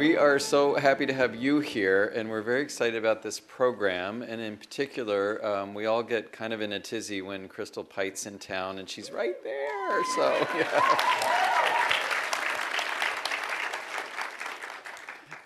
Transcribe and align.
We 0.00 0.16
are 0.16 0.38
so 0.38 0.76
happy 0.76 1.04
to 1.04 1.12
have 1.12 1.36
you 1.36 1.60
here, 1.60 2.10
and 2.16 2.30
we're 2.30 2.40
very 2.40 2.62
excited 2.62 2.96
about 2.96 3.22
this 3.22 3.38
program. 3.38 4.22
And 4.22 4.40
in 4.40 4.56
particular, 4.56 5.44
um, 5.44 5.74
we 5.74 5.84
all 5.84 6.02
get 6.02 6.32
kind 6.32 6.54
of 6.54 6.62
in 6.62 6.72
a 6.72 6.80
tizzy 6.80 7.20
when 7.20 7.48
Crystal 7.48 7.84
Pite's 7.84 8.24
in 8.24 8.38
town, 8.38 8.78
and 8.78 8.88
she's 8.88 9.12
right 9.12 9.36
there. 9.44 10.04
So, 10.16 10.22
yeah. 10.56 10.80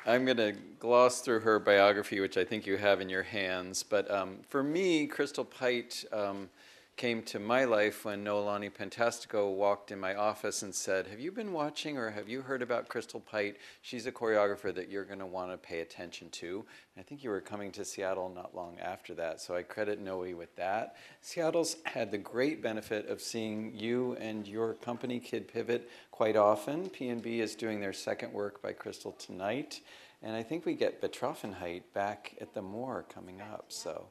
I'm 0.06 0.24
going 0.24 0.36
to 0.36 0.54
gloss 0.78 1.20
through 1.22 1.40
her 1.40 1.58
biography, 1.58 2.20
which 2.20 2.36
I 2.36 2.44
think 2.44 2.64
you 2.64 2.76
have 2.76 3.00
in 3.00 3.08
your 3.08 3.24
hands. 3.24 3.82
But 3.82 4.08
um, 4.08 4.36
for 4.48 4.62
me, 4.62 5.08
Crystal 5.08 5.44
Pite. 5.44 6.04
Um, 6.12 6.48
came 6.96 7.22
to 7.22 7.38
my 7.38 7.64
life 7.64 8.04
when 8.04 8.24
Noelani 8.24 8.70
Pantastico 8.70 9.52
walked 9.52 9.90
in 9.90 9.98
my 9.98 10.14
office 10.14 10.62
and 10.62 10.74
said, 10.74 11.08
Have 11.08 11.18
you 11.18 11.32
been 11.32 11.52
watching 11.52 11.98
or 11.98 12.10
have 12.10 12.28
you 12.28 12.42
heard 12.42 12.62
about 12.62 12.88
Crystal 12.88 13.18
Pite? 13.18 13.56
She's 13.82 14.06
a 14.06 14.12
choreographer 14.12 14.72
that 14.74 14.88
you're 14.88 15.04
going 15.04 15.18
to 15.18 15.26
want 15.26 15.50
to 15.50 15.56
pay 15.56 15.80
attention 15.80 16.30
to. 16.30 16.64
And 16.94 17.00
I 17.00 17.02
think 17.02 17.24
you 17.24 17.30
were 17.30 17.40
coming 17.40 17.72
to 17.72 17.84
Seattle 17.84 18.28
not 18.28 18.54
long 18.54 18.78
after 18.78 19.12
that, 19.14 19.40
so 19.40 19.56
I 19.56 19.62
credit 19.62 20.00
Noe 20.00 20.34
with 20.36 20.54
that. 20.56 20.96
Seattle's 21.20 21.76
had 21.84 22.10
the 22.10 22.18
great 22.18 22.62
benefit 22.62 23.08
of 23.08 23.20
seeing 23.20 23.72
you 23.74 24.16
and 24.20 24.46
your 24.46 24.74
company, 24.74 25.18
Kid 25.18 25.48
Pivot, 25.48 25.90
quite 26.12 26.36
often. 26.36 26.88
PNB 26.90 27.40
is 27.40 27.56
doing 27.56 27.80
their 27.80 27.92
second 27.92 28.32
work 28.32 28.62
by 28.62 28.72
Crystal 28.72 29.12
tonight. 29.12 29.80
And 30.22 30.36
I 30.36 30.42
think 30.42 30.64
we 30.64 30.74
get 30.74 31.02
Betroffenheit 31.02 31.82
back 31.92 32.36
at 32.40 32.54
the 32.54 32.62
Moore 32.62 33.04
coming 33.08 33.40
up. 33.40 33.66
So. 33.68 34.06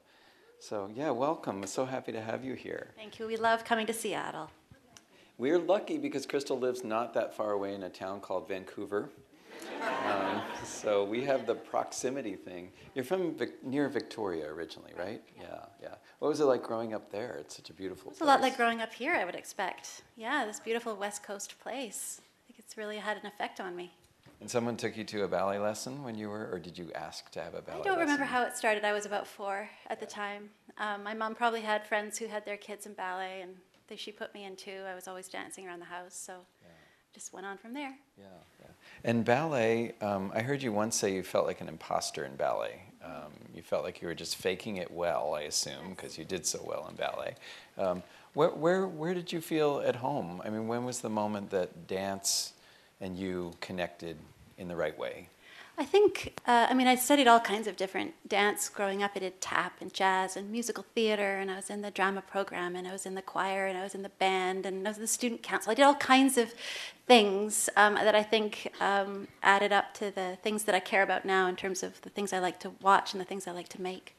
So, 0.63 0.89
yeah, 0.95 1.11
welcome. 1.11 1.57
I'm 1.57 1.67
so 1.67 1.83
happy 1.83 2.13
to 2.13 2.21
have 2.21 2.45
you 2.45 2.53
here. 2.53 2.91
Thank 2.95 3.19
you. 3.19 3.27
We 3.27 3.35
love 3.35 3.65
coming 3.65 3.85
to 3.85 3.91
Seattle. 3.91 4.49
We're 5.37 5.59
lucky 5.59 5.97
because 5.97 6.25
Crystal 6.25 6.57
lives 6.57 6.85
not 6.85 7.13
that 7.15 7.35
far 7.35 7.51
away 7.51 7.73
in 7.73 7.83
a 7.83 7.89
town 7.89 8.21
called 8.21 8.47
Vancouver. 8.47 9.09
Um, 10.07 10.41
so 10.63 11.03
we 11.03 11.21
have 11.25 11.45
the 11.45 11.55
proximity 11.55 12.37
thing. 12.37 12.71
You're 12.95 13.03
from 13.03 13.35
Vic- 13.35 13.61
near 13.61 13.89
Victoria 13.89 14.45
originally, 14.45 14.93
right? 14.97 15.21
Yeah. 15.35 15.43
yeah, 15.49 15.65
yeah. 15.81 15.95
What 16.19 16.29
was 16.29 16.39
it 16.39 16.45
like 16.45 16.63
growing 16.63 16.93
up 16.93 17.11
there? 17.11 17.35
It's 17.41 17.57
such 17.57 17.69
a 17.69 17.73
beautiful 17.73 18.11
It's 18.11 18.21
a 18.21 18.25
lot 18.25 18.39
like 18.39 18.55
growing 18.55 18.79
up 18.79 18.93
here, 18.93 19.13
I 19.15 19.25
would 19.25 19.35
expect. 19.35 20.03
Yeah, 20.15 20.45
this 20.45 20.61
beautiful 20.61 20.95
West 20.95 21.23
Coast 21.23 21.59
place. 21.59 22.21
I 22.21 22.47
think 22.47 22.59
it's 22.59 22.77
really 22.77 22.99
had 22.99 23.17
an 23.17 23.25
effect 23.25 23.59
on 23.59 23.75
me. 23.75 23.91
And 24.43 24.51
someone 24.51 24.75
took 24.75 24.97
you 24.97 25.05
to 25.05 25.23
a 25.23 25.27
ballet 25.29 25.57
lesson 25.57 26.03
when 26.03 26.15
you 26.15 26.27
were, 26.27 26.49
or 26.51 26.59
did 26.59 26.77
you 26.77 26.91
ask 26.95 27.31
to 27.31 27.41
have 27.41 27.53
a 27.53 27.61
ballet? 27.61 27.79
I 27.79 27.83
don't 27.83 27.93
lesson? 27.93 27.99
remember 28.01 28.25
how 28.25 28.43
it 28.43 28.57
started. 28.57 28.83
I 28.83 28.91
was 28.91 29.05
about 29.05 29.25
four 29.25 29.69
at 29.87 30.01
the 30.01 30.05
time. 30.05 30.49
Um, 30.77 31.01
my 31.01 31.13
mom 31.13 31.33
probably 31.33 31.61
had 31.61 31.87
friends 31.87 32.17
who 32.17 32.27
had 32.27 32.43
their 32.43 32.57
kids 32.57 32.85
in 32.85 32.91
ballet, 32.91 33.39
and 33.41 33.55
they, 33.87 33.95
she 33.95 34.11
put 34.11 34.33
me 34.33 34.43
into. 34.43 34.85
I 34.85 34.95
was 34.95 35.07
always 35.07 35.29
dancing 35.29 35.65
around 35.65 35.79
the 35.79 35.85
house, 35.85 36.13
so 36.13 36.39
yeah. 36.61 36.67
just 37.13 37.31
went 37.31 37.45
on 37.45 37.57
from 37.57 37.73
there. 37.73 37.95
Yeah, 38.17 38.25
yeah. 38.59 38.67
And 39.05 39.23
ballet, 39.23 39.93
um, 40.01 40.29
I 40.35 40.41
heard 40.41 40.61
you 40.61 40.73
once 40.73 40.97
say 40.97 41.15
you 41.15 41.23
felt 41.23 41.47
like 41.47 41.61
an 41.61 41.69
imposter 41.69 42.25
in 42.25 42.35
ballet. 42.35 42.81
Um, 43.01 43.31
you 43.55 43.61
felt 43.61 43.85
like 43.85 44.01
you 44.01 44.09
were 44.09 44.13
just 44.13 44.35
faking 44.35 44.75
it 44.75 44.91
well, 44.91 45.35
I 45.35 45.43
assume, 45.43 45.91
because 45.91 46.17
you 46.17 46.25
did 46.25 46.45
so 46.45 46.61
well 46.65 46.85
in 46.89 46.97
ballet. 46.97 47.35
Um, 47.77 48.03
where, 48.33 48.49
where, 48.49 48.87
where 48.87 49.13
did 49.13 49.31
you 49.31 49.39
feel 49.39 49.81
at 49.85 49.95
home? 49.95 50.41
I 50.43 50.49
mean, 50.49 50.67
when 50.67 50.83
was 50.83 50.99
the 50.99 51.09
moment 51.09 51.49
that 51.51 51.87
dance 51.87 52.51
and 52.99 53.17
you 53.17 53.53
connected 53.61 54.17
in 54.57 54.67
the 54.67 54.75
right 54.75 54.97
way? 54.97 55.29
I 55.75 55.85
think, 55.85 56.39
uh, 56.45 56.67
I 56.69 56.75
mean, 56.75 56.85
I 56.85 56.93
studied 56.93 57.27
all 57.27 57.39
kinds 57.39 57.65
of 57.65 57.75
different 57.75 58.13
dance 58.27 58.69
growing 58.69 59.01
up. 59.01 59.11
I 59.15 59.19
did 59.19 59.41
tap 59.41 59.81
and 59.81 59.91
jazz 59.91 60.37
and 60.37 60.51
musical 60.51 60.85
theater, 60.93 61.39
and 61.39 61.49
I 61.49 61.55
was 61.55 61.71
in 61.71 61.81
the 61.81 61.89
drama 61.89 62.21
program, 62.21 62.75
and 62.75 62.87
I 62.87 62.91
was 62.91 63.07
in 63.07 63.15
the 63.15 63.23
choir, 63.23 63.65
and 63.65 63.75
I 63.75 63.81
was 63.81 63.95
in 63.95 64.03
the 64.03 64.09
band, 64.09 64.67
and 64.67 64.87
I 64.87 64.91
was 64.91 64.97
in 64.97 65.01
the 65.01 65.07
student 65.07 65.41
council. 65.41 65.71
I 65.71 65.73
did 65.73 65.81
all 65.81 65.95
kinds 65.95 66.37
of 66.37 66.53
things 67.07 67.69
um, 67.75 67.95
that 67.95 68.13
I 68.13 68.21
think 68.21 68.71
um, 68.79 69.27
added 69.41 69.73
up 69.73 69.95
to 69.95 70.11
the 70.11 70.37
things 70.43 70.65
that 70.65 70.75
I 70.75 70.79
care 70.79 71.01
about 71.01 71.25
now 71.25 71.47
in 71.47 71.55
terms 71.55 71.81
of 71.81 71.99
the 72.01 72.09
things 72.09 72.33
I 72.33 72.39
like 72.39 72.59
to 72.59 72.73
watch 72.81 73.13
and 73.13 73.19
the 73.19 73.25
things 73.25 73.47
I 73.47 73.51
like 73.51 73.69
to 73.69 73.81
make. 73.81 74.15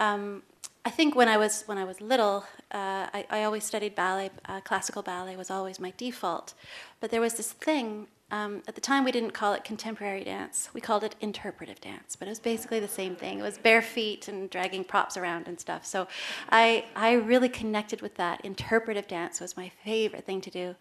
Um, 0.00 0.42
I 0.84 0.90
think 0.90 1.14
when 1.14 1.28
I 1.28 1.36
was 1.36 1.62
when 1.66 1.78
I 1.78 1.84
was 1.84 2.00
little, 2.00 2.44
uh, 2.72 3.06
I, 3.14 3.24
I, 3.30 3.44
always 3.44 3.62
studied 3.62 3.94
ballet. 3.94 4.30
Uh, 4.46 4.60
classical 4.62 5.02
ballet 5.02 5.36
was 5.36 5.48
always 5.48 5.78
my 5.78 5.92
default, 5.96 6.54
but 6.98 7.12
there 7.12 7.20
was 7.20 7.34
this 7.34 7.52
thing 7.52 8.08
um, 8.32 8.62
at 8.66 8.74
the 8.74 8.80
time, 8.80 9.04
we 9.04 9.12
didn't 9.12 9.32
call 9.32 9.52
it 9.52 9.62
contemporary 9.62 10.24
dance. 10.24 10.70
We 10.72 10.80
called 10.80 11.04
it 11.04 11.14
interpretive 11.20 11.82
dance, 11.82 12.16
but 12.16 12.26
it 12.26 12.30
was 12.30 12.40
basically 12.40 12.80
the 12.80 12.88
same 12.88 13.14
thing. 13.14 13.38
It 13.38 13.42
was 13.42 13.58
bare 13.58 13.82
feet 13.82 14.26
and 14.26 14.48
dragging 14.48 14.84
props 14.84 15.18
around 15.18 15.48
and 15.48 15.60
stuff. 15.60 15.84
So 15.84 16.08
I, 16.48 16.86
I 16.96 17.12
really 17.12 17.50
connected 17.50 18.00
with 18.00 18.14
that. 18.14 18.40
Interpretive 18.42 19.06
dance 19.06 19.38
was 19.38 19.54
my 19.54 19.70
favorite 19.84 20.24
thing 20.24 20.40
to 20.40 20.50
do. 20.50 20.74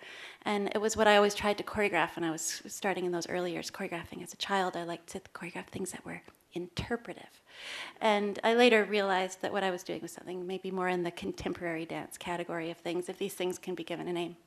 And 0.44 0.70
it 0.74 0.80
was 0.80 0.96
what 0.96 1.08
I 1.08 1.18
always 1.18 1.36
tried 1.36 1.58
to 1.58 1.64
choreograph 1.64 2.16
when 2.16 2.24
I 2.24 2.32
was 2.32 2.62
starting 2.68 3.04
in 3.04 3.12
those 3.12 3.28
early 3.28 3.52
years 3.52 3.70
choreographing. 3.70 4.24
As 4.24 4.32
a 4.32 4.38
child, 4.38 4.78
I 4.78 4.84
liked 4.84 5.08
to 5.08 5.20
choreograph 5.36 5.68
things 5.68 5.92
that 5.92 6.06
were 6.06 6.22
interpretive. 6.54 7.42
And 8.00 8.40
I 8.46 8.54
later 8.54 8.86
realized 8.86 9.42
that 9.42 9.52
what 9.52 9.64
I 9.64 9.72
was 9.72 9.84
doing 9.84 10.02
was 10.02 10.14
something 10.14 10.48
maybe 10.48 10.72
more 10.72 10.88
in 10.88 11.04
the 11.04 11.12
contemporary 11.12 11.86
dance 11.86 12.18
category 12.18 12.72
of 12.72 12.78
things, 12.78 13.10
if 13.10 13.18
these 13.18 13.34
things 13.34 13.60
can 13.60 13.76
be 13.76 13.84
given 13.84 14.08
a 14.08 14.14
name. 14.14 14.38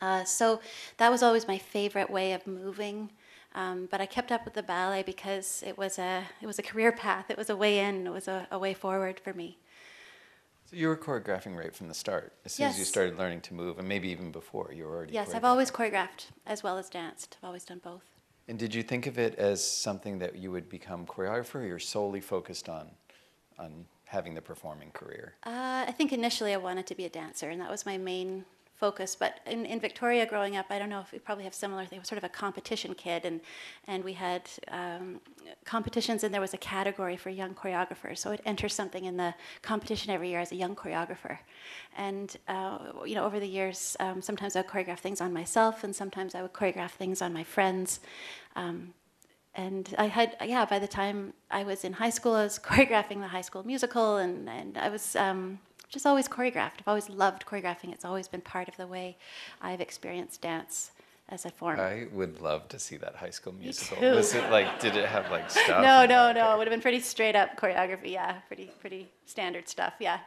Uh, 0.00 0.24
so 0.24 0.60
that 0.96 1.10
was 1.10 1.22
always 1.22 1.46
my 1.46 1.58
favorite 1.58 2.10
way 2.10 2.32
of 2.32 2.46
moving. 2.46 3.10
Um, 3.54 3.88
but 3.90 4.00
I 4.00 4.06
kept 4.06 4.30
up 4.30 4.44
with 4.44 4.54
the 4.54 4.62
ballet 4.62 5.02
because 5.02 5.62
it 5.66 5.76
was 5.76 5.98
a 5.98 6.22
it 6.40 6.46
was 6.46 6.58
a 6.58 6.62
career 6.62 6.92
path. 6.92 7.30
It 7.30 7.36
was 7.36 7.50
a 7.50 7.56
way 7.56 7.80
in. 7.80 8.06
It 8.06 8.12
was 8.12 8.28
a, 8.28 8.46
a 8.50 8.58
way 8.58 8.74
forward 8.74 9.18
for 9.18 9.32
me. 9.32 9.58
So 10.70 10.76
you 10.76 10.86
were 10.86 10.96
choreographing 10.96 11.56
right 11.56 11.74
from 11.74 11.88
the 11.88 11.94
start, 11.94 12.32
as 12.44 12.52
soon 12.52 12.66
yes. 12.66 12.74
as 12.74 12.78
you 12.78 12.84
started 12.84 13.18
learning 13.18 13.40
to 13.42 13.54
move, 13.54 13.80
and 13.80 13.88
maybe 13.88 14.08
even 14.08 14.30
before 14.30 14.70
you 14.72 14.84
were 14.84 14.98
already. 14.98 15.12
Yes, 15.12 15.34
I've 15.34 15.44
always 15.44 15.68
choreographed 15.68 16.26
as 16.46 16.62
well 16.62 16.78
as 16.78 16.88
danced. 16.88 17.38
I've 17.42 17.48
always 17.48 17.64
done 17.64 17.80
both. 17.82 18.04
And 18.46 18.56
did 18.56 18.72
you 18.72 18.84
think 18.84 19.08
of 19.08 19.18
it 19.18 19.34
as 19.34 19.64
something 19.64 20.20
that 20.20 20.36
you 20.36 20.52
would 20.52 20.68
become 20.68 21.06
choreographer, 21.06 21.56
or 21.56 21.66
you're 21.66 21.80
solely 21.80 22.20
focused 22.20 22.68
on, 22.68 22.88
on 23.58 23.84
having 24.04 24.34
the 24.34 24.42
performing 24.42 24.92
career? 24.92 25.34
Uh, 25.44 25.86
I 25.88 25.92
think 25.96 26.12
initially 26.12 26.54
I 26.54 26.56
wanted 26.56 26.86
to 26.86 26.94
be 26.94 27.04
a 27.04 27.10
dancer, 27.10 27.50
and 27.50 27.60
that 27.60 27.70
was 27.70 27.84
my 27.84 27.98
main 27.98 28.44
focus. 28.80 29.14
But 29.14 29.40
in, 29.46 29.66
in 29.66 29.78
Victoria 29.78 30.24
growing 30.26 30.56
up, 30.56 30.66
I 30.70 30.78
don't 30.78 30.88
know 30.88 31.00
if 31.00 31.12
we 31.12 31.18
probably 31.18 31.44
have 31.44 31.54
similar 31.54 31.84
things. 31.84 32.08
Sort 32.08 32.16
of 32.18 32.24
a 32.24 32.28
competition 32.28 32.94
kid, 32.94 33.24
and 33.24 33.40
and 33.86 34.02
we 34.02 34.14
had 34.14 34.42
um, 34.68 35.20
competitions, 35.64 36.24
and 36.24 36.32
there 36.34 36.40
was 36.40 36.54
a 36.54 36.58
category 36.58 37.16
for 37.16 37.30
young 37.30 37.54
choreographers. 37.54 38.18
So 38.18 38.32
I'd 38.32 38.42
enter 38.46 38.68
something 38.68 39.04
in 39.04 39.16
the 39.16 39.34
competition 39.62 40.10
every 40.10 40.30
year 40.30 40.40
as 40.40 40.52
a 40.52 40.56
young 40.56 40.74
choreographer. 40.74 41.38
And 41.96 42.34
uh, 42.48 42.78
you 43.04 43.14
know, 43.14 43.24
over 43.24 43.38
the 43.38 43.52
years, 43.58 43.96
um, 44.00 44.22
sometimes 44.22 44.56
I 44.56 44.60
would 44.60 44.70
choreograph 44.70 44.98
things 44.98 45.20
on 45.20 45.32
myself, 45.32 45.84
and 45.84 45.94
sometimes 45.94 46.34
I 46.34 46.42
would 46.42 46.54
choreograph 46.54 46.92
things 46.92 47.20
on 47.22 47.32
my 47.32 47.44
friends. 47.44 48.00
Um, 48.56 48.94
and 49.54 49.94
I 49.98 50.06
had, 50.06 50.36
yeah, 50.44 50.64
by 50.64 50.78
the 50.78 50.86
time 50.86 51.34
I 51.50 51.64
was 51.64 51.84
in 51.84 51.92
high 51.94 52.10
school, 52.10 52.34
I 52.34 52.44
was 52.44 52.58
choreographing 52.68 53.20
the 53.20 53.28
high 53.28 53.40
school 53.42 53.64
musical, 53.66 54.16
and, 54.16 54.48
and 54.48 54.78
I 54.78 54.88
was 54.88 55.16
um, 55.16 55.58
just 55.90 56.06
always 56.06 56.28
choreographed. 56.28 56.78
I've 56.78 56.88
always 56.88 57.10
loved 57.10 57.44
choreographing. 57.44 57.92
It's 57.92 58.04
always 58.04 58.28
been 58.28 58.40
part 58.40 58.68
of 58.68 58.76
the 58.76 58.86
way 58.86 59.16
I've 59.60 59.80
experienced 59.80 60.40
dance 60.40 60.92
as 61.28 61.44
a 61.44 61.50
form. 61.50 61.78
I 61.78 62.06
would 62.12 62.40
love 62.40 62.68
to 62.68 62.78
see 62.78 62.96
that 62.98 63.16
High 63.16 63.30
School 63.30 63.52
Musical. 63.52 64.00
Was 64.14 64.34
it 64.34 64.50
like? 64.50 64.80
Did 64.80 64.96
it 64.96 65.06
have 65.06 65.30
like 65.30 65.50
stuff? 65.50 65.82
no, 65.82 66.06
no, 66.06 66.32
no. 66.32 66.54
It 66.54 66.58
would 66.58 66.66
have 66.66 66.72
been 66.72 66.80
pretty 66.80 67.00
straight 67.00 67.36
up 67.36 67.56
choreography. 67.58 68.12
Yeah, 68.12 68.38
pretty, 68.46 68.70
pretty 68.80 69.10
standard 69.26 69.68
stuff. 69.68 69.94
Yeah. 69.98 70.20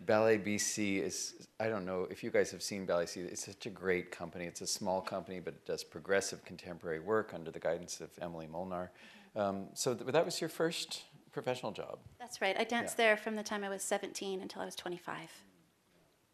Ballet 0.00 0.38
BC 0.38 1.02
is, 1.02 1.34
I 1.58 1.68
don't 1.68 1.84
know 1.84 2.06
if 2.08 2.22
you 2.22 2.30
guys 2.30 2.52
have 2.52 2.62
seen 2.62 2.86
Ballet 2.86 3.06
BC, 3.06 3.16
it's 3.32 3.46
such 3.46 3.66
a 3.66 3.70
great 3.70 4.12
company. 4.12 4.44
It's 4.44 4.60
a 4.60 4.66
small 4.66 5.00
company, 5.00 5.40
but 5.40 5.54
it 5.54 5.66
does 5.66 5.82
progressive 5.82 6.44
contemporary 6.44 7.00
work 7.00 7.32
under 7.34 7.50
the 7.50 7.58
guidance 7.58 8.00
of 8.00 8.10
Emily 8.20 8.46
Molnar. 8.46 8.92
Um, 9.34 9.66
so 9.74 9.94
th- 9.94 10.12
that 10.12 10.24
was 10.24 10.40
your 10.40 10.50
first 10.50 11.02
professional 11.42 11.72
job. 11.72 11.98
That's 12.18 12.40
right. 12.40 12.56
I 12.58 12.64
danced 12.64 12.96
yeah. 12.98 13.04
there 13.04 13.16
from 13.16 13.36
the 13.36 13.42
time 13.42 13.62
I 13.62 13.68
was 13.68 13.82
17 13.82 14.40
until 14.40 14.62
I 14.62 14.64
was 14.64 14.74
25. 14.74 15.16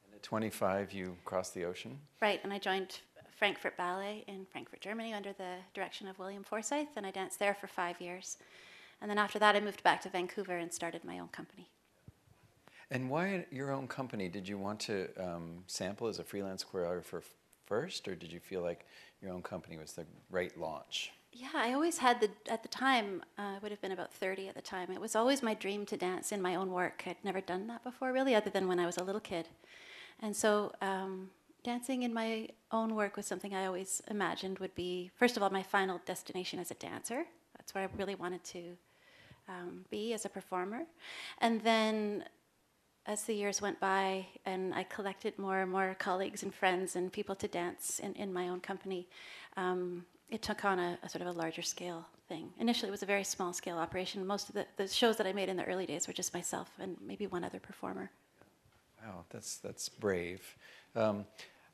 And 0.06 0.14
at 0.14 0.22
25, 0.22 0.92
you 0.92 1.16
crossed 1.24 1.52
the 1.54 1.64
ocean? 1.64 1.98
Right, 2.22 2.40
and 2.42 2.52
I 2.52 2.58
joined 2.58 3.00
Frankfurt 3.36 3.76
Ballet 3.76 4.24
in 4.26 4.46
Frankfurt, 4.50 4.80
Germany, 4.80 5.12
under 5.12 5.34
the 5.34 5.56
direction 5.74 6.08
of 6.08 6.18
William 6.18 6.42
Forsythe, 6.42 6.88
and 6.96 7.04
I 7.06 7.10
danced 7.10 7.38
there 7.38 7.54
for 7.54 7.66
five 7.66 8.00
years. 8.00 8.38
And 9.02 9.10
then 9.10 9.18
after 9.18 9.38
that, 9.40 9.56
I 9.56 9.60
moved 9.60 9.82
back 9.82 10.00
to 10.02 10.08
Vancouver 10.08 10.56
and 10.56 10.72
started 10.72 11.04
my 11.04 11.18
own 11.18 11.28
company. 11.28 11.68
And 12.90 13.10
why 13.10 13.44
your 13.50 13.72
own 13.72 13.88
company? 13.88 14.28
Did 14.28 14.48
you 14.48 14.56
want 14.56 14.80
to 14.80 15.08
um, 15.18 15.64
sample 15.66 16.06
as 16.06 16.18
a 16.18 16.24
freelance 16.24 16.64
choreographer 16.64 17.22
first, 17.66 18.08
or 18.08 18.14
did 18.14 18.32
you 18.32 18.40
feel 18.40 18.62
like 18.62 18.86
your 19.20 19.32
own 19.32 19.42
company 19.42 19.76
was 19.76 19.92
the 19.92 20.06
right 20.30 20.56
launch? 20.58 21.12
Yeah, 21.36 21.48
I 21.52 21.72
always 21.72 21.98
had 21.98 22.20
the, 22.20 22.30
at 22.48 22.62
the 22.62 22.68
time, 22.68 23.22
uh, 23.36 23.42
I 23.42 23.58
would 23.60 23.72
have 23.72 23.80
been 23.80 23.90
about 23.90 24.12
30 24.12 24.46
at 24.46 24.54
the 24.54 24.62
time. 24.62 24.92
It 24.92 25.00
was 25.00 25.16
always 25.16 25.42
my 25.42 25.54
dream 25.54 25.84
to 25.86 25.96
dance 25.96 26.30
in 26.30 26.40
my 26.40 26.54
own 26.54 26.70
work. 26.70 27.02
I'd 27.06 27.16
never 27.24 27.40
done 27.40 27.66
that 27.66 27.82
before, 27.82 28.12
really, 28.12 28.36
other 28.36 28.50
than 28.50 28.68
when 28.68 28.78
I 28.78 28.86
was 28.86 28.98
a 28.98 29.02
little 29.02 29.20
kid. 29.20 29.48
And 30.20 30.36
so, 30.36 30.72
um, 30.80 31.30
dancing 31.64 32.04
in 32.04 32.14
my 32.14 32.48
own 32.70 32.94
work 32.94 33.16
was 33.16 33.26
something 33.26 33.52
I 33.52 33.66
always 33.66 34.00
imagined 34.08 34.60
would 34.60 34.76
be, 34.76 35.10
first 35.16 35.36
of 35.36 35.42
all, 35.42 35.50
my 35.50 35.64
final 35.64 36.00
destination 36.06 36.60
as 36.60 36.70
a 36.70 36.74
dancer. 36.74 37.24
That's 37.56 37.74
where 37.74 37.82
I 37.82 37.88
really 37.96 38.14
wanted 38.14 38.44
to 38.44 38.76
um, 39.48 39.84
be 39.90 40.12
as 40.12 40.24
a 40.24 40.28
performer. 40.28 40.82
And 41.38 41.60
then 41.62 42.26
as 43.06 43.24
the 43.24 43.34
years 43.34 43.60
went 43.60 43.80
by 43.80 44.26
and 44.46 44.72
I 44.72 44.84
collected 44.84 45.36
more 45.36 45.58
and 45.58 45.70
more 45.70 45.96
colleagues 45.98 46.44
and 46.44 46.54
friends 46.54 46.94
and 46.94 47.12
people 47.12 47.34
to 47.34 47.48
dance 47.48 47.98
in, 47.98 48.14
in 48.14 48.32
my 48.32 48.48
own 48.48 48.60
company, 48.60 49.08
um, 49.56 50.06
it 50.34 50.42
took 50.42 50.64
on 50.64 50.78
a, 50.80 50.98
a, 51.02 51.08
sort 51.08 51.22
of 51.22 51.28
a 51.28 51.32
larger 51.32 51.62
scale 51.62 52.04
thing. 52.28 52.50
Initially, 52.58 52.88
it 52.88 52.90
was 52.90 53.04
a 53.04 53.06
very 53.06 53.22
small 53.22 53.52
scale 53.52 53.78
operation. 53.78 54.26
Most 54.26 54.48
of 54.48 54.56
the, 54.56 54.66
the 54.76 54.88
shows 54.88 55.16
that 55.18 55.26
I 55.26 55.32
made 55.32 55.48
in 55.48 55.56
the 55.56 55.64
early 55.64 55.86
days 55.86 56.08
were 56.08 56.12
just 56.12 56.34
myself 56.34 56.70
and 56.80 56.96
maybe 57.00 57.28
one 57.28 57.44
other 57.44 57.60
performer. 57.60 58.10
Wow, 59.00 59.24
that's 59.30 59.58
that's 59.58 59.88
brave. 59.88 60.56
Um, 60.96 61.24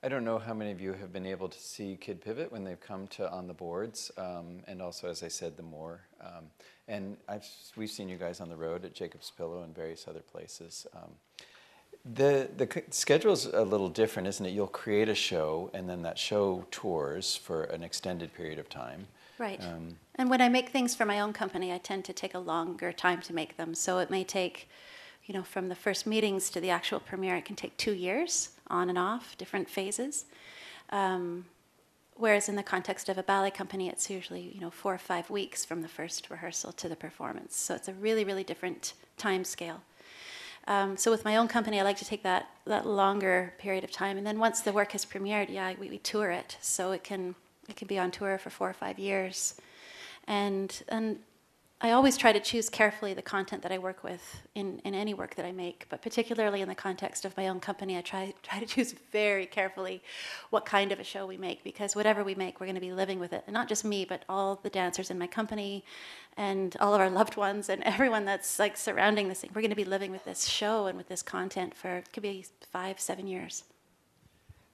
I 0.02 0.08
don't 0.08 0.24
know 0.24 0.38
how 0.38 0.54
many 0.54 0.72
of 0.72 0.80
you 0.80 0.92
have 0.92 1.12
been 1.12 1.26
able 1.26 1.48
to 1.48 1.58
see 1.58 1.96
Kid 2.00 2.20
Pivot 2.20 2.50
when 2.52 2.64
they've 2.64 2.80
come 2.80 3.06
to 3.08 3.30
on 3.30 3.46
the 3.46 3.54
boards, 3.54 4.10
um, 4.16 4.60
and 4.66 4.80
also, 4.80 5.08
as 5.08 5.22
I 5.22 5.28
said, 5.28 5.56
the 5.56 5.62
Moore. 5.62 6.00
Um, 6.20 6.46
and 6.88 7.16
I've, 7.28 7.46
we've 7.76 7.90
seen 7.90 8.08
you 8.08 8.16
guys 8.16 8.40
on 8.40 8.48
the 8.48 8.56
road 8.56 8.84
at 8.84 8.94
Jacob's 8.94 9.30
Pillow 9.30 9.62
and 9.62 9.74
various 9.74 10.08
other 10.08 10.20
places. 10.20 10.86
The 12.04 12.48
the 12.56 12.82
schedule 12.90 13.32
is 13.32 13.46
a 13.46 13.62
little 13.62 13.88
different, 13.88 14.26
isn't 14.28 14.44
it? 14.44 14.50
You'll 14.50 14.66
create 14.66 15.08
a 15.08 15.14
show, 15.14 15.70
and 15.74 15.88
then 15.88 16.02
that 16.02 16.18
show 16.18 16.64
tours 16.70 17.36
for 17.36 17.64
an 17.64 17.82
extended 17.82 18.32
period 18.32 18.58
of 18.58 18.68
time. 18.68 19.06
Right. 19.38 19.62
Um, 19.62 19.96
and 20.16 20.28
when 20.28 20.42
I 20.42 20.48
make 20.48 20.68
things 20.68 20.94
for 20.94 21.06
my 21.06 21.20
own 21.20 21.32
company, 21.32 21.72
I 21.72 21.78
tend 21.78 22.04
to 22.06 22.12
take 22.12 22.34
a 22.34 22.38
longer 22.38 22.92
time 22.92 23.22
to 23.22 23.34
make 23.34 23.56
them. 23.56 23.74
So 23.74 23.98
it 23.98 24.10
may 24.10 24.22
take, 24.22 24.68
you 25.24 25.34
know, 25.34 25.42
from 25.42 25.68
the 25.68 25.74
first 25.74 26.06
meetings 26.06 26.50
to 26.50 26.60
the 26.60 26.68
actual 26.68 27.00
premiere, 27.00 27.36
it 27.36 27.46
can 27.46 27.56
take 27.56 27.76
two 27.78 27.94
years 27.94 28.50
on 28.68 28.90
and 28.90 28.98
off, 28.98 29.36
different 29.38 29.68
phases. 29.68 30.26
Um, 30.90 31.46
whereas 32.16 32.50
in 32.50 32.56
the 32.56 32.62
context 32.62 33.08
of 33.08 33.16
a 33.16 33.22
ballet 33.22 33.50
company, 33.50 33.88
it's 33.88 34.10
usually 34.10 34.52
you 34.54 34.60
know 34.60 34.70
four 34.70 34.94
or 34.94 34.98
five 34.98 35.30
weeks 35.30 35.64
from 35.64 35.80
the 35.80 35.88
first 35.88 36.28
rehearsal 36.30 36.72
to 36.72 36.88
the 36.88 36.96
performance. 36.96 37.56
So 37.56 37.74
it's 37.74 37.88
a 37.88 37.94
really, 37.94 38.24
really 38.24 38.44
different 38.44 38.92
time 39.16 39.44
scale. 39.44 39.82
Um, 40.70 40.96
so 40.96 41.10
with 41.10 41.24
my 41.24 41.34
own 41.34 41.48
company, 41.48 41.80
I 41.80 41.82
like 41.82 41.96
to 41.96 42.04
take 42.04 42.22
that 42.22 42.48
that 42.64 42.86
longer 42.86 43.54
period 43.58 43.82
of 43.82 43.90
time, 43.90 44.16
and 44.16 44.24
then 44.24 44.38
once 44.38 44.60
the 44.60 44.72
work 44.72 44.92
has 44.92 45.04
premiered, 45.04 45.50
yeah, 45.50 45.74
we, 45.80 45.90
we 45.90 45.98
tour 45.98 46.30
it, 46.30 46.56
so 46.60 46.92
it 46.92 47.02
can 47.02 47.34
it 47.68 47.74
can 47.74 47.88
be 47.88 47.98
on 47.98 48.12
tour 48.12 48.38
for 48.38 48.50
four 48.50 48.70
or 48.70 48.72
five 48.72 48.96
years, 48.96 49.56
and 50.28 50.84
and 50.88 51.18
I 51.82 51.92
always 51.92 52.18
try 52.18 52.30
to 52.30 52.40
choose 52.40 52.68
carefully 52.68 53.14
the 53.14 53.22
content 53.22 53.62
that 53.62 53.72
I 53.72 53.78
work 53.78 54.04
with 54.04 54.42
in, 54.54 54.80
in 54.80 54.94
any 54.94 55.14
work 55.14 55.36
that 55.36 55.46
I 55.46 55.52
make, 55.52 55.86
but 55.88 56.02
particularly 56.02 56.60
in 56.60 56.68
the 56.68 56.74
context 56.74 57.24
of 57.24 57.34
my 57.38 57.48
own 57.48 57.58
company, 57.58 57.96
I 57.96 58.02
try, 58.02 58.34
try 58.42 58.60
to 58.60 58.66
choose 58.66 58.94
very 59.12 59.46
carefully 59.46 60.02
what 60.50 60.66
kind 60.66 60.92
of 60.92 61.00
a 61.00 61.04
show 61.04 61.24
we 61.26 61.38
make 61.38 61.64
because 61.64 61.96
whatever 61.96 62.22
we 62.22 62.34
make, 62.34 62.60
we're 62.60 62.66
going 62.66 62.74
to 62.74 62.82
be 62.82 62.92
living 62.92 63.18
with 63.18 63.32
it. 63.32 63.44
And 63.46 63.54
not 63.54 63.66
just 63.66 63.82
me, 63.82 64.04
but 64.04 64.26
all 64.28 64.60
the 64.62 64.68
dancers 64.68 65.10
in 65.10 65.18
my 65.18 65.26
company 65.26 65.82
and 66.36 66.76
all 66.80 66.94
of 66.94 67.00
our 67.00 67.08
loved 67.08 67.38
ones 67.38 67.70
and 67.70 67.82
everyone 67.84 68.26
that's 68.26 68.58
like 68.58 68.76
surrounding 68.76 69.28
this 69.28 69.40
thing. 69.40 69.50
We're 69.54 69.62
going 69.62 69.70
to 69.70 69.76
be 69.76 69.84
living 69.84 70.10
with 70.10 70.26
this 70.26 70.44
show 70.44 70.86
and 70.86 70.98
with 70.98 71.08
this 71.08 71.22
content 71.22 71.74
for, 71.74 71.96
it 71.96 72.12
could 72.12 72.22
be 72.22 72.44
five, 72.60 73.00
seven 73.00 73.26
years. 73.26 73.64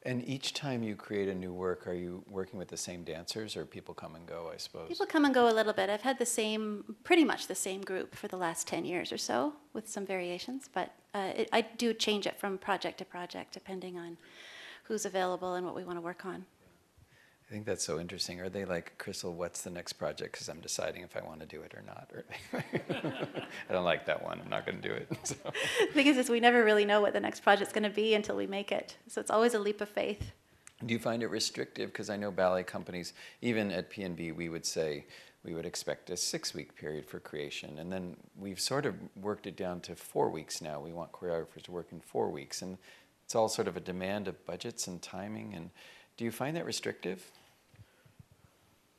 And 0.06 0.26
each 0.29 0.55
time 0.55 0.85
you 0.85 0.94
create 0.94 1.29
a 1.29 1.35
new 1.35 1.53
work, 1.53 1.88
are 1.88 1.93
you 1.93 2.23
working 2.31 2.61
with 2.61 2.69
the 2.69 2.76
same 2.76 3.03
dancers 3.03 3.56
or 3.56 3.64
people 3.64 3.93
come 3.93 4.14
and 4.14 4.25
go, 4.25 4.50
I 4.55 4.56
suppose? 4.56 4.88
People 4.88 5.05
come 5.05 5.25
and 5.25 5.35
go 5.35 5.49
a 5.49 5.55
little 5.55 5.73
bit. 5.73 5.91
I've 5.91 6.03
had 6.03 6.17
the 6.20 6.25
same, 6.25 6.94
pretty 7.03 7.25
much 7.25 7.49
the 7.49 7.56
same 7.56 7.82
group 7.82 8.14
for 8.14 8.29
the 8.29 8.37
last 8.37 8.69
10 8.69 8.85
years 8.85 9.11
or 9.11 9.19
so 9.19 9.55
with 9.73 9.88
some 9.88 10.06
variations, 10.06 10.70
but 10.73 10.93
uh, 11.12 11.32
it, 11.35 11.49
I 11.53 11.62
do 11.62 11.93
change 11.93 12.25
it 12.29 12.38
from 12.38 12.56
project 12.56 12.99
to 12.99 13.05
project 13.05 13.53
depending 13.53 13.99
on 13.99 14.17
who's 14.85 15.05
available 15.05 15.55
and 15.55 15.67
what 15.67 15.75
we 15.75 15.82
want 15.82 15.99
to 15.99 16.03
work 16.03 16.25
on. 16.25 16.47
I 17.49 17.53
think 17.53 17.65
that's 17.65 17.85
so 17.85 18.01
interesting. 18.01 18.41
Are 18.41 18.49
they 18.49 18.65
like, 18.65 18.99
Crystal, 18.99 19.33
what's 19.33 19.63
the 19.63 19.71
next 19.71 19.93
project? 19.95 20.33
Because 20.33 20.49
I'm 20.49 20.61
deciding 20.61 21.03
if 21.03 21.17
I 21.17 21.25
want 21.25 21.41
to 21.41 21.47
do 21.47 21.63
it 21.63 21.75
or 21.75 21.83
not. 21.87 22.11
I 23.71 23.73
don't 23.73 23.85
like 23.85 24.05
that 24.07 24.25
one. 24.25 24.41
I'm 24.41 24.51
not 24.51 24.67
going 24.67 24.81
to 24.81 24.89
do 24.89 24.95
it. 24.95 25.09
So. 25.25 25.37
The 25.45 25.93
thing 25.93 26.07
is, 26.09 26.19
is 26.19 26.29
we 26.29 26.41
never 26.41 26.65
really 26.65 26.85
know 26.85 27.01
what 27.01 27.13
the 27.13 27.21
next 27.21 27.41
project's 27.41 27.73
going 27.73 27.85
to 27.85 27.91
be 27.91 28.15
until 28.15 28.35
we 28.35 28.49
make 28.49 28.73
it. 28.73 28.97
So 29.07 29.21
it's 29.21 29.31
always 29.31 29.55
a 29.55 29.61
leap 29.61 29.81
of 29.81 29.89
faith. 29.89 30.33
Do 30.85 30.93
you 30.93 30.99
find 30.99 31.23
it 31.23 31.29
restrictive? 31.29 31.93
Because 31.93 32.11
I 32.11 32.17
know 32.17 32.33
ballet 32.33 32.65
companies, 32.65 33.13
even 33.43 33.71
at 33.71 33.91
PNB, 33.91 34.35
we 34.35 34.49
would 34.49 34.67
say 34.67 35.07
we 35.45 35.55
would 35.55 35.67
expect 35.67 36.11
a 36.11 36.17
six-week 36.17 36.75
period 36.75 37.07
for 37.07 37.21
creation, 37.21 37.79
and 37.79 37.91
then 37.91 38.17
we've 38.37 38.61
sort 38.61 38.85
of 38.85 38.95
worked 39.15 39.47
it 39.47 39.57
down 39.57 39.81
to 39.83 39.95
four 39.95 40.29
weeks 40.29 40.61
now. 40.61 40.81
We 40.81 40.93
want 40.93 41.13
choreographers 41.13 41.63
to 41.63 41.73
work 41.73 41.93
in 41.93 42.01
four 42.01 42.31
weeks, 42.31 42.63
and 42.63 42.77
it's 43.25 43.35
all 43.37 43.49
sort 43.49 43.69
of 43.69 43.77
a 43.77 43.81
demand 43.81 44.27
of 44.27 44.45
budgets 44.45 44.89
and 44.89 45.01
timing. 45.01 45.55
And 45.55 45.71
do 46.17 46.25
you 46.25 46.31
find 46.31 46.57
that 46.57 46.65
restrictive? 46.65 47.31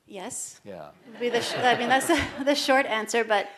Yes. 0.06 0.60
Yeah. 0.64 0.88
Sh- 1.20 1.54
I 1.56 1.76
mean, 1.78 1.88
that's 1.88 2.06
the, 2.06 2.20
the 2.44 2.54
short 2.54 2.86
answer, 2.86 3.24
but 3.24 3.48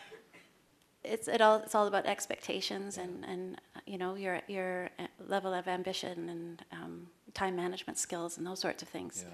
it's 1.03 1.27
it 1.27 1.41
all 1.41 1.57
it's 1.57 1.73
all 1.73 1.87
about 1.87 2.05
expectations 2.05 2.97
and 2.97 3.25
and 3.25 3.59
you 3.87 3.97
know 3.97 4.15
your 4.15 4.41
your 4.47 4.89
uh, 4.99 5.07
level 5.27 5.53
of 5.53 5.67
ambition 5.67 6.29
and 6.29 6.65
um, 6.71 7.07
time 7.33 7.55
management 7.55 7.97
skills 7.97 8.37
and 8.37 8.45
those 8.45 8.59
sorts 8.59 8.81
of 8.83 8.89
things. 8.89 9.25
Yeah. 9.25 9.33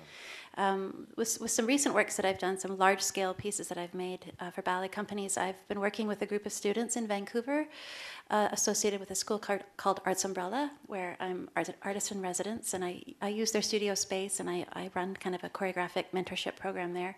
Um, 0.57 1.05
with, 1.15 1.39
with 1.39 1.51
some 1.51 1.67
recent 1.67 1.93
works 1.93 2.15
that 2.17 2.25
I've 2.25 2.39
done, 2.39 2.57
some 2.57 2.77
large 2.77 3.01
scale 3.01 3.33
pieces 3.33 3.67
that 3.67 3.77
I've 3.77 3.93
made 3.93 4.33
uh, 4.39 4.49
for 4.49 4.63
ballet 4.63 4.87
companies, 4.87 5.37
I've 5.37 5.67
been 5.67 5.79
working 5.79 6.07
with 6.07 6.21
a 6.23 6.25
group 6.25 6.47
of 6.47 6.51
students 6.51 6.95
in 6.95 7.07
Vancouver 7.07 7.67
uh, 8.31 8.49
associated 8.51 8.99
with 8.99 9.11
a 9.11 9.15
school 9.15 9.37
called, 9.37 9.61
called 9.77 10.01
Arts 10.05 10.25
Umbrella, 10.25 10.71
where 10.87 11.15
I'm 11.19 11.49
art, 11.55 11.69
artist 11.83 12.11
in 12.11 12.21
residence, 12.21 12.73
and 12.73 12.83
I, 12.83 13.03
I 13.21 13.29
use 13.29 13.51
their 13.51 13.61
studio 13.61 13.93
space 13.93 14.39
and 14.39 14.49
I, 14.49 14.65
I 14.73 14.89
run 14.95 15.15
kind 15.15 15.35
of 15.35 15.43
a 15.43 15.49
choreographic 15.49 16.05
mentorship 16.13 16.55
program 16.55 16.93
there. 16.93 17.17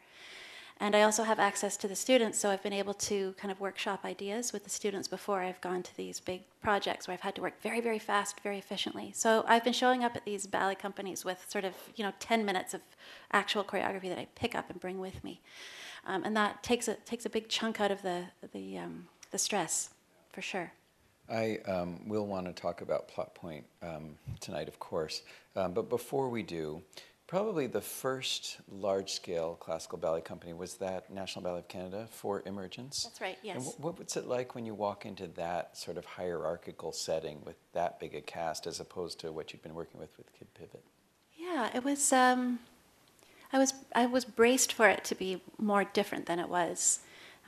And 0.82 0.96
I 0.96 1.02
also 1.02 1.24
have 1.24 1.40
access 1.40 1.76
to 1.78 1.90
the 1.90 1.96
students, 1.96 2.40
so 2.40 2.50
I've 2.50 2.64
been 2.64 2.72
able 2.72 2.94
to 2.94 3.34
kind 3.38 3.52
of 3.52 3.60
workshop 3.60 4.06
ideas 4.06 4.54
with 4.54 4.64
the 4.64 4.70
students 4.70 5.10
before 5.10 5.42
I've 5.42 5.60
gone 5.60 5.84
to 5.84 5.98
these 5.98 6.22
big 6.22 6.44
projects 6.62 7.06
where 7.06 7.14
I've 7.14 7.22
had 7.22 7.36
to 7.36 7.42
work 7.42 7.62
very, 7.62 7.82
very 7.82 8.00
fast, 8.00 8.40
very 8.42 8.58
efficiently. 8.58 9.12
So 9.14 9.44
I've 9.46 9.66
been 9.66 9.74
showing 9.74 10.06
up 10.06 10.16
at 10.16 10.24
these 10.24 10.48
ballet 10.48 10.76
companies 10.76 11.26
with 11.26 11.46
sort 11.50 11.66
of, 11.66 11.74
you 11.98 12.04
know, 12.06 12.14
10 12.20 12.46
minutes 12.46 12.74
of 12.74 12.82
actual 13.34 13.66
choreography 13.66 14.08
that 14.08 14.18
I 14.18 14.28
pick 14.36 14.56
up 14.56 14.70
and 14.70 14.80
bring 14.80 15.00
with 15.00 15.22
me. 15.22 15.42
Um, 16.06 16.24
and 16.24 16.36
that 16.38 16.64
takes 16.64 16.88
a, 16.88 16.94
takes 16.94 17.26
a 17.26 17.30
big 17.30 17.50
chunk 17.50 17.82
out 17.82 17.92
of 17.92 18.02
the, 18.02 18.24
the, 18.54 18.78
um, 18.78 19.08
the 19.32 19.38
stress, 19.38 19.90
for 20.32 20.42
sure. 20.42 20.72
I 21.30 21.60
um, 21.68 22.08
will 22.08 22.26
want 22.26 22.48
to 22.48 22.54
talk 22.54 22.82
about 22.82 23.08
Plot 23.10 23.36
Point 23.36 23.66
um, 23.84 24.18
tonight, 24.40 24.68
of 24.70 24.80
course. 24.80 25.24
Um, 25.56 25.74
but 25.74 25.90
before 25.90 26.30
we 26.30 26.42
do, 26.42 26.82
Probably 27.30 27.68
the 27.68 27.80
first 27.80 28.58
large 28.68 29.12
scale 29.12 29.56
classical 29.60 30.00
ballet 30.00 30.22
company 30.22 30.52
was 30.52 30.78
that 30.78 31.14
National 31.14 31.44
Ballet 31.44 31.60
of 31.60 31.68
Canada 31.68 32.08
for 32.10 32.42
Emergence. 32.48 33.04
That's 33.04 33.22
right, 33.22 33.38
yes. 33.44 33.58
And 33.58 33.66
wh- 33.66 33.80
what 33.80 34.00
was 34.00 34.18
it 34.18 34.26
like 34.26 34.56
when 34.56 34.66
you 34.66 34.74
walk 34.74 35.06
into 35.06 35.28
that 35.36 35.78
sort 35.78 35.98
of 35.98 36.06
hierarchical 36.06 36.92
setting 36.92 37.44
with 37.46 37.56
that 37.74 38.00
big 38.00 38.16
a 38.16 38.22
cast 38.22 38.66
as 38.66 38.80
opposed 38.80 39.20
to 39.20 39.32
what 39.32 39.54
you'd 39.54 39.62
been 39.62 39.76
working 39.76 40.00
with 40.00 40.10
with 40.18 40.26
Kid 40.34 40.48
Pivot? 40.56 40.84
Yeah, 41.38 41.70
it 41.72 41.84
was. 41.84 42.12
Um, 42.12 42.62
I 43.54 43.60
was 43.60 43.76
I 43.94 44.08
was 44.08 44.26
braced 44.26 44.74
for 44.74 44.90
it 44.90 45.04
to 45.04 45.14
be 45.14 45.40
more 45.60 45.84
different 45.84 46.26
than 46.26 46.40
it 46.40 46.50
was. 46.50 47.02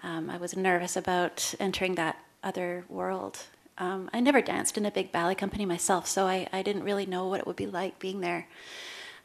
Um, 0.03 0.29
I 0.29 0.38
was 0.38 0.55
nervous 0.55 0.95
about 0.95 1.55
entering 1.59 1.95
that 1.95 2.19
other 2.43 2.85
world. 2.88 3.39
Um, 3.79 4.11
I 4.13 4.19
never 4.19 4.43
danced 4.43 4.77
in 4.77 4.85
a 4.85 4.91
big 4.91 5.11
ballet 5.11 5.33
company 5.33 5.65
myself, 5.65 6.05
so 6.05 6.27
I, 6.27 6.47
I 6.53 6.61
didn't 6.61 6.83
really 6.83 7.07
know 7.07 7.25
what 7.25 7.39
it 7.39 7.47
would 7.47 7.55
be 7.55 7.65
like 7.65 7.97
being 7.97 8.19
there 8.19 8.45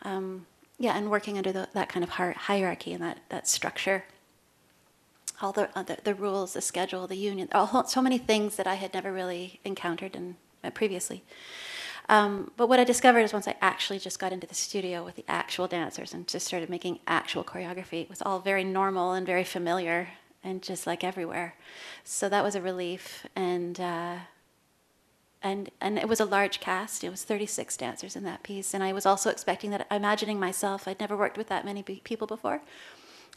um, 0.02 0.46
yeah, 0.78 0.96
and 0.96 1.10
working 1.10 1.38
under 1.38 1.52
the, 1.52 1.68
that 1.72 1.88
kind 1.88 2.04
of 2.04 2.10
hierarchy 2.10 2.92
and 2.92 3.02
that, 3.02 3.18
that 3.28 3.48
structure. 3.48 4.04
All 5.40 5.52
the, 5.52 5.68
uh, 5.76 5.82
the, 5.82 5.98
the 6.02 6.14
rules, 6.14 6.54
the 6.54 6.60
schedule, 6.60 7.06
the 7.06 7.16
union, 7.16 7.48
all, 7.52 7.86
so 7.86 8.00
many 8.00 8.18
things 8.18 8.56
that 8.56 8.66
I 8.66 8.74
had 8.74 8.94
never 8.94 9.12
really 9.12 9.60
encountered 9.64 10.16
in, 10.16 10.36
uh, 10.64 10.70
previously. 10.70 11.24
Um, 12.08 12.52
but 12.56 12.68
what 12.68 12.78
I 12.78 12.84
discovered 12.84 13.20
is 13.20 13.32
once 13.32 13.48
I 13.48 13.56
actually 13.60 13.98
just 13.98 14.18
got 14.18 14.32
into 14.32 14.46
the 14.46 14.54
studio 14.54 15.04
with 15.04 15.16
the 15.16 15.24
actual 15.28 15.66
dancers 15.66 16.14
and 16.14 16.26
just 16.26 16.46
started 16.46 16.70
making 16.70 17.00
actual 17.06 17.42
choreography, 17.42 18.02
it 18.02 18.08
was 18.08 18.22
all 18.22 18.38
very 18.38 18.64
normal 18.64 19.12
and 19.12 19.26
very 19.26 19.44
familiar 19.44 20.08
and 20.44 20.62
just 20.62 20.86
like 20.86 21.02
everywhere. 21.02 21.54
So 22.04 22.28
that 22.28 22.44
was 22.44 22.54
a 22.54 22.60
relief. 22.60 23.26
And 23.34 23.80
uh, 23.80 24.16
and 25.42 25.70
and 25.80 25.98
it 25.98 26.08
was 26.08 26.20
a 26.20 26.24
large 26.24 26.60
cast. 26.60 27.04
It 27.04 27.10
was 27.10 27.24
36 27.24 27.76
dancers 27.76 28.16
in 28.16 28.24
that 28.24 28.42
piece, 28.42 28.74
and 28.74 28.82
I 28.82 28.92
was 28.92 29.06
also 29.06 29.30
expecting 29.30 29.70
that. 29.70 29.86
Imagining 29.90 30.40
myself, 30.40 30.88
I'd 30.88 31.00
never 31.00 31.16
worked 31.16 31.38
with 31.38 31.48
that 31.48 31.64
many 31.64 31.82
people 31.82 32.26
before. 32.26 32.62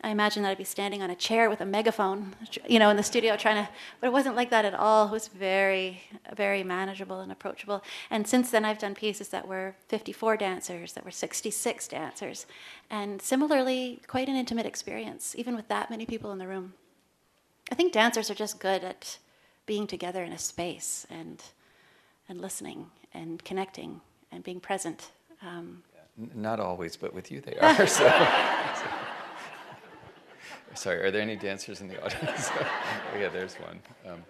I 0.02 0.10
imagined 0.10 0.46
that 0.46 0.52
I'd 0.52 0.58
be 0.58 0.64
standing 0.64 1.02
on 1.02 1.10
a 1.10 1.16
chair 1.16 1.50
with 1.50 1.60
a 1.60 1.66
megaphone, 1.66 2.34
you 2.66 2.80
know, 2.80 2.90
in 2.90 2.96
the 2.96 3.04
studio 3.04 3.36
trying 3.36 3.66
to. 3.66 3.70
But 4.00 4.08
it 4.08 4.14
wasn't 4.14 4.38
like 4.38 4.50
that 4.50 4.64
at 4.64 4.74
all. 4.74 5.08
It 5.08 5.12
was 5.12 5.28
very, 5.28 6.04
very 6.38 6.64
manageable 6.64 7.20
and 7.20 7.32
approachable. 7.32 7.84
And 8.10 8.26
since 8.26 8.50
then, 8.50 8.64
I've 8.64 8.80
done 8.80 8.96
pieces 8.96 9.28
that 9.30 9.48
were 9.48 9.76
54 9.90 10.38
dancers, 10.38 10.94
that 10.94 11.04
were 11.04 11.12
66 11.12 11.88
dancers, 11.90 12.46
and 12.90 13.22
similarly, 13.22 14.02
quite 14.08 14.30
an 14.30 14.38
intimate 14.38 14.66
experience, 14.66 15.36
even 15.38 15.56
with 15.56 15.68
that 15.68 15.90
many 15.90 16.06
people 16.06 16.32
in 16.32 16.38
the 16.38 16.48
room. 16.48 16.74
I 17.70 17.76
think 17.76 17.92
dancers 17.92 18.32
are 18.32 18.36
just 18.36 18.60
good 18.60 18.84
at 18.86 19.18
being 19.66 19.86
together 19.86 20.24
in 20.24 20.32
a 20.32 20.38
space 20.38 21.06
and 21.10 21.44
and 22.30 22.40
listening 22.40 22.86
and 23.14 23.44
connecting 23.44 24.00
and 24.32 24.44
being 24.44 24.60
present. 24.60 25.12
Um, 25.46 25.84
not 26.36 26.60
always, 26.60 26.96
but 26.96 27.14
with 27.14 27.32
you 27.32 27.42
they 27.42 27.58
are. 27.58 27.88
so. 27.88 28.10
Sorry, 30.76 31.02
are 31.02 31.12
there 31.12 31.22
any 31.22 31.36
dancers 31.36 31.82
in 31.82 31.88
the 31.88 32.02
audience? 32.04 32.50
oh, 32.60 33.18
yeah, 33.20 33.30
there's 33.30 33.56
one. 33.56 33.80
Um, 34.08 34.24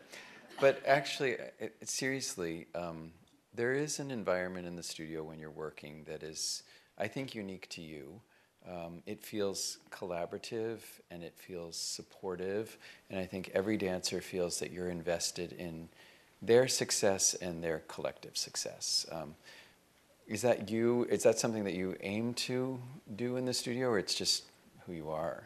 but 0.60 0.82
actually, 0.86 1.32
it, 1.60 1.76
seriously, 1.84 2.68
um, 2.74 3.12
there 3.54 3.74
is 3.74 4.00
an 4.00 4.10
environment 4.10 4.66
in 4.66 4.76
the 4.76 4.84
studio 4.84 5.24
when 5.24 5.38
you're 5.38 5.52
working 5.52 6.06
that 6.08 6.24
is, 6.24 6.64
I 6.98 7.08
think, 7.08 7.36
unique 7.36 7.68
to 7.70 7.82
you. 7.82 8.22
Um, 8.68 9.02
it 9.06 9.24
feels 9.24 9.78
collaborative 9.92 10.80
and 11.12 11.24
it 11.24 11.36
feels 11.38 11.78
supportive, 11.78 12.78
and 13.10 13.20
I 13.20 13.26
think 13.26 13.52
every 13.54 13.78
dancer 13.78 14.22
feels 14.22 14.60
that 14.60 14.72
you're 14.72 14.90
invested 14.90 15.54
in 15.54 15.90
their 16.42 16.68
success 16.68 17.34
and 17.34 17.64
their 17.64 17.80
collective 17.88 18.38
success. 18.38 19.06
Um, 19.12 19.36
is 20.28 20.42
that 20.44 20.70
you? 20.70 21.06
Is 21.10 21.24
that 21.24 21.40
something 21.40 21.64
that 21.64 21.74
you 21.74 21.96
aim 22.02 22.34
to 22.36 22.80
do 23.16 23.36
in 23.38 23.46
the 23.46 23.54
studio, 23.54 23.90
or 23.90 23.98
it's 23.98 24.14
just 24.14 24.44
who 24.86 24.94
you 24.94 25.10
are? 25.10 25.44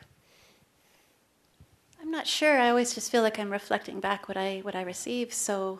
I'm 2.01 2.11
not 2.11 2.27
sure. 2.27 2.59
I 2.59 2.69
always 2.69 2.93
just 2.93 3.09
feel 3.09 3.21
like 3.21 3.39
I'm 3.39 3.49
reflecting 3.49 4.01
back 4.01 4.27
what 4.27 4.35
I 4.35 4.59
what 4.59 4.75
I 4.75 4.81
receive. 4.81 5.33
So 5.33 5.79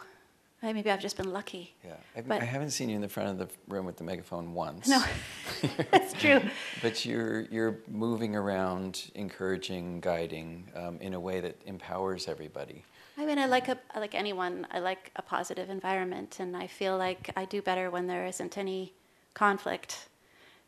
maybe 0.61 0.89
I've 0.89 1.01
just 1.01 1.17
been 1.17 1.33
lucky. 1.33 1.73
Yeah, 1.83 1.95
I've, 2.15 2.31
I 2.31 2.45
haven't 2.45 2.69
seen 2.69 2.87
you 2.87 2.95
in 2.95 3.01
the 3.01 3.09
front 3.09 3.29
of 3.29 3.37
the 3.37 3.49
room 3.67 3.85
with 3.85 3.97
the 3.97 4.05
megaphone 4.05 4.53
once. 4.53 4.87
No, 4.87 5.03
that's 5.91 6.13
true. 6.13 6.39
but 6.81 7.05
you're 7.05 7.41
you're 7.41 7.79
moving 7.89 8.37
around, 8.37 9.11
encouraging, 9.15 9.99
guiding 9.99 10.69
um, 10.75 10.97
in 11.01 11.13
a 11.13 11.19
way 11.19 11.41
that 11.41 11.57
empowers 11.65 12.29
everybody. 12.29 12.85
I 13.17 13.25
mean, 13.25 13.37
I 13.37 13.45
like 13.45 13.67
a 13.67 13.77
like 13.95 14.15
anyone. 14.15 14.65
I 14.71 14.79
like 14.79 15.11
a 15.15 15.21
positive 15.21 15.69
environment, 15.69 16.39
and 16.39 16.57
I 16.57 16.67
feel 16.67 16.97
like 16.97 17.29
I 17.35 17.45
do 17.45 17.61
better 17.61 17.89
when 17.91 18.07
there 18.07 18.25
isn't 18.25 18.57
any 18.57 18.93
conflict 19.33 20.07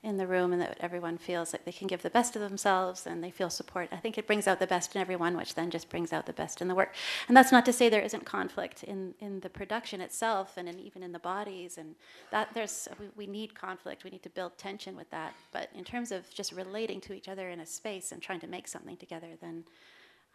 in 0.03 0.17
the 0.17 0.27
room, 0.27 0.53
and 0.53 0.61
that 0.61 0.77
everyone 0.79 1.17
feels 1.17 1.51
like 1.51 1.65
they 1.65 1.71
can 1.71 1.87
give 1.87 2.03
the 2.03 2.11
best 2.11 2.35
of 2.35 2.41
themselves 2.43 3.07
and 3.07 3.23
they 3.23 3.31
feel 3.31 3.49
support. 3.49 3.89
I 3.91 3.95
think 3.95 4.19
it 4.19 4.27
brings 4.27 4.47
out 4.47 4.59
the 4.59 4.67
best 4.67 4.93
in 4.93 5.01
everyone, 5.01 5.35
which 5.35 5.55
then 5.55 5.71
just 5.71 5.89
brings 5.89 6.13
out 6.13 6.27
the 6.27 6.33
best 6.33 6.61
in 6.61 6.67
the 6.67 6.75
work. 6.75 6.93
And 7.27 7.35
that's 7.35 7.51
not 7.51 7.65
to 7.65 7.73
say 7.73 7.89
there 7.89 8.01
isn't 8.01 8.25
conflict 8.25 8.83
in 8.83 9.15
in 9.19 9.39
the 9.39 9.49
production 9.49 9.99
itself, 10.01 10.57
and 10.57 10.69
in, 10.69 10.79
even 10.79 11.01
in 11.01 11.11
the 11.11 11.19
bodies, 11.19 11.79
and 11.79 11.95
that 12.29 12.53
there's 12.53 12.87
we, 12.99 13.07
we 13.15 13.25
need 13.25 13.55
conflict. 13.55 14.03
We 14.03 14.11
need 14.11 14.23
to 14.23 14.29
build 14.29 14.55
tension 14.59 14.95
with 14.95 15.09
that. 15.09 15.33
But 15.51 15.69
in 15.73 15.83
terms 15.83 16.11
of 16.11 16.29
just 16.29 16.51
relating 16.51 17.01
to 17.01 17.13
each 17.13 17.27
other 17.27 17.49
in 17.49 17.59
a 17.59 17.65
space 17.65 18.11
and 18.11 18.21
trying 18.21 18.41
to 18.41 18.47
make 18.47 18.67
something 18.67 18.97
together, 18.97 19.29
then 19.41 19.63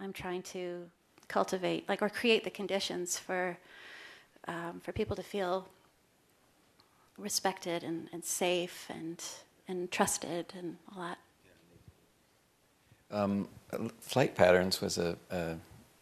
I'm 0.01 0.13
trying 0.13 0.43
to 0.55 0.91
cultivate, 1.31 1.89
like, 1.89 2.03
or 2.03 2.11
create 2.11 2.45
the 2.45 2.51
conditions 2.51 3.19
for 3.19 3.57
um, 4.49 4.81
for 4.83 4.93
people 4.93 5.17
to 5.17 5.23
feel 5.23 5.69
respected 7.17 7.85
and, 7.85 8.09
and 8.13 8.25
safe 8.25 8.87
and 8.89 9.23
and 9.69 9.91
trusted 9.91 10.53
and 10.59 10.77
all 10.91 11.03
that. 11.03 11.19
Um, 13.13 13.49
Flight 14.01 14.35
Patterns 14.35 14.81
was 14.81 14.99
a, 14.99 15.17
a, 15.31 15.57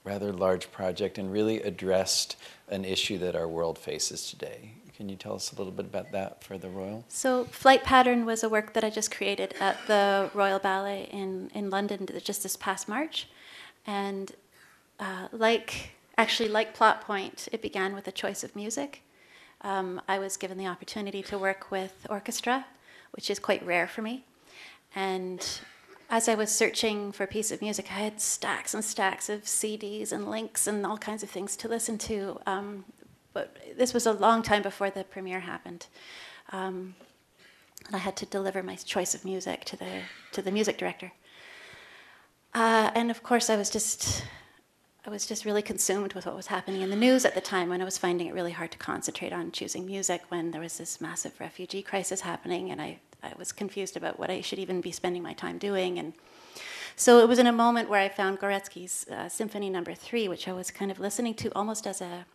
rather 0.04 0.32
large 0.32 0.72
project 0.72 1.18
and 1.18 1.30
really 1.30 1.60
addressed 1.62 2.36
an 2.70 2.84
issue 2.84 3.18
that 3.18 3.36
our 3.36 3.46
world 3.46 3.78
faces 3.78 4.30
today. 4.30 4.72
Can 4.96 5.08
you 5.10 5.16
tell 5.16 5.34
us 5.34 5.52
a 5.52 5.56
little 5.56 5.72
bit 5.72 5.84
about 5.84 6.12
that 6.12 6.42
for 6.42 6.56
the 6.56 6.70
Royal? 6.70 7.04
So, 7.08 7.44
Flight 7.44 7.84
Pattern 7.84 8.24
was 8.24 8.42
a 8.42 8.48
work 8.48 8.72
that 8.72 8.84
I 8.84 8.90
just 8.90 9.10
created 9.10 9.54
at 9.60 9.76
the 9.86 10.30
Royal 10.32 10.58
Ballet 10.58 11.08
in, 11.12 11.50
in 11.54 11.68
London 11.68 12.08
just 12.24 12.42
this 12.42 12.56
past 12.56 12.88
March. 12.88 13.28
And 13.86 14.32
uh, 15.00 15.28
like 15.32 15.92
actually 16.16 16.48
like 16.48 16.74
plot 16.74 17.00
point 17.00 17.48
it 17.52 17.62
began 17.62 17.94
with 17.94 18.08
a 18.08 18.12
choice 18.12 18.42
of 18.44 18.54
music. 18.56 19.02
Um, 19.60 20.00
i 20.06 20.18
was 20.18 20.36
given 20.36 20.56
the 20.56 20.66
opportunity 20.66 21.22
to 21.22 21.38
work 21.38 21.70
with 21.70 22.06
orchestra 22.08 22.64
which 23.12 23.30
is 23.30 23.38
quite 23.38 23.64
rare 23.66 23.88
for 23.88 24.02
me. 24.02 24.24
And 24.94 25.44
as 26.10 26.28
i 26.28 26.34
was 26.34 26.50
searching 26.50 27.12
for 27.12 27.24
a 27.24 27.26
piece 27.26 27.50
of 27.50 27.60
music 27.60 27.86
i 27.90 27.94
had 27.94 28.20
stacks 28.20 28.72
and 28.74 28.84
stacks 28.84 29.28
of 29.28 29.42
cds 29.42 30.12
and 30.12 30.30
links 30.30 30.66
and 30.66 30.86
all 30.86 30.96
kinds 30.96 31.22
of 31.22 31.30
things 31.30 31.56
to 31.56 31.68
listen 31.68 31.98
to 31.98 32.40
um, 32.46 32.84
but 33.32 33.56
this 33.76 33.94
was 33.94 34.06
a 34.06 34.12
long 34.12 34.42
time 34.42 34.62
before 34.62 34.90
the 34.90 35.04
premiere 35.04 35.40
happened. 35.40 35.86
Um, 36.50 36.94
and 37.86 37.94
i 37.94 37.98
had 37.98 38.16
to 38.16 38.26
deliver 38.26 38.62
my 38.62 38.74
choice 38.76 39.14
of 39.14 39.24
music 39.24 39.64
to 39.66 39.76
the 39.76 40.02
to 40.32 40.42
the 40.42 40.50
music 40.50 40.78
director. 40.78 41.12
Uh, 42.54 42.90
and 42.94 43.10
of 43.10 43.22
course 43.22 43.50
i 43.50 43.56
was 43.56 43.70
just 43.70 44.24
I 45.08 45.10
was 45.10 45.24
just 45.24 45.46
really 45.46 45.62
consumed 45.62 46.12
with 46.12 46.26
what 46.26 46.36
was 46.36 46.48
happening 46.48 46.82
in 46.82 46.90
the 46.90 46.94
news 46.94 47.24
at 47.24 47.34
the 47.34 47.40
time 47.40 47.70
when 47.70 47.80
I 47.80 47.86
was 47.86 47.96
finding 47.96 48.26
it 48.26 48.34
really 48.34 48.52
hard 48.52 48.70
to 48.72 48.76
concentrate 48.76 49.32
on 49.32 49.52
choosing 49.52 49.86
music 49.86 50.20
when 50.28 50.50
there 50.50 50.60
was 50.60 50.76
this 50.76 51.00
massive 51.00 51.40
refugee 51.40 51.80
crisis 51.80 52.20
happening 52.20 52.70
and 52.70 52.78
I, 52.78 52.98
I 53.22 53.32
was 53.38 53.50
confused 53.50 53.96
about 53.96 54.18
what 54.18 54.28
I 54.28 54.42
should 54.42 54.58
even 54.58 54.82
be 54.82 54.92
spending 54.92 55.22
my 55.22 55.32
time 55.32 55.56
doing. 55.56 55.98
And 55.98 56.12
so 56.94 57.20
it 57.20 57.26
was 57.26 57.38
in 57.38 57.46
a 57.46 57.52
moment 57.52 57.88
where 57.88 58.02
I 58.02 58.10
found 58.10 58.38
Gorecki's 58.38 59.06
uh, 59.08 59.30
Symphony 59.30 59.70
Number 59.70 59.92
no. 59.92 59.96
Three, 59.96 60.28
which 60.28 60.46
I 60.46 60.52
was 60.52 60.70
kind 60.70 60.90
of 60.90 61.00
listening 61.00 61.32
to 61.36 61.50
almost 61.56 61.86
as 61.86 62.02
a, 62.02 62.26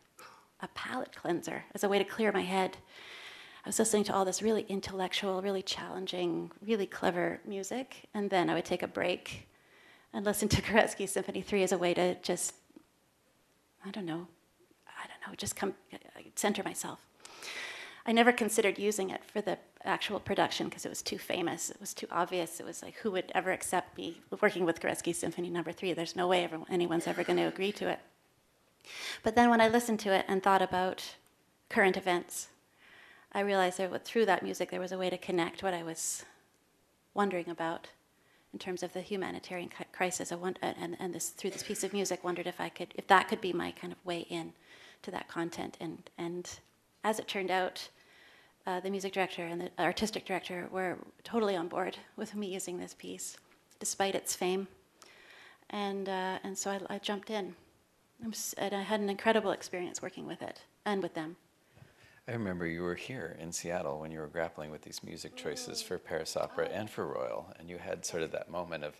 a 0.59 0.67
palate 0.69 1.15
cleanser, 1.15 1.65
as 1.75 1.83
a 1.83 1.89
way 1.89 1.99
to 1.99 2.03
clear 2.03 2.31
my 2.31 2.41
head. 2.41 2.77
I 3.63 3.69
was 3.69 3.77
listening 3.77 4.05
to 4.05 4.15
all 4.15 4.25
this 4.25 4.41
really 4.41 4.65
intellectual, 4.67 5.43
really 5.43 5.61
challenging, 5.61 6.49
really 6.59 6.87
clever 6.87 7.39
music, 7.45 8.09
and 8.15 8.31
then 8.31 8.49
I 8.49 8.55
would 8.55 8.65
take 8.65 8.81
a 8.81 8.87
break 8.87 9.47
and 10.11 10.25
listen 10.25 10.49
to 10.49 10.61
Gorecki's 10.71 11.11
Symphony 11.11 11.43
3 11.43 11.61
as 11.61 11.71
a 11.71 11.77
way 11.77 11.93
to 11.93 12.15
just 12.15 12.55
I 13.85 13.91
don't 13.91 14.05
know, 14.05 14.27
I 14.87 15.07
don't 15.07 15.27
know, 15.27 15.35
just 15.35 15.55
come 15.55 15.73
center 16.35 16.63
myself. 16.63 16.99
I 18.05 18.11
never 18.11 18.33
considered 18.33 18.77
using 18.77 19.09
it 19.09 19.23
for 19.23 19.39
the 19.39 19.57
actual 19.85 20.19
production 20.19 20.67
because 20.67 20.85
it 20.85 20.89
was 20.89 21.01
too 21.01 21.17
famous. 21.17 21.69
It 21.69 21.79
was 21.79 21.93
too 21.93 22.07
obvious. 22.11 22.59
It 22.59 22.65
was 22.65 22.83
like, 22.83 22.95
who 22.95 23.11
would 23.11 23.31
ever 23.33 23.51
accept 23.51 23.97
me 23.97 24.21
working 24.41 24.65
with 24.65 24.81
Gorecki 24.81 25.15
Symphony 25.15 25.49
Number 25.49 25.71
no. 25.71 25.75
Three? 25.75 25.93
There's 25.93 26.15
no 26.15 26.27
way 26.27 26.49
anyone's 26.69 27.07
ever 27.07 27.23
going 27.23 27.37
to 27.37 27.43
agree 27.43 27.71
to 27.73 27.87
it. 27.87 27.99
But 29.23 29.35
then 29.35 29.49
when 29.49 29.61
I 29.61 29.69
listened 29.69 29.99
to 30.01 30.13
it 30.13 30.25
and 30.27 30.43
thought 30.43 30.61
about 30.61 31.15
current 31.69 31.95
events, 31.95 32.49
I 33.31 33.39
realized 33.39 33.77
that 33.77 34.05
through 34.05 34.25
that 34.25 34.43
music 34.43 34.69
there 34.69 34.81
was 34.81 34.91
a 34.91 34.97
way 34.97 35.09
to 35.09 35.17
connect 35.17 35.63
what 35.63 35.73
I 35.73 35.83
was 35.83 36.25
wondering 37.13 37.49
about 37.49 37.87
in 38.53 38.59
terms 38.59 38.83
of 38.83 38.93
the 38.93 39.01
humanitarian 39.01 39.69
crisis. 39.91 40.31
I 40.31 40.35
want, 40.35 40.59
and, 40.61 40.95
and 40.99 41.13
this, 41.13 41.29
through 41.29 41.49
this 41.49 41.63
piece 41.63 41.83
of 41.83 41.91
music, 41.91 42.23
wondered 42.23 42.47
if 42.47 42.61
I 42.61 42.69
could, 42.69 42.93
if 42.95 43.07
that 43.07 43.27
could 43.27 43.41
be 43.41 43.51
my 43.51 43.71
kind 43.71 43.91
of 43.91 44.05
way 44.05 44.19
in 44.29 44.53
to 45.01 45.11
that 45.11 45.27
content. 45.27 45.75
And, 45.81 46.09
and 46.17 46.49
as 47.03 47.19
it 47.19 47.27
turned 47.27 47.51
out, 47.51 47.89
uh, 48.65 48.79
the 48.79 48.89
music 48.89 49.11
director 49.11 49.43
and 49.43 49.59
the 49.59 49.71
artistic 49.79 50.25
director 50.25 50.69
were 50.71 50.97
totally 51.23 51.55
on 51.55 51.67
board 51.67 51.97
with 52.15 52.35
me 52.35 52.47
using 52.47 52.77
this 52.77 52.93
piece, 52.93 53.35
despite 53.79 54.15
its 54.15 54.35
fame. 54.35 54.67
And, 55.71 56.07
uh, 56.07 56.37
and 56.43 56.57
so 56.57 56.71
I, 56.71 56.95
I 56.95 56.97
jumped 56.99 57.29
in. 57.29 57.55
And 58.21 58.73
I 58.73 58.81
had 58.81 59.01
an 59.01 59.09
incredible 59.09 59.51
experience 59.51 60.01
working 60.01 60.25
with 60.25 60.41
it 60.41 60.61
and 60.85 61.03
with 61.03 61.13
them. 61.13 61.35
I 62.27 62.31
remember 62.31 62.65
you 62.65 62.83
were 62.83 62.95
here 62.95 63.35
in 63.39 63.51
Seattle 63.51 63.99
when 63.99 64.11
you 64.11 64.19
were 64.19 64.27
grappling 64.27 64.71
with 64.71 64.81
these 64.81 65.03
music 65.03 65.35
choices 65.35 65.81
for 65.81 65.97
Paris 65.97 66.37
Opera 66.37 66.69
and 66.69 66.89
for 66.89 67.05
Royal, 67.05 67.53
and 67.59 67.69
you 67.69 67.77
had 67.77 68.05
sort 68.05 68.23
of 68.23 68.31
that 68.31 68.49
moment 68.49 68.85
of, 68.85 68.95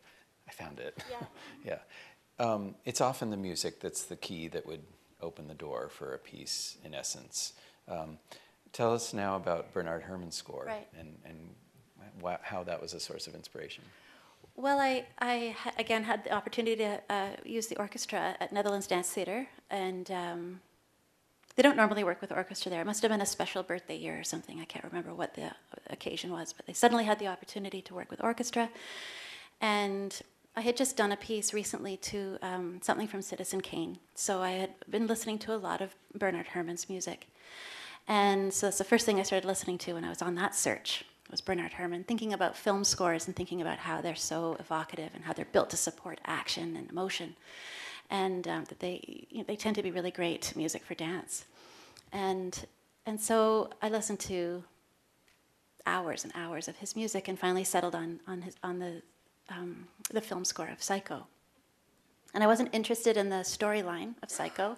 I 0.48 0.52
found 0.52 0.80
it. 0.80 1.02
Yeah. 1.10 1.26
yeah. 2.40 2.46
Um, 2.46 2.76
it's 2.84 3.00
often 3.00 3.30
the 3.30 3.38
music 3.38 3.80
that's 3.80 4.04
the 4.04 4.18
key 4.18 4.50
that 4.50 4.66
would 4.66 4.84
open 5.22 5.48
the 5.48 5.54
door 5.54 5.88
for 5.88 6.14
a 6.14 6.18
piece, 6.18 6.78
in 6.84 6.94
essence. 6.94 7.54
Um, 7.88 8.18
tell 8.74 8.94
us 8.94 9.14
now 9.14 9.38
about 9.38 9.74
Bernard 9.74 10.04
Herrmann's 10.04 10.36
score 10.36 10.66
right. 10.68 10.88
and, 11.00 11.18
and 11.24 11.38
wh- 12.22 12.42
how 12.42 12.64
that 12.64 12.82
was 12.82 12.94
a 12.94 13.00
source 13.00 13.28
of 13.28 13.36
inspiration. 13.36 13.86
Well, 14.56 14.80
I, 14.80 15.06
I 15.20 15.56
again 15.80 16.04
had 16.04 16.26
the 16.26 16.34
opportunity 16.34 16.76
to 16.76 17.02
uh, 17.10 17.30
use 17.46 17.68
the 17.68 17.78
orchestra 17.78 18.36
at 18.40 18.52
Netherlands 18.52 18.86
Dance 18.86 19.10
Theatre, 19.10 19.48
and 19.72 20.12
um, 20.12 20.62
they 21.56 21.64
don't 21.64 21.78
normally 21.78 22.04
work 22.04 22.22
with 22.22 22.32
orchestra 22.32 22.70
there. 22.70 22.82
It 22.82 22.86
must 22.86 23.02
have 23.02 23.12
been 23.12 23.22
a 23.22 23.26
special 23.26 23.64
birthday 23.64 23.98
year 23.98 24.20
or 24.20 24.24
something. 24.24 24.60
I 24.60 24.66
can't 24.66 24.86
remember 24.86 25.14
what 25.14 25.36
the 25.36 25.52
occasion 25.90 26.32
was, 26.32 26.54
but 26.54 26.66
they 26.66 26.74
suddenly 26.74 27.06
had 27.06 27.20
the 27.20 27.28
opportunity 27.28 27.82
to 27.84 27.94
work 27.94 28.10
with 28.10 28.24
orchestra. 28.24 28.70
And 29.62 30.20
I 30.56 30.62
had 30.62 30.78
just 30.78 30.98
done 30.98 31.12
a 31.12 31.18
piece 31.18 31.54
recently 31.54 31.98
to 31.98 32.38
um, 32.42 32.80
something 32.82 33.08
from 33.08 33.22
Citizen 33.22 33.62
Kane. 33.62 34.00
So 34.16 34.42
I 34.42 34.52
had 34.52 34.72
been 34.90 35.08
listening 35.08 35.40
to 35.40 35.54
a 35.54 35.58
lot 35.58 35.82
of 35.82 35.96
Bernard 36.16 36.48
Herrmann's 36.48 36.90
music. 36.90 37.28
And 38.08 38.54
so 38.54 38.68
that's 38.68 38.78
the 38.78 38.84
first 38.84 39.06
thing 39.06 39.20
I 39.20 39.24
started 39.24 39.48
listening 39.48 39.78
to 39.80 39.94
when 39.94 40.04
I 40.04 40.10
was 40.10 40.22
on 40.22 40.36
that 40.36 40.56
search 40.56 41.06
was 41.32 41.42
Bernard 41.42 41.74
Herrmann, 41.74 42.04
thinking 42.04 42.34
about 42.34 42.56
film 42.56 42.84
scores 42.84 43.26
and 43.28 43.36
thinking 43.36 43.62
about 43.62 43.80
how 43.80 44.02
they're 44.02 44.16
so 44.16 44.56
evocative 44.60 45.12
and 45.16 45.24
how 45.24 45.34
they're 45.34 45.46
built 45.46 45.70
to 45.72 45.78
support 45.78 46.20
action 46.26 46.76
and 46.76 46.90
emotion 46.92 47.36
and 48.14 48.48
um, 48.48 48.64
that 48.66 48.80
they 48.80 49.28
you 49.30 49.40
know, 49.40 49.44
they 49.46 49.58
tend 49.58 49.76
to 49.76 49.84
be 49.84 49.92
really 49.92 50.12
great 50.12 50.56
music 50.56 50.86
for 50.86 50.94
dance, 50.94 51.46
and 52.14 52.66
and 53.06 53.20
so 53.20 53.72
I 53.82 53.90
listened 53.90 54.20
to 54.22 54.64
hours 55.86 56.24
and 56.24 56.32
hours 56.36 56.70
of 56.70 56.78
his 56.78 56.96
music, 56.96 57.28
and 57.28 57.38
finally 57.38 57.66
settled 57.66 57.96
on 57.96 58.22
on 58.28 58.44
his 58.44 58.56
on 58.64 58.80
the 58.80 59.02
um, 59.50 59.88
the 60.12 60.22
film 60.22 60.46
score 60.46 60.70
of 60.70 60.82
Psycho. 60.82 61.26
And 62.36 62.44
I 62.44 62.48
wasn't 62.48 62.70
interested 62.72 63.18
in 63.18 63.30
the 63.30 63.44
storyline 63.44 64.14
of 64.24 64.30
Psycho. 64.30 64.78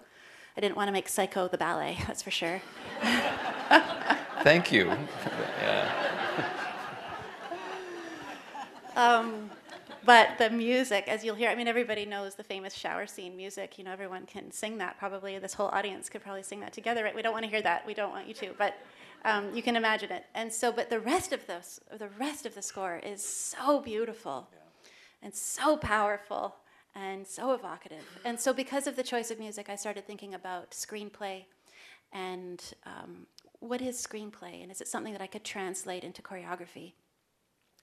I 0.57 0.61
didn't 0.61 0.77
want 0.77 0.87
to 0.87 0.91
make 0.93 1.09
Psycho 1.09 1.47
the 1.47 1.57
ballet, 1.57 1.97
that's 2.07 2.21
for 2.23 2.31
sure. 2.31 2.61
Thank 4.43 4.71
you. 4.71 4.87
yeah. 5.61 5.91
Um, 8.95 9.49
but 10.05 10.37
the 10.37 10.49
music, 10.49 11.07
as 11.07 11.23
you'll 11.23 11.35
hear, 11.35 11.49
I 11.49 11.55
mean, 11.55 11.67
everybody 11.67 12.05
knows 12.05 12.35
the 12.35 12.43
famous 12.43 12.73
shower 12.73 13.07
scene 13.07 13.35
music. 13.35 13.77
You 13.77 13.83
know, 13.85 13.91
everyone 13.91 14.25
can 14.25 14.51
sing 14.51 14.77
that 14.77 14.97
probably. 14.97 15.39
This 15.39 15.53
whole 15.53 15.69
audience 15.69 16.09
could 16.09 16.21
probably 16.21 16.43
sing 16.43 16.59
that 16.61 16.73
together, 16.73 17.03
right? 17.03 17.15
We 17.15 17.21
don't 17.21 17.33
want 17.33 17.45
to 17.45 17.51
hear 17.51 17.61
that. 17.61 17.85
We 17.85 17.93
don't 17.93 18.11
want 18.11 18.27
you 18.27 18.33
to. 18.35 18.53
But 18.57 18.75
Um, 19.25 19.55
you 19.55 19.63
can 19.63 19.75
imagine 19.75 20.11
it. 20.11 20.23
And 20.35 20.53
so, 20.53 20.71
but 20.71 20.91
the 20.91 20.99
rest 20.99 21.33
of 21.33 21.41
the, 21.47 21.59
the 21.97 22.09
rest 22.19 22.45
of 22.45 22.53
the 22.53 22.61
score 22.61 22.97
is 22.97 23.25
so 23.25 23.79
beautiful 23.81 24.47
and 25.23 25.33
so 25.33 25.77
powerful 25.77 26.55
and 26.93 27.25
so 27.25 27.53
evocative. 27.53 28.05
And 28.23 28.39
so, 28.39 28.53
because 28.53 28.85
of 28.85 28.95
the 28.95 29.01
choice 29.03 29.31
of 29.31 29.39
music, 29.39 29.67
I 29.67 29.77
started 29.77 30.05
thinking 30.05 30.35
about 30.35 30.71
screenplay 30.71 31.45
and 32.13 32.61
um, 32.85 33.25
what 33.59 33.81
is 33.81 33.95
screenplay, 34.07 34.61
and 34.61 34.71
is 34.71 34.79
it 34.79 34.87
something 34.87 35.13
that 35.13 35.23
I 35.23 35.27
could 35.27 35.43
translate 35.43 36.03
into 36.03 36.21
choreography? 36.21 36.93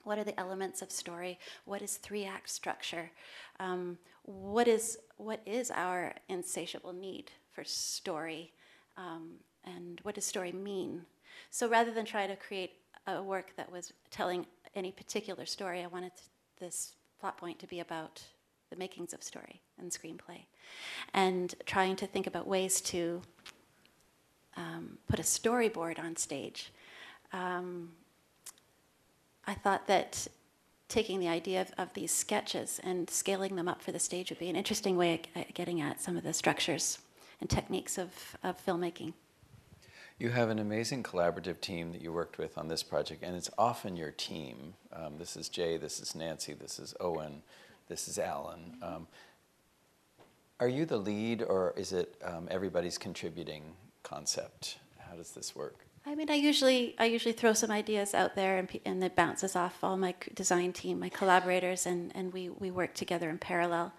What 0.03 0.17
are 0.17 0.23
the 0.23 0.39
elements 0.39 0.81
of 0.81 0.91
story? 0.91 1.39
What 1.65 1.81
is 1.81 1.97
three 1.97 2.25
act 2.25 2.49
structure? 2.49 3.11
Um, 3.59 3.97
what 4.23 4.67
is 4.67 4.97
what 5.17 5.41
is 5.45 5.71
our 5.71 6.13
insatiable 6.29 6.93
need 6.93 7.31
for 7.51 7.63
story? 7.63 8.51
Um, 8.97 9.35
and 9.63 9.99
what 10.03 10.15
does 10.15 10.25
story 10.25 10.51
mean? 10.51 11.05
So 11.49 11.67
rather 11.67 11.91
than 11.91 12.05
try 12.05 12.27
to 12.27 12.35
create 12.35 12.73
a 13.07 13.21
work 13.21 13.55
that 13.57 13.71
was 13.71 13.93
telling 14.11 14.45
any 14.75 14.91
particular 14.91 15.45
story, 15.45 15.81
I 15.81 15.87
wanted 15.87 16.11
this 16.59 16.93
plot 17.19 17.37
point 17.37 17.59
to 17.59 17.67
be 17.67 17.79
about 17.79 18.21
the 18.69 18.75
makings 18.75 19.13
of 19.13 19.23
story 19.23 19.61
and 19.77 19.91
screenplay, 19.91 20.45
and 21.13 21.53
trying 21.65 21.95
to 21.97 22.07
think 22.07 22.27
about 22.27 22.47
ways 22.47 22.81
to 22.81 23.21
um, 24.57 24.97
put 25.07 25.19
a 25.19 25.23
storyboard 25.23 25.99
on 25.99 26.15
stage. 26.15 26.71
Um, 27.31 27.91
I 29.45 29.53
thought 29.53 29.87
that 29.87 30.27
taking 30.87 31.19
the 31.19 31.27
idea 31.27 31.61
of, 31.61 31.71
of, 31.77 31.93
these 31.93 32.11
sketches 32.11 32.79
and 32.83 33.09
scaling 33.09 33.55
them 33.55 33.67
up 33.67 33.81
for 33.81 33.91
the 33.91 33.99
stage 33.99 34.29
would 34.29 34.39
be 34.39 34.49
an 34.49 34.55
interesting 34.55 34.95
way 34.95 35.21
of 35.35 35.53
getting 35.53 35.81
at 35.81 35.99
some 35.99 36.17
of 36.17 36.23
the 36.23 36.33
structures 36.33 36.99
and 37.41 37.49
techniques 37.49 37.97
of, 37.97 38.37
of 38.43 38.63
filmmaking. 38.63 39.13
You 40.19 40.29
have 40.29 40.49
an 40.49 40.59
amazing 40.59 41.03
collaborative 41.03 41.59
team 41.59 41.91
that 41.91 42.01
you 42.01 42.13
worked 42.13 42.37
with 42.37 42.57
on 42.57 42.67
this 42.67 42.83
project, 42.83 43.23
and 43.23 43.35
it's 43.35 43.49
often 43.57 43.97
your 43.97 44.11
team. 44.11 44.75
Um, 44.93 45.17
this 45.17 45.35
is 45.35 45.49
Jay, 45.49 45.77
this 45.77 45.99
is 45.99 46.15
Nancy, 46.15 46.53
this 46.53 46.77
is 46.77 46.93
Owen, 46.99 47.41
this 47.89 48.07
is 48.07 48.19
Alan. 48.19 48.77
Um, 48.81 49.07
are 50.59 50.67
you 50.67 50.85
the 50.85 50.97
lead, 50.97 51.41
or 51.41 51.73
is 51.75 51.91
it 51.91 52.15
um, 52.23 52.47
everybody's 52.51 52.97
contributing 52.97 53.63
concept? 54.03 54.77
How 54.99 55.15
does 55.15 55.31
this 55.31 55.55
work? 55.55 55.85
I 56.05 56.15
mean, 56.15 56.29
I 56.29 56.35
usually 56.35 56.95
I 56.99 57.05
usually 57.05 57.33
throw 57.33 57.53
some 57.53 57.71
ideas 57.71 58.13
out 58.13 58.35
there, 58.35 58.57
and, 58.57 58.69
and 58.85 59.03
it 59.03 59.15
bounces 59.15 59.55
off 59.55 59.83
all 59.83 59.95
my 59.95 60.13
design 60.33 60.73
team, 60.73 60.99
my 60.99 61.09
collaborators, 61.09 61.85
and, 61.85 62.11
and 62.13 62.33
we, 62.33 62.49
we 62.49 62.71
work 62.71 62.93
together 62.93 63.29
in 63.29 63.37
parallel. 63.37 63.93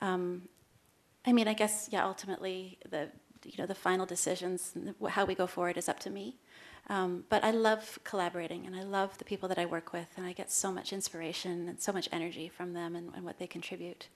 Um, 0.00 0.48
I 1.24 1.32
mean, 1.32 1.46
I 1.46 1.54
guess 1.54 1.88
yeah. 1.92 2.04
Ultimately, 2.04 2.78
the 2.88 3.10
you 3.44 3.54
know 3.58 3.66
the 3.66 3.76
final 3.76 4.06
decisions, 4.06 4.72
how 5.08 5.24
we 5.24 5.34
go 5.34 5.46
forward, 5.46 5.76
is 5.76 5.88
up 5.88 6.00
to 6.00 6.10
me. 6.10 6.36
Um, 6.88 7.24
but 7.28 7.44
I 7.44 7.52
love 7.52 7.98
collaborating, 8.02 8.66
and 8.66 8.74
I 8.74 8.82
love 8.82 9.16
the 9.18 9.24
people 9.24 9.48
that 9.48 9.58
I 9.58 9.66
work 9.66 9.92
with, 9.92 10.08
and 10.16 10.26
I 10.26 10.32
get 10.32 10.50
so 10.50 10.72
much 10.72 10.92
inspiration 10.92 11.68
and 11.68 11.80
so 11.80 11.92
much 11.92 12.08
energy 12.12 12.48
from 12.48 12.72
them 12.72 12.96
and, 12.96 13.12
and 13.14 13.24
what 13.24 13.38
they 13.38 13.46
contribute. 13.46 14.08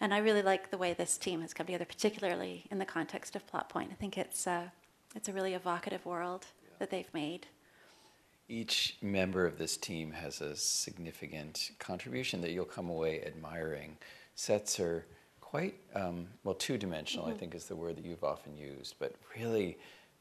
And 0.00 0.14
I 0.14 0.18
really 0.18 0.42
like 0.42 0.70
the 0.70 0.78
way 0.78 0.92
this 0.92 1.18
team 1.18 1.40
has 1.42 1.52
come 1.52 1.66
together, 1.66 1.84
particularly 1.84 2.66
in 2.70 2.78
the 2.78 2.84
context 2.84 3.36
of 3.36 3.46
Plot 3.46 3.68
Point. 3.68 3.90
I 3.92 3.94
think 3.94 4.16
it's 4.16 4.46
uh, 4.46 4.68
it's 5.16 5.28
a 5.28 5.32
really 5.32 5.54
evocative 5.54 6.06
world 6.06 6.46
that 6.80 6.90
they've 6.90 7.12
made. 7.14 7.46
Each 8.48 8.96
member 9.00 9.46
of 9.46 9.58
this 9.58 9.76
team 9.76 10.10
has 10.10 10.40
a 10.40 10.56
significant 10.56 11.70
contribution 11.78 12.40
that 12.40 12.50
you'll 12.50 12.64
come 12.64 12.90
away 12.90 13.22
admiring. 13.24 13.96
Sets 14.34 14.80
are 14.80 15.06
quite, 15.40 15.76
um, 15.94 16.26
well, 16.42 16.56
two 16.56 16.76
dimensional, 16.76 17.26
mm-hmm. 17.26 17.36
I 17.36 17.38
think 17.38 17.54
is 17.54 17.66
the 17.66 17.76
word 17.76 17.96
that 17.96 18.04
you've 18.04 18.24
often 18.24 18.56
used, 18.56 18.96
but 18.98 19.14
really 19.36 19.78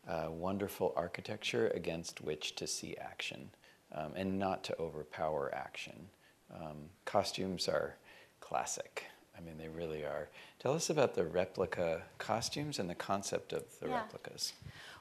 uh, 0.07 0.27
wonderful 0.29 0.93
architecture 0.95 1.69
against 1.69 2.21
which 2.21 2.55
to 2.55 2.67
see 2.67 2.95
action 2.97 3.49
um, 3.93 4.11
and 4.15 4.37
not 4.37 4.63
to 4.65 4.79
overpower 4.79 5.53
action. 5.55 6.07
Um, 6.53 6.89
costumes 7.05 7.67
are 7.67 7.95
classic. 8.41 9.05
I 9.37 9.41
mean, 9.41 9.57
they 9.57 9.69
really 9.69 10.03
are. 10.03 10.29
Tell 10.59 10.73
us 10.73 10.89
about 10.89 11.15
the 11.15 11.25
replica 11.25 12.01
costumes 12.17 12.79
and 12.79 12.89
the 12.89 12.95
concept 12.95 13.53
of 13.53 13.63
the 13.79 13.87
yeah. 13.87 14.01
replicas. 14.01 14.53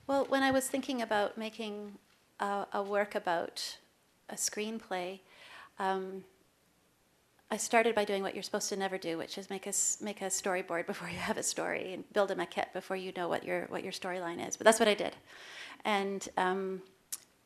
Well, 0.08 0.24
when 0.30 0.42
I 0.42 0.52
was 0.52 0.66
thinking 0.66 1.02
about 1.02 1.36
making 1.36 1.98
a, 2.40 2.64
a 2.72 2.82
work 2.82 3.14
about 3.14 3.76
a 4.30 4.36
screenplay, 4.36 5.20
um, 5.78 6.24
I 7.50 7.58
started 7.58 7.94
by 7.94 8.06
doing 8.06 8.22
what 8.22 8.32
you're 8.32 8.42
supposed 8.42 8.70
to 8.70 8.76
never 8.76 8.96
do, 8.96 9.18
which 9.18 9.36
is 9.36 9.50
make 9.50 9.66
a 9.66 9.72
make 10.00 10.22
a 10.22 10.30
storyboard 10.30 10.86
before 10.92 11.10
you 11.10 11.18
have 11.18 11.36
a 11.36 11.42
story 11.42 11.92
and 11.92 12.10
build 12.14 12.30
a 12.30 12.34
maquette 12.34 12.72
before 12.72 12.96
you 12.96 13.12
know 13.18 13.28
what 13.28 13.44
your 13.44 13.66
what 13.66 13.82
your 13.82 13.92
storyline 13.92 14.46
is. 14.48 14.56
But 14.56 14.64
that's 14.64 14.80
what 14.80 14.88
I 14.88 14.94
did, 14.94 15.14
and 15.84 16.26
um, 16.38 16.80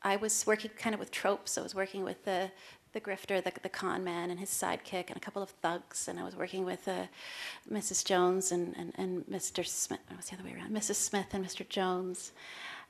I 0.01 0.15
was 0.15 0.47
working 0.47 0.71
kind 0.77 0.93
of 0.93 1.01
with 1.01 1.11
tropes. 1.11 1.57
I 1.57 1.61
was 1.61 1.75
working 1.75 2.05
with 2.05 2.23
the 2.23 2.49
the 2.93 3.01
grifter, 3.01 3.43
the, 3.43 3.51
the 3.61 3.69
con 3.69 4.03
man, 4.03 4.29
and 4.29 4.39
his 4.39 4.49
sidekick, 4.49 5.07
and 5.07 5.17
a 5.17 5.19
couple 5.19 5.41
of 5.41 5.49
thugs. 5.49 6.07
And 6.07 6.19
I 6.19 6.23
was 6.23 6.35
working 6.35 6.63
with 6.63 6.87
uh, 6.87 7.05
Mrs. 7.71 8.05
Jones 8.05 8.51
and, 8.51 8.75
and, 8.77 8.93
and 8.95 9.25
Mr. 9.25 9.65
Smith. 9.65 9.99
Oh, 10.11 10.15
was 10.15 10.29
the 10.29 10.35
other 10.35 10.43
way 10.43 10.55
around? 10.55 10.71
Mrs. 10.71 10.95
Smith 10.95 11.27
and 11.33 11.45
Mr. 11.45 11.67
Jones, 11.67 12.31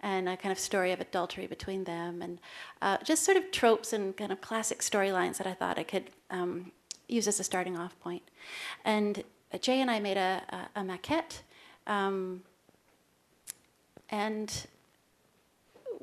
and 0.01 0.29
a 0.29 0.37
kind 0.37 0.51
of 0.51 0.59
story 0.59 0.91
of 0.91 0.99
adultery 0.99 1.47
between 1.47 1.85
them, 1.85 2.21
and 2.21 2.39
uh, 2.81 2.97
just 3.03 3.23
sort 3.23 3.37
of 3.37 3.51
tropes 3.51 3.93
and 3.93 4.15
kind 4.15 4.31
of 4.31 4.41
classic 4.41 4.79
storylines 4.79 5.37
that 5.37 5.47
I 5.47 5.53
thought 5.53 5.79
I 5.79 5.83
could 5.83 6.09
um, 6.29 6.71
use 7.07 7.27
as 7.27 7.39
a 7.39 7.43
starting 7.43 7.77
off 7.77 7.99
point. 7.99 8.23
And 8.83 9.23
Jay 9.61 9.81
and 9.81 9.89
I 9.89 9.99
made 9.99 10.17
a, 10.17 10.41
a, 10.49 10.81
a 10.81 10.83
maquette. 10.83 11.41
Um, 11.87 12.43
and 14.09 14.67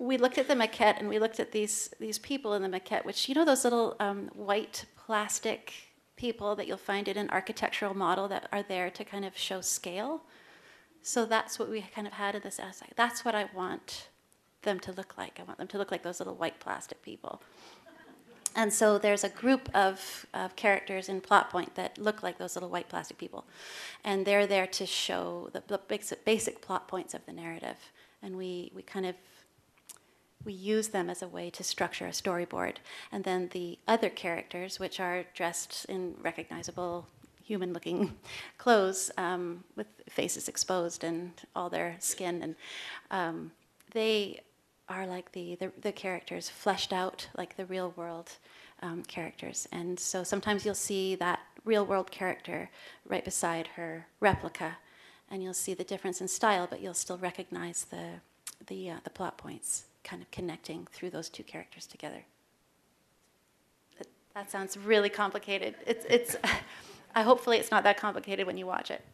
we 0.00 0.16
looked 0.16 0.38
at 0.38 0.48
the 0.48 0.54
maquette 0.54 0.98
and 0.98 1.08
we 1.10 1.18
looked 1.18 1.38
at 1.38 1.52
these 1.52 1.90
these 2.00 2.18
people 2.18 2.54
in 2.54 2.62
the 2.62 2.68
maquette, 2.68 3.04
which 3.04 3.28
you 3.28 3.34
know 3.34 3.44
those 3.44 3.64
little 3.64 3.96
um, 4.00 4.30
white 4.34 4.86
plastic 4.96 5.72
people 6.16 6.56
that 6.56 6.66
you'll 6.66 6.78
find 6.78 7.06
in 7.06 7.18
an 7.18 7.28
architectural 7.30 7.94
model 7.94 8.26
that 8.26 8.48
are 8.50 8.62
there 8.62 8.90
to 8.90 9.04
kind 9.04 9.24
of 9.24 9.36
show 9.36 9.60
scale. 9.60 10.22
So 11.02 11.26
that's 11.26 11.58
what 11.58 11.68
we 11.68 11.82
kind 11.94 12.06
of 12.06 12.14
had 12.14 12.34
in 12.34 12.42
this 12.42 12.58
essay. 12.58 12.86
That's 12.96 13.24
what 13.24 13.34
I 13.34 13.48
want 13.54 14.08
them 14.62 14.80
to 14.80 14.92
look 14.92 15.16
like. 15.18 15.38
I 15.38 15.44
want 15.44 15.58
them 15.58 15.68
to 15.68 15.78
look 15.78 15.90
like 15.90 16.02
those 16.02 16.20
little 16.20 16.34
white 16.34 16.60
plastic 16.60 17.02
people. 17.02 17.42
And 18.56 18.72
so 18.72 18.98
there's 18.98 19.24
a 19.24 19.28
group 19.28 19.70
of, 19.74 20.26
of 20.34 20.56
characters 20.56 21.08
in 21.08 21.20
Plot 21.20 21.50
Point 21.50 21.74
that 21.76 21.96
look 21.96 22.22
like 22.22 22.36
those 22.36 22.56
little 22.56 22.68
white 22.68 22.88
plastic 22.88 23.16
people. 23.16 23.44
And 24.04 24.26
they're 24.26 24.46
there 24.46 24.66
to 24.66 24.84
show 24.84 25.48
the, 25.52 25.62
the 25.68 25.78
basic, 25.78 26.24
basic 26.24 26.60
plot 26.60 26.88
points 26.88 27.14
of 27.14 27.24
the 27.26 27.32
narrative. 27.32 27.76
And 28.22 28.36
we, 28.36 28.72
we 28.74 28.82
kind 28.82 29.06
of 29.06 29.14
we 30.44 30.52
use 30.52 30.88
them 30.88 31.10
as 31.10 31.22
a 31.22 31.28
way 31.28 31.50
to 31.50 31.62
structure 31.62 32.06
a 32.06 32.10
storyboard. 32.10 32.76
And 33.12 33.24
then 33.24 33.50
the 33.52 33.78
other 33.86 34.08
characters, 34.08 34.78
which 34.78 35.00
are 35.00 35.24
dressed 35.34 35.84
in 35.88 36.14
recognizable 36.22 37.06
human 37.42 37.72
looking 37.72 38.16
clothes 38.58 39.10
um, 39.18 39.64
with 39.76 39.88
faces 40.08 40.48
exposed 40.48 41.04
and 41.04 41.32
all 41.54 41.68
their 41.68 41.96
skin, 41.98 42.42
and 42.42 42.54
um, 43.10 43.50
they 43.92 44.40
are 44.88 45.06
like 45.06 45.32
the, 45.32 45.56
the, 45.56 45.72
the, 45.80 45.92
characters 45.92 46.48
fleshed 46.48 46.92
out 46.92 47.28
like 47.36 47.56
the 47.56 47.66
real 47.66 47.92
world 47.96 48.30
um, 48.82 49.02
characters. 49.04 49.68
And 49.70 49.98
so 49.98 50.24
sometimes 50.24 50.64
you'll 50.64 50.74
see 50.74 51.14
that 51.16 51.40
real 51.64 51.86
world 51.86 52.10
character 52.10 52.70
right 53.06 53.24
beside 53.24 53.68
her 53.68 54.06
replica, 54.20 54.78
and 55.30 55.42
you'll 55.42 55.54
see 55.54 55.74
the 55.74 55.84
difference 55.84 56.20
in 56.20 56.28
style, 56.28 56.66
but 56.68 56.80
you'll 56.80 56.94
still 56.94 57.18
recognize 57.18 57.84
the, 57.84 58.20
the, 58.70 58.90
uh, 58.90 58.96
the 59.04 59.10
plot 59.10 59.36
points 59.36 59.84
kind 60.02 60.22
of 60.22 60.30
connecting 60.30 60.86
through 60.92 61.10
those 61.10 61.28
two 61.28 61.42
characters 61.42 61.86
together. 61.86 62.24
That, 63.98 64.06
that 64.34 64.50
sounds 64.50 64.78
really 64.78 65.10
complicated. 65.10 65.74
It's, 65.86 66.06
it's, 66.08 66.36
I 67.14 67.22
hopefully 67.22 67.58
it's 67.58 67.70
not 67.70 67.82
that 67.84 67.98
complicated 67.98 68.46
when 68.46 68.56
you 68.56 68.66
watch 68.66 68.90
it. 68.90 69.04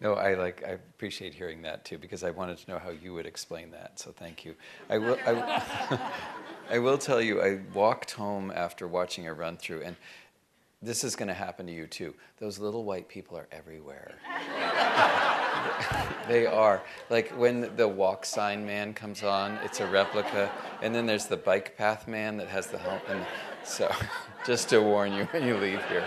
No, 0.00 0.14
I 0.14 0.34
like. 0.34 0.62
I 0.64 0.70
appreciate 0.70 1.34
hearing 1.34 1.62
that 1.62 1.84
too 1.84 1.98
because 1.98 2.22
I 2.22 2.30
wanted 2.30 2.58
to 2.58 2.70
know 2.70 2.78
how 2.78 2.90
you 2.90 3.14
would 3.14 3.26
explain 3.26 3.72
that. 3.72 3.98
So 3.98 4.12
thank 4.12 4.44
you. 4.44 4.54
I 4.88 4.96
will. 4.96 5.18
I, 5.26 6.00
I 6.70 6.78
will 6.78 6.98
tell 6.98 7.20
you. 7.20 7.42
I 7.42 7.58
walked 7.74 8.12
home 8.12 8.52
after 8.54 8.86
watching 8.86 9.26
a 9.26 9.34
run 9.34 9.56
through, 9.56 9.82
and 9.82 9.96
this 10.80 11.02
is 11.02 11.16
going 11.16 11.26
to 11.26 11.34
happen 11.34 11.66
to 11.66 11.72
you 11.72 11.88
too. 11.88 12.14
Those 12.38 12.60
little 12.60 12.84
white 12.84 13.08
people 13.08 13.36
are 13.36 13.48
everywhere. 13.50 14.14
they 16.28 16.46
are. 16.46 16.82
Like 17.10 17.30
when 17.30 17.74
the 17.76 17.88
walk 17.88 18.24
sign 18.24 18.66
man 18.66 18.94
comes 18.94 19.22
on, 19.22 19.58
it's 19.64 19.80
a 19.80 19.86
replica. 19.86 20.50
And 20.82 20.94
then 20.94 21.06
there's 21.06 21.26
the 21.26 21.36
bike 21.36 21.76
path 21.76 22.06
man 22.06 22.36
that 22.36 22.48
has 22.48 22.66
the 22.68 22.78
helmet. 22.78 23.02
And 23.08 23.26
so, 23.64 23.90
just 24.46 24.68
to 24.70 24.80
warn 24.80 25.12
you 25.12 25.24
when 25.26 25.46
you 25.46 25.56
leave 25.56 25.84
here. 25.88 26.06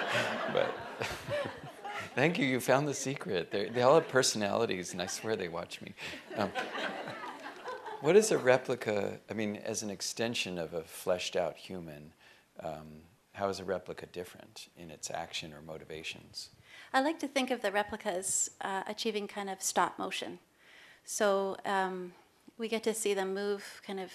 But 0.54 0.74
thank 2.16 2.38
you, 2.38 2.46
you 2.46 2.60
found 2.60 2.88
the 2.88 2.94
secret. 2.94 3.52
They're, 3.52 3.70
they 3.70 3.82
all 3.82 3.96
have 3.96 4.08
personalities, 4.08 4.94
and 4.94 5.02
I 5.02 5.08
swear 5.08 5.36
they 5.36 5.48
watch 5.48 5.82
me. 5.82 5.94
Um, 6.38 6.52
what 8.02 8.16
is 8.16 8.32
a 8.32 8.38
replica? 8.38 9.20
I 9.30 9.34
mean, 9.34 9.58
as 9.58 9.84
an 9.84 9.90
extension 9.90 10.58
of 10.58 10.74
a 10.74 10.84
fleshed 10.84 11.36
out 11.36 11.56
human, 11.56 12.14
um, 12.60 13.04
how 13.34 13.50
is 13.50 13.60
a 13.60 13.64
replica 13.64 14.06
different 14.08 14.68
in 14.76 14.90
its 14.90 15.12
action 15.12 15.54
or 15.54 15.62
motivations? 15.62 16.50
I 16.94 17.02
like 17.02 17.20
to 17.20 17.28
think 17.28 17.52
of 17.52 17.62
the 17.62 17.72
replicas 17.72 18.52
uh, 18.62 18.84
achieving 18.88 19.28
kind 19.28 19.50
of 19.50 19.62
stop 19.62 19.98
motion. 19.98 20.40
So 21.06 21.58
um, 21.66 22.14
we 22.58 22.68
get 22.68 22.84
to 22.84 22.94
see 22.94 23.14
them 23.14 23.34
move 23.34 23.82
kind 23.86 24.00
of 24.00 24.12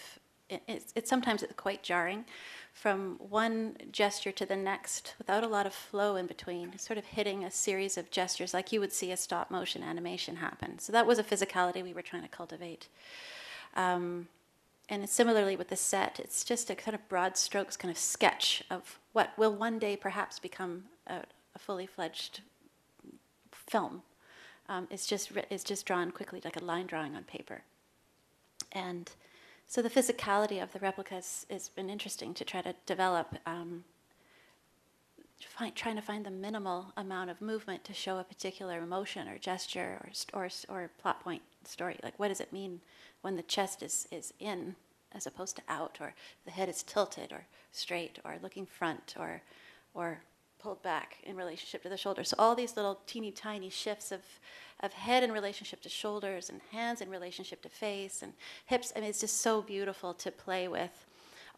it, 0.49 0.62
it's, 0.69 0.93
it's 0.95 1.11
sometimes 1.11 1.43
it's 1.43 1.55
quite 1.55 1.83
jarring 1.83 2.25
from 2.73 3.17
one 3.19 3.77
gesture 3.91 4.31
to 4.33 4.47
the 4.47 4.55
next 4.55 5.15
without 5.19 5.43
a 5.43 5.49
lot 5.49 5.67
of 5.67 5.73
flow 5.73 6.17
in 6.17 6.27
between, 6.27 6.79
sort 6.79 6.99
of 6.99 7.05
hitting 7.07 7.45
a 7.45 7.51
series 7.51 7.97
of 7.97 8.11
gestures 8.11 8.55
like 8.55 8.71
you 8.71 8.81
would 8.81 8.93
see 8.93 9.11
a 9.11 9.17
stop 9.17 9.51
motion 9.51 9.83
animation 9.83 10.37
happen. 10.37 10.79
So 10.79 10.93
that 10.93 11.07
was 11.07 11.19
a 11.19 11.25
physicality 11.25 11.83
we 11.83 11.95
were 11.95 12.03
trying 12.03 12.23
to 12.23 12.29
cultivate. 12.29 12.89
Um, 13.75 14.29
and 14.89 15.09
similarly 15.09 15.57
with 15.57 15.69
the 15.69 15.77
set, 15.77 16.21
it's 16.21 16.45
just 16.45 16.71
a 16.71 16.75
kind 16.77 16.95
of 16.95 17.09
broad 17.09 17.37
strokes 17.37 17.77
kind 17.77 17.91
of 17.91 17.99
sketch 17.99 18.62
of 18.71 19.01
what 19.12 19.37
will 19.37 19.55
one 19.55 19.79
day 19.79 19.97
perhaps 19.97 20.39
become 20.39 20.85
a, 21.07 21.23
a 21.55 21.59
fully 21.59 21.87
fledged 21.87 22.43
film. 23.66 24.02
Um, 24.68 24.88
it's 24.90 25.07
just 25.07 25.31
it's 25.50 25.64
just 25.64 25.87
drawn 25.87 26.11
quickly 26.11 26.40
like 26.44 26.61
a 26.61 26.64
line 26.64 26.87
drawing 26.87 27.14
on 27.14 27.24
paper. 27.24 27.62
And 28.72 29.11
so 29.66 29.83
the 29.83 29.90
physicality 29.90 30.62
of 30.62 30.72
the 30.72 30.79
replicas 30.79 31.46
has 31.50 31.68
been 31.68 31.90
interesting 31.90 32.35
to 32.35 32.44
try 32.44 32.62
to 32.62 32.74
develop. 32.85 33.37
Um, 33.46 33.85
find, 35.44 35.74
trying 35.74 35.96
to 35.96 36.02
find 36.02 36.24
the 36.24 36.31
minimal 36.31 36.92
amount 36.96 37.31
of 37.31 37.40
movement 37.40 37.85
to 37.85 37.92
show 37.92 38.18
a 38.18 38.24
particular 38.24 38.79
emotion 38.79 39.29
or 39.29 39.38
gesture 39.38 40.00
or, 40.02 40.42
or, 40.42 40.48
or 40.68 40.90
plot 41.00 41.22
point 41.22 41.42
story. 41.64 41.98
Like, 42.02 42.18
what 42.18 42.29
does 42.29 42.40
it 42.40 42.52
mean 42.52 42.81
when 43.22 43.37
the 43.37 43.42
chest 43.42 43.83
is, 43.83 44.09
is 44.11 44.33
in 44.38 44.76
as 45.12 45.26
opposed 45.26 45.57
to 45.57 45.62
out, 45.68 45.98
or 46.00 46.14
the 46.44 46.50
head 46.50 46.68
is 46.68 46.83
tilted 46.83 47.33
or 47.33 47.46
straight 47.72 48.18
or 48.24 48.37
looking 48.42 48.66
front 48.66 49.14
or, 49.18 49.42
or 49.94 50.20
pulled 50.59 50.83
back 50.83 51.19
in 51.25 51.37
relationship 51.37 51.83
to 51.83 51.88
the 51.88 51.97
shoulders. 51.97 52.29
So 52.29 52.37
all 52.38 52.55
these 52.55 52.77
little 52.77 53.01
teeny 53.07 53.31
tiny 53.31 53.71
shifts 53.71 54.12
of, 54.12 54.21
of 54.81 54.92
head 54.92 55.23
in 55.23 55.33
relationship 55.33 55.81
to 55.83 55.88
shoulders 55.88 56.51
and 56.51 56.61
hands 56.73 57.01
in 57.01 57.11
relationship 57.11 57.62
to 57.62 57.69
face 57.69 58.23
and 58.23 58.33
hips. 58.66 58.92
I 58.95 59.01
mean, 59.01 59.11
it's 59.11 59.21
just 59.21 59.40
so 59.40 59.62
beautiful 59.62 60.14
to 60.14 60.31
play 60.31 60.69
with 60.69 61.07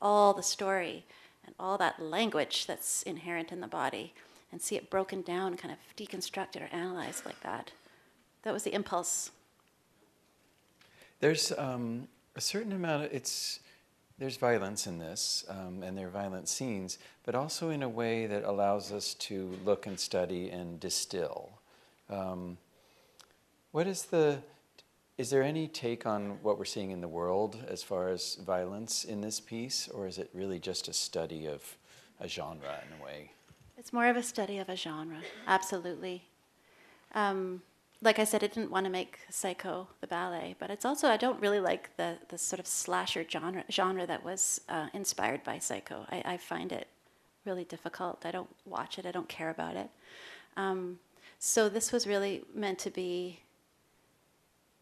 all 0.00 0.34
the 0.34 0.42
story 0.42 1.04
and 1.46 1.54
all 1.58 1.78
that 1.78 2.00
language 2.00 2.66
that's 2.66 3.02
inherent 3.02 3.52
in 3.52 3.60
the 3.60 3.66
body 3.66 4.14
and 4.52 4.60
see 4.60 4.76
it 4.76 4.90
broken 4.90 5.22
down, 5.22 5.56
kind 5.56 5.72
of 5.72 5.78
deconstructed 5.96 6.62
or 6.62 6.74
analyzed 6.74 7.26
like 7.26 7.40
that. 7.40 7.72
That 8.42 8.52
was 8.52 8.62
the 8.62 8.74
impulse. 8.74 9.30
There's 11.20 11.52
um, 11.58 12.08
a 12.36 12.40
certain 12.40 12.72
amount 12.72 13.04
of 13.04 13.12
it's 13.12 13.60
there's 14.18 14.36
violence 14.36 14.86
in 14.86 14.98
this, 14.98 15.44
um, 15.48 15.82
and 15.82 15.96
there 15.96 16.08
are 16.08 16.10
violent 16.10 16.48
scenes, 16.48 16.98
but 17.24 17.34
also 17.34 17.70
in 17.70 17.82
a 17.82 17.88
way 17.88 18.26
that 18.26 18.44
allows 18.44 18.90
us 18.92 19.14
to 19.14 19.56
look 19.64 19.86
and 19.86 19.98
study 19.98 20.50
and 20.50 20.80
distill. 20.80 21.50
Um, 22.10 22.58
what 23.70 23.86
is 23.86 24.04
the 24.04 24.42
is 25.18 25.30
there 25.30 25.42
any 25.42 25.66
take 25.66 26.06
on 26.06 26.38
what 26.42 26.58
we're 26.58 26.64
seeing 26.64 26.92
in 26.92 27.00
the 27.00 27.08
world 27.08 27.58
as 27.66 27.82
far 27.82 28.08
as 28.08 28.36
violence 28.36 29.04
in 29.04 29.20
this 29.20 29.40
piece, 29.40 29.88
or 29.88 30.06
is 30.06 30.16
it 30.18 30.30
really 30.32 30.60
just 30.60 30.86
a 30.86 30.92
study 30.92 31.46
of 31.46 31.76
a 32.20 32.28
genre 32.28 32.80
in 32.86 33.00
a 33.00 33.04
way? 33.04 33.32
It's 33.76 33.92
more 33.92 34.06
of 34.06 34.16
a 34.16 34.22
study 34.22 34.58
of 34.58 34.68
a 34.68 34.76
genre, 34.76 35.18
absolutely. 35.48 36.22
Um, 37.16 37.62
like 38.00 38.18
I 38.18 38.24
said, 38.24 38.44
I 38.44 38.46
didn't 38.46 38.70
want 38.70 38.84
to 38.84 38.90
make 38.90 39.18
Psycho 39.28 39.88
the 40.00 40.06
ballet, 40.06 40.54
but 40.58 40.70
it's 40.70 40.84
also 40.84 41.08
I 41.08 41.16
don't 41.16 41.40
really 41.40 41.58
like 41.58 41.96
the 41.96 42.18
the 42.28 42.38
sort 42.38 42.60
of 42.60 42.66
slasher 42.66 43.24
genre 43.28 43.64
genre 43.70 44.06
that 44.06 44.24
was 44.24 44.60
uh, 44.68 44.86
inspired 44.92 45.42
by 45.42 45.58
Psycho. 45.58 46.06
I, 46.10 46.22
I, 46.24 46.36
find 46.36 46.70
it 46.70 46.86
really 47.44 47.64
difficult. 47.64 48.24
I 48.24 48.30
don't 48.30 48.54
watch 48.64 48.98
it. 48.98 49.06
I 49.06 49.10
don't 49.10 49.28
care 49.28 49.50
about 49.50 49.74
it. 49.74 49.90
Um, 50.56 51.00
so 51.40 51.68
this 51.68 51.92
was 51.92 52.06
really 52.06 52.44
meant 52.54 52.78
to 52.80 52.90
be, 52.90 53.40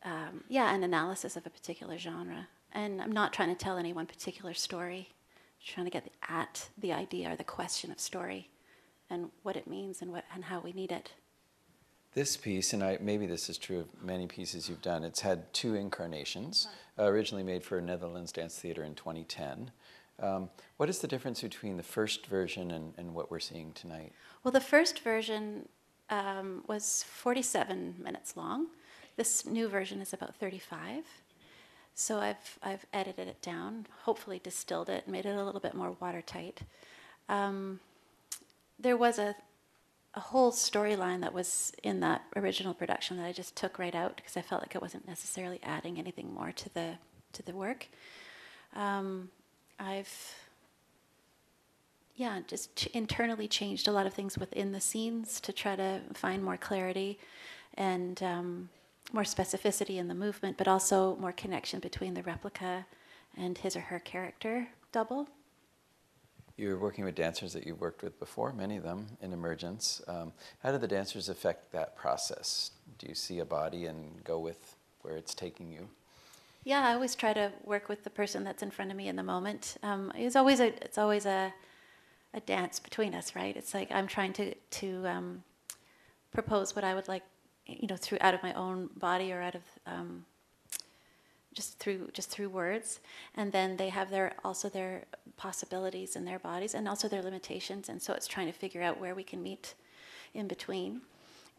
um, 0.05 0.45
yeah, 0.49 0.75
an 0.75 0.83
analysis 0.85 1.37
of 1.37 1.47
a 1.47 1.51
particular 1.51 1.99
genre. 1.99 2.49
And 2.73 3.01
I'm 3.01 3.13
not 3.13 3.33
trying 3.33 3.49
to 3.49 3.55
tell 3.55 3.79
any 3.79 3.93
one 3.93 4.07
particular 4.07 4.53
story. 4.53 5.09
I'm 5.09 5.75
trying 5.75 5.87
to 5.87 5.91
get 5.91 6.11
at 6.29 6.69
the 6.77 6.93
idea 6.93 7.33
or 7.33 7.37
the 7.37 7.45
question 7.45 7.91
of 7.91 7.99
story, 7.99 8.51
and 9.09 9.31
what 9.43 9.57
it 9.57 9.67
means 9.67 10.03
and 10.03 10.13
what 10.13 10.25
and 10.35 10.45
how 10.45 10.61
we 10.61 10.73
need 10.73 10.93
it. 10.93 11.13
This 12.17 12.35
piece, 12.35 12.73
and 12.73 12.83
I, 12.83 12.97
maybe 12.99 13.27
this 13.27 13.51
is 13.51 13.59
true 13.59 13.81
of 13.81 14.03
many 14.03 14.27
pieces 14.27 14.71
you've 14.71 14.81
done, 14.81 15.05
it's 15.05 15.21
had 15.21 15.53
two 15.53 15.75
incarnations, 15.75 16.67
uh, 16.99 17.05
originally 17.05 17.45
made 17.45 17.63
for 17.63 17.77
a 17.77 17.83
Netherlands 17.83 18.33
Dance 18.33 18.59
Theatre 18.59 18.85
in 18.85 18.95
2010. 18.95 19.71
Um, 20.21 20.49
what 20.79 20.89
is 20.89 21.01
the 21.01 21.09
difference 21.09 21.43
between 21.43 21.77
the 21.77 21.83
first 21.83 22.25
version 22.25 22.71
and, 22.71 22.95
and 22.97 23.13
what 23.13 23.31
we're 23.31 23.39
seeing 23.39 23.71
tonight? 23.75 24.13
Well, 24.43 24.51
the 24.51 24.63
first 24.63 25.01
version 25.01 25.69
um, 26.09 26.65
was 26.67 27.05
47 27.07 27.97
minutes 28.03 28.35
long. 28.35 28.69
This 29.17 29.45
new 29.45 29.69
version 29.69 30.01
is 30.01 30.15
about 30.15 30.35
35. 30.37 31.05
So 31.93 32.19
I've, 32.19 32.59
I've 32.63 32.87
edited 32.95 33.29
it 33.29 33.43
down, 33.43 33.89
hopefully 34.05 34.41
distilled 34.43 34.89
it, 34.89 35.07
made 35.07 35.27
it 35.27 35.37
a 35.37 35.45
little 35.45 35.61
bit 35.61 35.75
more 35.75 35.95
watertight. 36.01 36.63
Um, 37.29 37.79
there 38.79 38.97
was 38.97 39.19
a 39.19 39.35
a 40.17 40.21
whole 40.21 40.51
storyline 40.51 41.21
that 41.21 41.35
was 41.35 41.73
in 41.83 42.01
that 42.01 42.23
original 42.35 42.73
production 42.73 43.19
that 43.19 43.27
I 43.27 43.33
just 43.33 43.55
took 43.55 43.79
right 43.79 43.95
out 43.95 44.17
because 44.17 44.37
I 44.37 44.41
felt 44.43 44.63
like 44.63 44.75
it 44.75 44.81
wasn't 44.81 45.07
necessarily 45.07 45.61
adding 45.63 45.99
anything 45.99 46.33
more 46.33 46.53
to 46.53 46.75
the 46.75 46.95
to 47.35 47.43
the 47.43 47.53
work. 47.53 47.87
Um, 48.75 49.29
I've 49.79 50.35
yeah, 52.17 52.41
just 52.47 52.75
ch- 52.77 52.87
internally 52.89 53.47
changed 53.47 53.89
a 53.89 53.93
lot 53.93 54.07
of 54.07 54.15
things 54.15 54.39
within 54.39 54.73
the 54.73 54.81
scenes 54.81 55.39
to 55.41 55.53
try 55.53 55.77
to 55.77 56.01
find 56.15 56.43
more 56.43 56.57
clarity 56.57 57.19
and 57.75 58.23
um, 58.23 58.71
more 59.13 59.23
specificity 59.23 59.99
in 59.99 60.09
the 60.09 60.15
movement, 60.15 60.57
but 60.57 60.67
also 60.67 61.17
more 61.17 61.33
connection 61.33 61.79
between 61.79 62.15
the 62.15 62.23
replica 62.23 62.87
and 63.37 63.59
his 63.59 63.77
or 63.77 63.81
her 63.81 63.99
character 63.99 64.69
double. 64.93 65.29
You're 66.57 66.79
working 66.79 67.05
with 67.05 67.15
dancers 67.15 67.53
that 67.53 67.67
you've 67.67 67.81
worked 67.81 68.03
with 68.03 68.19
before, 68.19 68.53
many 68.53 68.77
of 68.77 68.83
them 68.83 69.07
in 69.21 69.33
emergence. 69.33 70.01
Um, 70.09 70.33
how 70.63 70.73
do 70.73 70.79
the 70.79 70.89
dancers 70.89 71.29
affect 71.29 71.73
that 71.73 71.97
process? 71.97 72.71
Do 72.99 73.07
you 73.07 73.15
see 73.15 73.41
a 73.41 73.45
body 73.45 73.85
and 73.85 74.25
go 74.25 74.39
with 74.39 74.75
where 75.03 75.17
it's 75.17 75.35
taking 75.35 75.71
you? 75.71 75.89
Yeah, 76.65 76.85
I 76.85 76.95
always 76.95 77.15
try 77.15 77.33
to 77.33 77.53
work 77.65 77.89
with 77.89 78.05
the 78.05 78.11
person 78.11 78.43
that's 78.43 78.63
in 78.63 78.71
front 78.71 78.91
of 78.91 78.97
me 78.97 79.07
in 79.07 79.17
the 79.17 79.23
moment. 79.23 79.77
Um, 79.83 80.13
it's 80.17 80.35
always 80.35 80.59
a 80.59 80.69
it's 80.85 80.99
always 80.99 81.25
a 81.25 81.53
a 82.35 82.41
dance 82.41 82.81
between 82.81 83.15
us, 83.15 83.37
right? 83.37 83.57
It's 83.57 83.73
like 83.73 83.93
I'm 83.93 84.09
trying 84.09 84.33
to 84.35 84.55
to 84.55 85.07
um, 85.07 85.45
propose 86.33 86.75
what 86.75 86.85
I 86.85 86.95
would 86.95 87.07
like, 87.07 87.23
you 87.67 87.87
know, 87.87 87.97
through 87.97 88.19
out 88.21 88.35
of 88.35 88.43
my 88.43 88.53
own 88.55 88.91
body 88.97 89.33
or 89.33 89.41
out 89.41 89.55
of 89.55 89.63
um, 89.87 90.25
just 91.57 91.79
through 91.79 92.11
just 92.13 92.31
through 92.31 92.51
words. 92.51 93.01
And 93.35 93.51
then 93.51 93.77
they 93.77 93.89
have 93.89 94.11
their 94.11 94.35
also 94.45 94.69
their 94.69 95.05
possibilities 95.37 96.15
in 96.15 96.25
their 96.25 96.39
bodies 96.39 96.75
and 96.75 96.87
also 96.87 97.09
their 97.09 97.23
limitations. 97.23 97.89
And 97.89 98.01
so 98.01 98.13
it's 98.13 98.29
trying 98.29 98.47
to 98.47 98.53
figure 98.53 98.83
out 98.83 99.01
where 99.01 99.15
we 99.15 99.25
can 99.25 99.43
meet 99.43 99.75
in 100.35 100.47
between. 100.47 101.01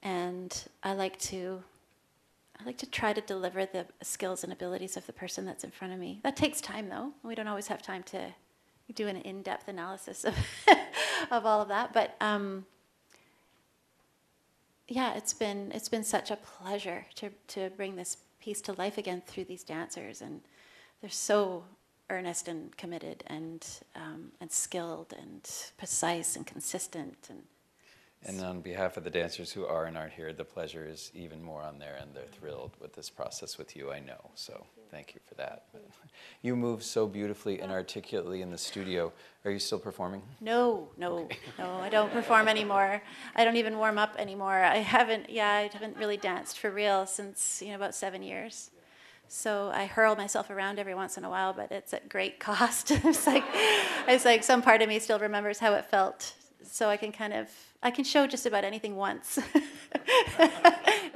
And 0.04 0.56
i 0.84 0.94
like 0.94 1.18
to 1.20 1.64
i 2.60 2.64
like 2.64 2.78
to 2.78 2.90
try 2.90 3.12
to 3.12 3.22
deliver 3.22 3.66
the 3.66 3.86
skills 4.02 4.44
and 4.44 4.54
abilities 4.54 4.96
of 4.96 5.06
the 5.08 5.14
person 5.14 5.46
that's 5.46 5.64
in 5.64 5.72
front 5.72 5.94
of 5.94 6.00
me. 6.00 6.20
That 6.24 6.38
takes 6.38 6.62
time 6.62 6.88
though. 6.90 7.12
We 7.24 7.36
don't 7.36 7.48
always 7.48 7.68
have 7.68 7.82
time 7.82 8.04
to 8.04 8.34
do 8.94 9.08
an 9.08 9.18
in-depth 9.18 9.68
analysis 9.68 10.24
of, 10.24 10.36
of 11.32 11.46
all 11.46 11.62
of 11.62 11.68
that. 11.68 11.92
But 11.92 12.16
um, 12.22 12.66
yeah 14.88 15.16
it's 15.16 15.34
been 15.34 15.72
it's 15.76 15.90
been 15.90 16.04
such 16.04 16.32
a 16.32 16.38
pleasure 16.38 17.06
to 17.16 17.30
to 17.48 17.70
bring 17.76 17.96
this 17.96 18.18
piece 18.48 18.62
to 18.62 18.72
life 18.78 18.98
again 18.98 19.22
through 19.28 19.44
these 19.44 19.66
dancers, 19.66 20.22
and 20.22 20.40
they're 21.02 21.10
so 21.10 21.66
earnest 22.10 22.48
and 22.48 22.78
committed 22.78 23.22
and 23.28 23.68
um, 23.94 24.32
and 24.40 24.50
skilled 24.50 25.14
and 25.22 25.44
precise 25.78 26.38
and 26.38 26.48
consistent 26.48 27.18
and. 27.30 27.44
And 28.26 28.42
on 28.42 28.62
behalf 28.62 28.98
of 28.98 29.04
the 29.04 29.10
dancers 29.10 29.52
who 29.52 29.66
are 29.66 29.86
and 29.86 29.98
aren't 29.98 30.14
here, 30.14 30.34
the 30.34 30.44
pleasure 30.44 30.86
is 30.86 31.12
even 31.14 31.42
more 31.42 31.62
on 31.62 31.80
there, 31.80 31.96
and 32.02 32.14
they're 32.14 32.24
thrilled 32.26 32.72
with 32.82 32.94
this 32.94 33.10
process 33.10 33.58
with 33.58 33.76
you, 33.76 33.92
I 33.92 34.00
know. 34.00 34.32
So 34.36 34.66
thank 34.92 35.14
you 35.14 35.22
for 35.28 35.36
that. 35.36 35.66
You 36.42 36.56
move 36.56 36.84
so 36.84 37.08
beautifully 37.08 37.62
and 37.62 37.72
articulately 37.72 38.42
in 38.42 38.52
the 38.52 38.58
studio. 38.58 39.12
Are 39.44 39.52
you 39.52 39.60
still 39.60 39.80
performing? 39.80 40.22
No, 40.40 40.88
no, 40.98 41.20
okay. 41.20 41.38
no, 41.58 41.80
I 41.80 41.90
don't 41.90 42.12
perform 42.12 42.48
anymore. 42.48 43.02
I 43.36 43.44
don't 43.44 43.58
even 43.58 43.78
warm 43.78 43.98
up 43.98 44.16
anymore. 44.18 44.64
I 44.64 44.78
haven't, 44.78 45.30
yeah, 45.30 45.52
I 45.52 45.70
haven't 45.72 45.98
really 45.98 46.18
danced 46.18 46.60
for 46.60 46.70
real 46.72 47.06
since, 47.06 47.62
you 47.62 47.70
know, 47.70 47.76
about 47.76 47.96
seven 47.96 48.24
years. 48.24 48.70
So 49.28 49.72
I 49.74 49.88
hurl 49.88 50.16
myself 50.16 50.50
around 50.50 50.80
every 50.80 50.96
once 50.96 51.18
in 51.18 51.24
a 51.24 51.30
while, 51.30 51.54
but 51.54 51.72
it's 51.72 51.94
at 51.94 52.08
great 52.08 52.40
cost. 52.48 52.92
it's 52.92 53.28
like, 53.28 53.44
it's 54.08 54.26
like 54.26 54.44
some 54.44 54.62
part 54.62 54.82
of 54.82 54.90
me 54.90 55.00
still 55.00 55.20
remembers 55.20 55.60
how 55.60 55.74
it 55.74 55.86
felt 55.86 56.34
so 56.64 56.90
I 56.90 56.98
can 56.98 57.12
kind 57.12 57.34
of 57.34 57.50
I 57.82 57.92
can 57.92 58.04
show 58.04 58.28
just 58.28 58.46
about 58.46 58.64
anything 58.64 58.96
once. 58.96 59.40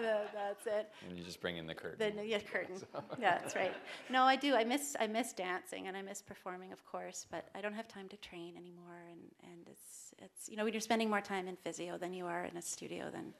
that's 0.01 0.65
it. 0.65 0.89
And 1.07 1.17
you 1.17 1.23
just 1.23 1.41
bring 1.41 1.57
in 1.57 1.67
the 1.67 1.73
curtain. 1.73 2.15
The 2.15 2.25
yeah, 2.25 2.39
curtain. 2.39 2.75
yeah, 3.19 3.39
that's 3.39 3.55
right. 3.55 3.73
No, 4.09 4.23
I 4.23 4.35
do. 4.35 4.55
I 4.55 4.63
miss 4.63 4.95
I 4.99 5.07
miss 5.07 5.33
dancing 5.33 5.87
and 5.87 5.97
I 5.97 6.01
miss 6.01 6.21
performing, 6.21 6.71
of 6.71 6.85
course, 6.85 7.25
but 7.29 7.47
I 7.55 7.61
don't 7.61 7.73
have 7.73 7.87
time 7.87 8.07
to 8.09 8.17
train 8.17 8.55
anymore. 8.57 9.01
And, 9.11 9.19
and 9.43 9.67
it's 9.67 10.13
it's 10.19 10.49
you 10.49 10.57
know 10.57 10.63
when 10.63 10.73
you're 10.73 10.81
spending 10.81 11.09
more 11.09 11.21
time 11.21 11.47
in 11.47 11.55
physio 11.55 11.97
than 11.97 12.13
you 12.13 12.25
are 12.25 12.45
in 12.45 12.57
a 12.57 12.61
studio, 12.61 13.09
then 13.11 13.33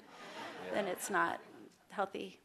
yeah. 0.67 0.73
then 0.73 0.87
it's 0.87 1.09
not 1.09 1.39
healthy. 1.89 2.39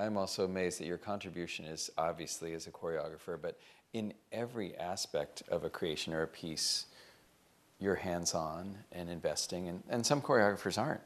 I'm 0.00 0.16
also 0.16 0.44
amazed 0.44 0.78
that 0.78 0.86
your 0.86 0.98
contribution 0.98 1.64
is 1.64 1.90
obviously 1.98 2.52
as 2.54 2.68
a 2.68 2.70
choreographer, 2.70 3.36
but 3.40 3.58
in 3.92 4.14
every 4.30 4.76
aspect 4.76 5.42
of 5.48 5.64
a 5.64 5.70
creation 5.70 6.14
or 6.14 6.22
a 6.22 6.28
piece, 6.28 6.86
you're 7.80 7.96
hands 7.96 8.34
on 8.34 8.76
and 8.92 9.08
investing, 9.08 9.68
and, 9.68 9.82
and 9.88 10.04
some 10.04 10.20
choreographers 10.20 10.78
aren't. 10.78 11.00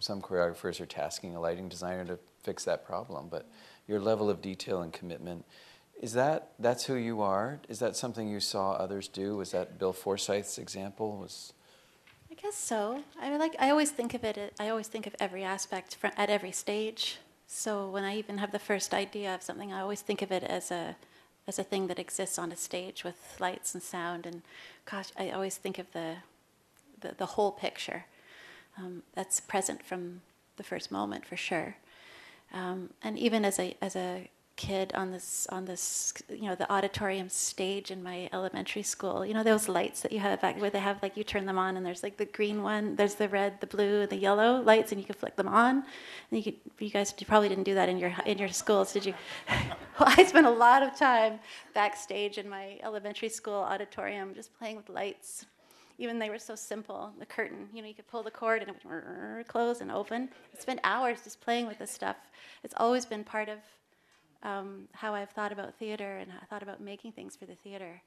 Some 0.00 0.22
choreographers 0.22 0.80
are 0.80 0.86
tasking 0.86 1.36
a 1.36 1.40
lighting 1.40 1.68
designer 1.68 2.04
to 2.06 2.18
fix 2.42 2.64
that 2.64 2.86
problem, 2.86 3.28
but 3.30 3.48
your 3.86 4.00
level 4.00 4.30
of 4.30 4.40
detail 4.40 4.82
and 4.82 4.92
commitment 4.92 5.44
is 6.02 6.14
that 6.14 6.50
that's 6.58 6.84
who 6.84 6.96
you 6.96 7.22
are? 7.22 7.60
Is 7.68 7.78
that 7.78 7.96
something 7.96 8.28
you 8.28 8.40
saw 8.40 8.72
others 8.72 9.06
do? 9.06 9.36
Was 9.36 9.52
that 9.52 9.78
Bill 9.78 9.92
Forsythe's 9.92 10.58
example? 10.58 11.16
Was 11.16 11.52
I 12.28 12.34
guess 12.34 12.56
so. 12.56 13.04
I 13.20 13.36
like. 13.36 13.54
I 13.60 13.70
always 13.70 13.92
think 13.92 14.12
of 14.14 14.24
it. 14.24 14.52
I 14.58 14.68
always 14.68 14.88
think 14.88 15.06
of 15.06 15.14
every 15.20 15.44
aspect 15.44 15.94
fr- 15.94 16.08
at 16.16 16.28
every 16.28 16.50
stage. 16.50 17.18
So 17.46 17.88
when 17.88 18.02
I 18.02 18.16
even 18.16 18.38
have 18.38 18.50
the 18.50 18.58
first 18.58 18.92
idea 18.92 19.34
of 19.34 19.42
something, 19.42 19.72
I 19.72 19.80
always 19.80 20.00
think 20.00 20.22
of 20.22 20.32
it 20.32 20.42
as 20.42 20.72
a 20.72 20.96
as 21.46 21.58
a 21.58 21.64
thing 21.64 21.88
that 21.88 21.98
exists 21.98 22.38
on 22.38 22.52
a 22.52 22.56
stage 22.56 23.04
with 23.04 23.36
lights 23.40 23.74
and 23.74 23.82
sound. 23.82 24.26
And 24.26 24.42
gosh, 24.84 25.10
I 25.18 25.30
always 25.30 25.56
think 25.56 25.78
of 25.78 25.92
the 25.92 26.16
the, 27.00 27.14
the 27.18 27.26
whole 27.26 27.50
picture 27.50 28.04
um, 28.78 29.02
that's 29.14 29.40
present 29.40 29.82
from 29.84 30.22
the 30.56 30.62
first 30.62 30.90
moment 30.90 31.26
for 31.26 31.36
sure. 31.36 31.76
Um, 32.52 32.90
and 33.02 33.18
even 33.18 33.44
as 33.44 33.58
a 33.58 33.76
as 33.80 33.96
a 33.96 34.30
kid 34.56 34.92
on 34.94 35.10
this 35.10 35.46
on 35.50 35.64
this 35.64 36.12
you 36.28 36.46
know 36.46 36.54
the 36.54 36.70
auditorium 36.70 37.28
stage 37.28 37.90
in 37.90 38.02
my 38.02 38.28
elementary 38.32 38.82
school. 38.82 39.24
You 39.24 39.34
know 39.34 39.42
those 39.42 39.68
lights 39.68 40.00
that 40.02 40.12
you 40.12 40.18
have 40.18 40.40
back 40.40 40.60
where 40.60 40.70
they 40.70 40.78
have 40.78 41.02
like 41.02 41.16
you 41.16 41.24
turn 41.24 41.46
them 41.46 41.58
on 41.58 41.76
and 41.76 41.84
there's 41.84 42.02
like 42.02 42.16
the 42.16 42.26
green 42.26 42.62
one 42.62 42.96
there's 42.96 43.14
the 43.14 43.28
red 43.28 43.60
the 43.60 43.66
blue 43.66 44.02
and 44.02 44.10
the 44.10 44.16
yellow 44.16 44.60
lights 44.60 44.92
and 44.92 45.00
you 45.00 45.06
can 45.06 45.14
flick 45.14 45.36
them 45.36 45.48
on? 45.48 45.76
And 45.76 45.84
you 46.30 46.42
could 46.42 46.56
you 46.78 46.90
guys 46.90 47.14
you 47.18 47.26
probably 47.26 47.48
didn't 47.48 47.64
do 47.64 47.74
that 47.74 47.88
in 47.88 47.98
your 47.98 48.14
in 48.26 48.38
your 48.38 48.48
schools 48.48 48.92
did 48.92 49.06
you? 49.06 49.14
Well 49.98 50.12
i 50.16 50.24
spent 50.24 50.46
a 50.46 50.50
lot 50.50 50.82
of 50.82 50.98
time 50.98 51.38
backstage 51.74 52.38
in 52.38 52.48
my 52.48 52.78
elementary 52.82 53.28
school 53.28 53.54
auditorium 53.54 54.34
just 54.34 54.56
playing 54.58 54.76
with 54.76 54.88
lights. 54.88 55.44
Even 55.98 56.18
they 56.18 56.30
were 56.30 56.38
so 56.38 56.54
simple 56.54 57.12
the 57.18 57.26
curtain 57.26 57.68
you 57.72 57.82
know 57.82 57.88
you 57.88 57.94
could 57.94 58.08
pull 58.08 58.22
the 58.22 58.30
cord 58.30 58.62
and 58.62 58.70
it 58.70 58.76
would 58.84 59.48
close 59.48 59.80
and 59.80 59.90
open. 59.90 60.28
I 60.56 60.60
spent 60.60 60.80
hours 60.84 61.18
just 61.24 61.40
playing 61.40 61.66
with 61.66 61.78
this 61.78 61.90
stuff. 61.90 62.16
It's 62.64 62.74
always 62.76 63.04
been 63.04 63.24
part 63.24 63.48
of 63.48 63.58
um, 64.42 64.88
how 64.92 65.14
I've 65.14 65.30
thought 65.30 65.52
about 65.52 65.74
theater 65.74 66.18
and 66.18 66.30
I 66.30 66.44
thought 66.46 66.62
about 66.62 66.80
making 66.80 67.12
things 67.12 67.36
for 67.36 67.46
the 67.46 67.54
theater. 67.54 68.02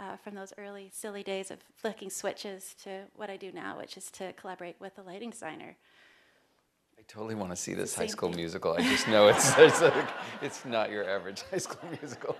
Uh, 0.00 0.16
from 0.16 0.34
those 0.34 0.54
early 0.58 0.90
silly 0.92 1.22
days 1.22 1.50
of 1.50 1.58
flicking 1.76 2.08
switches 2.08 2.74
to 2.82 3.02
what 3.14 3.28
I 3.28 3.36
do 3.36 3.52
now, 3.52 3.78
which 3.78 3.96
is 3.96 4.10
to 4.12 4.32
collaborate 4.32 4.74
with 4.80 4.98
a 4.98 5.02
lighting 5.02 5.30
designer. 5.30 5.76
I 6.98 7.02
totally 7.06 7.34
want 7.34 7.50
to 7.50 7.56
see 7.56 7.74
this 7.74 7.94
high 7.94 8.06
school 8.06 8.30
thing. 8.30 8.36
musical. 8.36 8.74
I 8.74 8.80
just 8.82 9.06
know 9.08 9.28
it's 9.28 9.56
it's, 9.58 9.82
like, 9.82 10.08
it's 10.40 10.64
not 10.64 10.90
your 10.90 11.08
average 11.08 11.42
high 11.50 11.58
school 11.58 11.88
musical. 12.00 12.36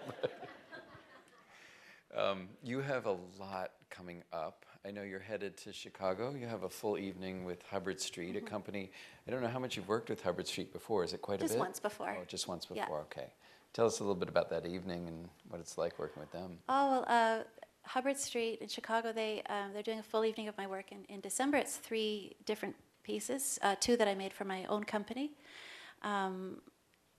um, 2.16 2.48
you 2.62 2.80
have 2.80 3.06
a 3.06 3.16
lot 3.38 3.72
coming 3.90 4.22
up. 4.32 4.64
I 4.84 4.90
know 4.90 5.02
you're 5.02 5.20
headed 5.20 5.56
to 5.58 5.72
Chicago. 5.72 6.34
You 6.34 6.46
have 6.48 6.64
a 6.64 6.68
full 6.68 6.98
evening 6.98 7.44
with 7.44 7.62
Hubbard 7.70 8.00
Street, 8.00 8.34
a 8.36 8.40
company. 8.40 8.90
I 9.28 9.30
don't 9.30 9.40
know 9.40 9.48
how 9.48 9.60
much 9.60 9.76
you've 9.76 9.86
worked 9.88 10.10
with 10.10 10.20
Hubbard 10.22 10.48
Street 10.48 10.72
before. 10.72 11.04
Is 11.04 11.12
it 11.12 11.22
quite 11.22 11.36
Mm-hmm. 11.38 11.44
Just 11.44 11.54
a 11.54 11.58
bit? 11.58 11.60
once 11.60 11.80
before. 11.80 12.16
Oh, 12.20 12.24
just 12.26 12.48
once 12.48 12.66
Yeah. 12.74 12.84
before. 12.84 13.00
Okay. 13.02 13.26
Tell 13.74 13.86
us 13.86 14.00
a 14.00 14.02
little 14.02 14.16
bit 14.16 14.28
about 14.28 14.50
that 14.50 14.66
evening 14.66 15.06
and 15.06 15.28
what 15.48 15.60
it's 15.60 15.78
like 15.78 15.98
working 15.98 16.20
with 16.20 16.32
them. 16.32 16.58
Oh 16.68 16.90
well, 16.90 17.04
uh, 17.08 17.42
Hubbard 17.84 18.18
Street 18.18 18.58
in 18.60 18.68
Chicago. 18.68 19.12
They 19.12 19.42
um, 19.48 19.72
they're 19.72 19.82
doing 19.84 20.00
a 20.00 20.02
full 20.02 20.24
evening 20.24 20.48
of 20.48 20.56
my 20.58 20.66
work 20.66 20.90
in, 20.92 21.04
in 21.08 21.20
December. 21.20 21.58
It's 21.58 21.76
three 21.76 22.32
different 22.44 22.74
pieces, 23.04 23.58
uh, 23.62 23.76
two 23.80 23.96
that 23.96 24.08
I 24.08 24.14
made 24.14 24.32
for 24.32 24.44
my 24.44 24.64
own 24.66 24.84
company, 24.84 25.30
um, 26.02 26.60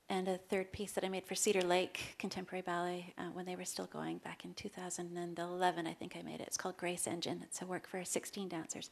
and 0.08 0.28
a 0.28 0.36
third 0.36 0.70
piece 0.72 0.92
that 0.92 1.04
I 1.04 1.08
made 1.08 1.24
for 1.24 1.34
Cedar 1.34 1.62
Lake 1.62 2.16
Contemporary 2.18 2.62
Ballet 2.62 3.14
uh, 3.16 3.24
when 3.32 3.46
they 3.46 3.56
were 3.56 3.64
still 3.64 3.86
going 3.86 4.18
back 4.18 4.44
in 4.44 4.52
2011. 4.54 5.86
I 5.86 5.92
think 5.92 6.16
I 6.16 6.22
made 6.22 6.40
it. 6.40 6.46
It's 6.46 6.56
called 6.56 6.76
Grace 6.76 7.06
Engine. 7.06 7.40
It's 7.42 7.62
a 7.62 7.66
work 7.66 7.88
for 7.88 8.04
16 8.04 8.48
dancers. 8.48 8.90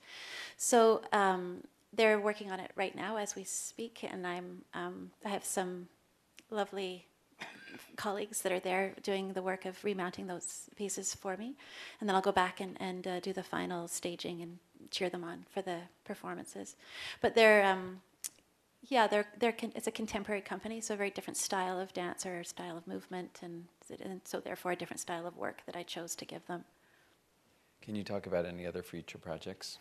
So 0.57 1.03
um, 1.13 1.65
they're 1.93 2.19
working 2.19 2.51
on 2.51 2.61
it 2.61 2.71
right 2.77 2.95
now 2.95 3.17
as 3.17 3.37
we 3.37 3.45
speak, 3.45 4.05
and 4.11 4.27
I'm 4.27 4.63
um, 4.73 5.11
I 5.25 5.29
have 5.29 5.45
some 5.45 5.89
lovely 6.51 7.07
colleagues 7.97 8.43
that 8.43 8.53
are 8.53 8.61
there 8.61 8.95
doing 9.03 9.33
the 9.33 9.43
work 9.43 9.65
of 9.65 9.83
remounting 9.85 10.27
those 10.27 10.71
pieces 10.77 11.15
for 11.15 11.37
me. 11.37 11.57
And 12.01 12.09
then 12.09 12.17
I'll 12.17 12.23
go 12.23 12.33
back 12.33 12.61
and, 12.61 12.77
and 12.81 13.07
uh, 13.07 13.21
do 13.21 13.33
the 13.33 13.43
final 13.43 13.89
staging 13.89 14.41
and 14.41 14.59
cheer 14.91 15.09
them 15.09 15.25
on 15.25 15.45
for 15.51 15.63
the 15.63 15.79
performances. 16.05 16.77
But 17.21 17.35
they're, 17.35 17.65
um, 17.65 18.01
yeah, 18.89 19.07
they're, 19.07 19.27
they're 19.39 19.53
con- 19.53 19.73
it's 19.75 19.87
a 19.87 19.93
contemporary 19.93 20.41
company, 20.41 20.81
so 20.81 20.95
a 20.95 20.97
very 20.97 21.11
different 21.11 21.37
style 21.37 21.79
of 21.79 21.93
dance 21.93 22.27
or 22.27 22.43
style 22.45 22.77
of 22.77 22.87
movement, 22.87 23.41
and, 23.43 23.67
and 24.03 24.21
so 24.25 24.41
therefore 24.41 24.73
a 24.73 24.77
different 24.77 25.01
style 25.01 25.27
of 25.27 25.37
work 25.37 25.63
that 25.67 25.77
I 25.77 25.83
chose 25.83 26.15
to 26.17 26.25
give 26.25 26.47
them. 26.47 26.65
Can 27.81 27.95
you 27.95 28.05
talk 28.05 28.27
about 28.27 28.45
any 28.45 28.67
other 28.67 28.83
future 28.83 29.19
projects? 29.19 29.79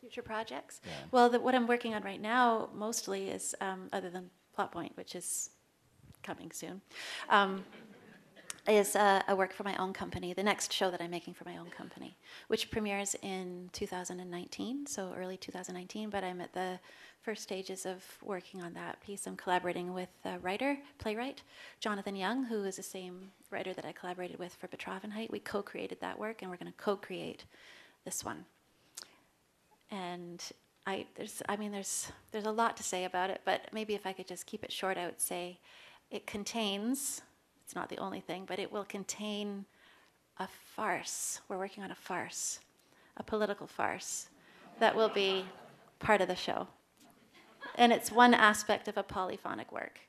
Future 0.00 0.22
projects? 0.22 0.80
Yeah. 0.84 0.92
Well, 1.10 1.28
the, 1.28 1.40
what 1.40 1.54
I'm 1.54 1.66
working 1.66 1.94
on 1.94 2.02
right 2.02 2.20
now 2.20 2.70
mostly 2.74 3.28
is, 3.28 3.54
um, 3.60 3.88
other 3.92 4.10
than 4.10 4.30
Plot 4.54 4.72
Point, 4.72 4.96
which 4.96 5.14
is 5.14 5.50
coming 6.22 6.50
soon, 6.52 6.80
um, 7.28 7.64
is 8.68 8.96
uh, 8.96 9.22
a 9.28 9.34
work 9.34 9.52
for 9.52 9.64
my 9.64 9.76
own 9.76 9.92
company, 9.92 10.32
the 10.32 10.42
next 10.42 10.72
show 10.72 10.90
that 10.90 11.00
I'm 11.00 11.10
making 11.10 11.34
for 11.34 11.44
my 11.44 11.56
own 11.56 11.70
company, 11.70 12.16
which 12.48 12.70
premieres 12.70 13.16
in 13.22 13.70
2019, 13.72 14.86
so 14.86 15.14
early 15.16 15.36
2019, 15.36 16.10
but 16.10 16.22
I'm 16.22 16.40
at 16.40 16.52
the 16.52 16.78
first 17.22 17.42
stages 17.42 17.86
of 17.86 18.04
working 18.22 18.62
on 18.62 18.72
that 18.74 19.00
piece. 19.00 19.26
I'm 19.26 19.36
collaborating 19.36 19.92
with 19.92 20.10
a 20.24 20.38
writer, 20.38 20.78
playwright, 20.98 21.42
Jonathan 21.80 22.16
Young, 22.16 22.44
who 22.44 22.64
is 22.64 22.76
the 22.76 22.82
same 22.82 23.30
writer 23.50 23.72
that 23.74 23.84
I 23.84 23.92
collaborated 23.92 24.38
with 24.38 24.54
for 24.54 24.68
Betroffenheit. 24.68 25.30
We 25.30 25.40
co-created 25.40 26.00
that 26.00 26.18
work, 26.18 26.42
and 26.42 26.50
we're 26.50 26.56
going 26.56 26.72
to 26.72 26.78
co-create 26.78 27.44
this 28.04 28.24
one 28.24 28.44
and 29.90 30.42
I 30.86 31.06
there's 31.16 31.42
I 31.48 31.56
mean 31.56 31.72
there's 31.72 32.10
there's 32.32 32.46
a 32.46 32.50
lot 32.50 32.76
to 32.78 32.82
say 32.82 33.04
about 33.04 33.30
it, 33.30 33.42
but 33.44 33.62
maybe 33.72 33.94
if 33.94 34.06
I 34.06 34.12
could 34.12 34.26
just 34.26 34.46
keep 34.46 34.64
it 34.64 34.72
short, 34.72 34.96
I 34.96 35.06
would 35.06 35.20
say 35.20 35.58
it 36.10 36.26
contains. 36.26 37.22
It's 37.70 37.76
not 37.76 37.88
the 37.88 37.98
only 37.98 38.18
thing, 38.18 38.46
but 38.48 38.58
it 38.58 38.72
will 38.72 38.82
contain 38.82 39.64
a 40.38 40.48
farce. 40.74 41.40
We're 41.48 41.56
working 41.56 41.84
on 41.84 41.92
a 41.92 41.94
farce, 41.94 42.58
a 43.16 43.22
political 43.22 43.68
farce, 43.68 44.28
that 44.80 44.96
will 44.96 45.08
be 45.08 45.44
part 46.00 46.20
of 46.20 46.26
the 46.26 46.34
show, 46.34 46.66
and 47.76 47.92
it's 47.92 48.10
one 48.10 48.34
aspect 48.34 48.88
of 48.88 48.96
a 48.96 49.04
polyphonic 49.04 49.70
work. 49.70 50.00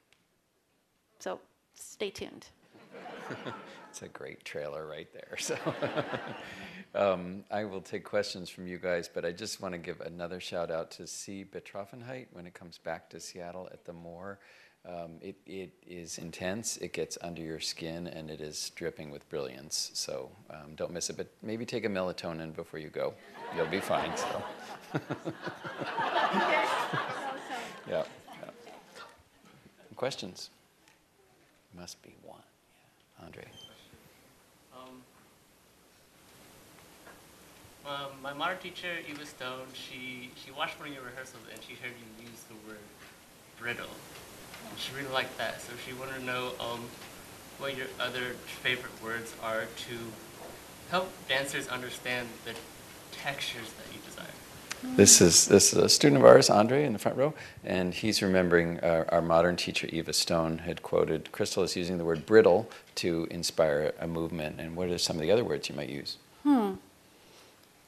So 1.20 1.40
stay 1.76 2.10
tuned. 2.10 2.48
It's 3.92 4.04
a 4.04 4.08
great 4.08 4.46
trailer 4.46 4.88
right 4.88 5.10
there. 5.12 5.36
So 5.38 5.58
um, 6.96 7.44
I 7.52 7.66
will 7.66 7.82
take 7.82 8.06
questions 8.06 8.50
from 8.50 8.66
you 8.66 8.78
guys, 8.78 9.10
but 9.14 9.26
I 9.26 9.34
just 9.34 9.62
want 9.62 9.74
to 9.74 9.78
give 9.78 10.00
another 10.00 10.40
shout 10.40 10.72
out 10.72 10.92
to 10.92 11.06
C. 11.06 11.44
Betroffenheit 11.44 12.28
when 12.32 12.48
it 12.48 12.54
comes 12.54 12.78
back 12.78 13.10
to 13.10 13.20
Seattle 13.20 13.68
at 13.70 13.84
the 13.84 13.92
Moore. 13.92 14.40
Um, 14.84 15.12
it, 15.22 15.36
it 15.46 15.72
is 15.88 16.18
intense, 16.18 16.78
it 16.78 16.92
gets 16.92 17.16
under 17.22 17.42
your 17.42 17.60
skin, 17.60 18.08
and 18.08 18.32
it 18.32 18.42
is 18.42 18.72
dripping 18.76 19.12
with 19.12 19.30
brilliance. 19.30 19.92
So 19.94 20.32
um, 20.50 20.74
don't 20.76 20.92
miss 20.92 21.12
it, 21.12 21.18
but 21.18 21.28
maybe 21.44 21.66
take 21.66 21.86
a 21.86 21.90
melatonin 21.90 22.56
before 22.56 22.80
you 22.80 22.90
go. 22.90 23.14
You'll 23.56 23.68
be 23.68 23.80
fine. 23.80 24.12
So. 24.18 24.44
yeah, 27.88 28.04
yeah. 28.04 28.04
Questions? 29.96 30.50
Must 31.78 32.02
be 32.02 32.16
one. 32.24 32.42
Yeah. 33.20 33.26
Andre. 33.26 33.46
Um, 34.74 35.02
um, 37.86 38.12
my 38.24 38.34
modern 38.34 38.58
teacher, 38.58 38.88
Eva 39.08 39.26
Stone, 39.28 39.68
she, 39.74 40.32
she 40.44 40.50
watched 40.52 40.80
one 40.80 40.90
of 40.90 40.96
your 40.96 41.04
rehearsals 41.04 41.44
and 41.54 41.62
she 41.62 41.76
heard 41.76 41.92
you 41.92 42.26
use 42.26 42.42
the 42.50 42.56
word 42.68 42.80
brittle. 43.60 43.86
And 44.70 44.80
she 44.80 44.94
really 44.96 45.14
liked 45.14 45.38
that, 45.38 45.62
so 45.62 45.74
she 45.86 45.94
wanted 45.94 46.20
to 46.20 46.26
know 46.26 46.52
um, 46.60 46.86
what 47.60 47.78
your 47.78 47.88
other 48.00 48.36
favorite 48.64 48.94
words 49.04 49.34
are 49.44 49.66
to 49.88 49.96
help 50.90 51.12
dancers 51.28 51.68
understand 51.68 52.28
the 52.46 52.54
textures 53.12 53.72
that 53.74 53.94
you 53.94 54.00
desire. 54.06 54.26
This 54.96 55.22
is 55.22 55.46
this 55.46 55.74
is 55.74 55.80
a 55.80 55.88
student 55.88 56.22
of 56.22 56.26
ours, 56.26 56.50
Andre, 56.50 56.84
in 56.86 56.94
the 56.94 57.00
front 57.00 57.16
row, 57.16 57.36
and 57.64 57.94
he's 57.94 58.24
remembering 58.24 58.80
uh, 58.80 59.06
our 59.10 59.22
modern 59.22 59.56
teacher 59.56 59.88
Eva 59.92 60.12
Stone 60.12 60.60
had 60.60 60.82
quoted 60.82 61.32
Crystal 61.32 61.62
is 61.62 61.76
using 61.76 62.00
the 62.00 62.06
word 62.06 62.26
brittle 62.26 62.68
to 62.96 63.28
inspire 63.30 63.94
a 64.00 64.08
movement. 64.08 64.60
And 64.60 64.76
what 64.76 64.90
are 64.90 64.98
some 64.98 65.18
of 65.18 65.22
the 65.22 65.32
other 65.32 65.44
words 65.44 65.70
you 65.70 65.76
might 65.76 65.90
use? 65.90 66.18
Hmm. 66.44 66.74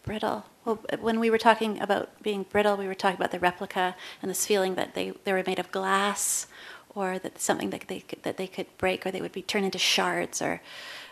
Brittle. 0.03 0.45
Well, 0.65 0.80
when 1.02 1.19
we 1.19 1.30
were 1.30 1.38
talking 1.38 1.82
about 1.82 2.21
being 2.23 2.43
brittle, 2.43 2.78
we 2.78 2.88
were 2.88 2.95
talking 2.95 3.17
about 3.17 3.32
the 3.32 3.39
replica 3.39 3.95
and 4.21 4.32
this 4.32 4.45
feeling 4.45 4.76
that 4.76 4.93
they, 4.93 5.12
they 5.26 5.34
were 5.34 5.43
made 5.45 5.60
of 5.60 5.71
glass, 5.71 6.47
or 6.95 7.19
that 7.19 7.41
something 7.41 7.71
that 7.71 7.88
they 7.88 7.99
could, 8.02 8.23
that 8.23 8.38
they 8.38 8.47
could 8.47 8.67
break, 8.78 9.06
or 9.06 9.12
they 9.12 9.21
would 9.21 9.32
be 9.32 9.41
turned 9.41 9.65
into 9.65 9.80
shards, 9.80 10.41
or 10.41 10.62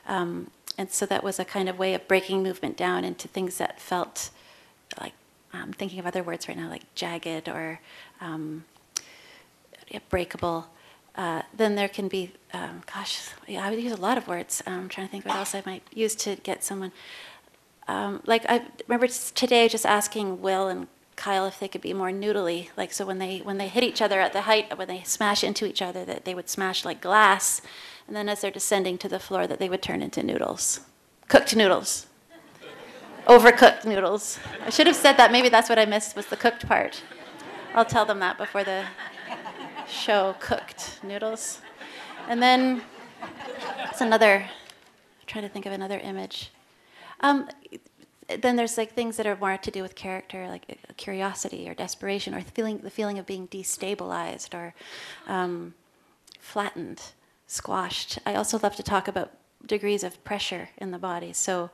um, 0.08 0.52
and 0.78 0.90
so 0.90 1.06
that 1.06 1.24
was 1.24 1.40
a 1.40 1.44
kind 1.46 1.68
of 1.68 1.78
way 1.78 1.94
of 1.94 2.08
breaking 2.08 2.42
movement 2.44 2.78
down 2.78 3.04
into 3.04 3.28
things 3.28 3.58
that 3.58 3.80
felt 3.80 4.30
like 5.00 5.14
I'm 5.54 5.74
thinking 5.74 6.00
of 6.00 6.06
other 6.06 6.24
words 6.24 6.48
right 6.48 6.58
now, 6.58 6.70
like 6.70 6.84
jagged 6.96 7.50
or 7.50 7.82
um, 8.22 8.64
breakable. 10.10 10.68
uh, 11.16 11.42
then 11.56 11.76
there 11.76 11.90
can 11.90 12.08
be, 12.08 12.32
um, 12.54 12.84
gosh, 12.94 13.30
yeah, 13.48 13.66
I 13.66 13.70
would 13.70 13.82
use 13.82 13.92
a 13.92 13.98
lot 13.98 14.18
of 14.18 14.28
words. 14.28 14.64
I'm 14.66 14.88
trying 14.88 15.08
to 15.08 15.12
think 15.12 15.26
what 15.26 15.36
else 15.36 15.54
I 15.54 15.62
might 15.66 15.84
use 15.94 16.16
to 16.16 16.38
get 16.38 16.64
someone. 16.64 16.92
Um, 17.88 18.22
like 18.26 18.46
I 18.48 18.64
remember 18.88 19.08
today 19.08 19.68
just 19.68 19.86
asking 19.86 20.42
Will 20.42 20.68
and 20.68 20.88
Kyle 21.16 21.46
if 21.46 21.60
they 21.60 21.68
could 21.68 21.82
be 21.82 21.94
more 21.94 22.10
noodly, 22.10 22.70
like 22.78 22.92
so 22.92 23.06
when 23.06 23.20
they 23.20 23.40
when 23.40 23.58
they 23.58 23.68
hit 23.68 23.84
each 23.84 24.02
other 24.02 24.20
at 24.20 24.34
the 24.34 24.42
height 24.42 24.76
when 24.78 24.88
they 24.88 25.04
smash 25.04 25.44
into 25.44 25.66
each 25.66 25.82
other 25.82 26.04
that 26.06 26.26
they 26.26 26.34
would 26.34 26.50
smash 26.50 26.86
like 26.86 27.02
glass, 27.02 27.62
and 28.08 28.16
then 28.16 28.30
as 28.30 28.42
they're 28.42 28.50
descending 28.50 28.98
to 28.98 29.10
the 29.10 29.20
floor 29.20 29.46
that 29.46 29.60
they 29.60 29.70
would 29.70 29.82
turn 29.82 30.02
into 30.02 30.24
noodles, 30.24 30.82
cooked 31.28 31.56
noodles, 31.56 32.08
overcooked 33.28 33.86
noodles. 33.86 34.40
I 34.66 34.70
should 34.70 34.88
have 34.88 34.96
said 34.96 35.18
that. 35.18 35.32
Maybe 35.32 35.50
that's 35.50 35.70
what 35.70 35.78
I 35.78 35.86
missed 35.86 36.16
was 36.16 36.28
the 36.28 36.38
cooked 36.38 36.68
part. 36.68 37.04
I'll 37.76 37.86
tell 37.86 38.06
them 38.06 38.20
that 38.20 38.38
before 38.38 38.64
the 38.64 38.86
show. 39.88 40.36
Cooked 40.40 41.00
noodles, 41.04 41.62
and 42.28 42.42
then 42.42 42.82
it's 43.90 44.02
another. 44.02 44.50
Trying 45.28 45.44
to 45.44 45.50
think 45.50 45.66
of 45.66 45.72
another 45.72 46.00
image. 46.00 46.52
Um, 47.22 47.48
then 48.40 48.56
there's 48.56 48.78
like 48.78 48.94
things 48.94 49.18
that 49.18 49.28
are 49.28 49.36
more 49.36 49.58
to 49.58 49.72
do 49.72 49.82
with 49.82 49.96
character, 49.96 50.48
like 50.48 50.66
uh, 50.70 50.94
curiosity 50.98 51.70
or 51.70 51.74
desperation, 51.74 52.34
or 52.34 52.42
feeling 52.42 52.80
the 52.80 52.90
feeling 52.90 53.20
of 53.20 53.26
being 53.26 53.48
destabilized 53.48 54.54
or 54.54 54.74
um, 55.28 55.74
flattened, 56.40 57.02
squashed. 57.48 58.20
I 58.26 58.36
also 58.36 58.60
love 58.62 58.76
to 58.78 58.84
talk 58.84 59.08
about 59.08 59.32
degrees 59.66 60.04
of 60.04 60.24
pressure 60.24 60.70
in 60.78 60.92
the 60.92 60.98
body. 60.98 61.34
So 61.34 61.70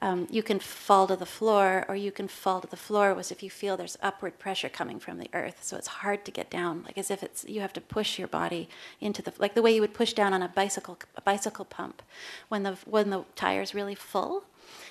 um, 0.00 0.26
you 0.30 0.42
can 0.42 0.58
fall 0.58 1.06
to 1.06 1.16
the 1.16 1.26
floor, 1.26 1.84
or 1.88 1.96
you 1.96 2.10
can 2.10 2.28
fall 2.28 2.60
to 2.60 2.66
the 2.66 2.76
floor 2.76 3.14
was 3.14 3.30
if 3.30 3.42
you 3.42 3.50
feel 3.50 3.76
there's 3.76 3.96
upward 4.02 4.38
pressure 4.38 4.68
coming 4.68 4.98
from 4.98 5.18
the 5.18 5.28
earth. 5.32 5.58
So 5.62 5.76
it's 5.76 5.88
hard 5.88 6.24
to 6.24 6.30
get 6.30 6.50
down, 6.50 6.82
like 6.84 6.98
as 6.98 7.10
if 7.10 7.22
it's 7.22 7.44
you 7.44 7.60
have 7.60 7.72
to 7.74 7.80
push 7.80 8.18
your 8.18 8.28
body 8.28 8.68
into 9.00 9.22
the 9.22 9.32
like 9.38 9.54
the 9.54 9.62
way 9.62 9.74
you 9.74 9.80
would 9.80 9.94
push 9.94 10.12
down 10.12 10.32
on 10.32 10.42
a 10.42 10.48
bicycle 10.48 10.98
a 11.16 11.20
bicycle 11.20 11.64
pump 11.64 12.02
when 12.48 12.62
the 12.62 12.76
when 12.86 13.10
the 13.10 13.24
tire's 13.34 13.74
really 13.74 13.94
full 13.94 14.44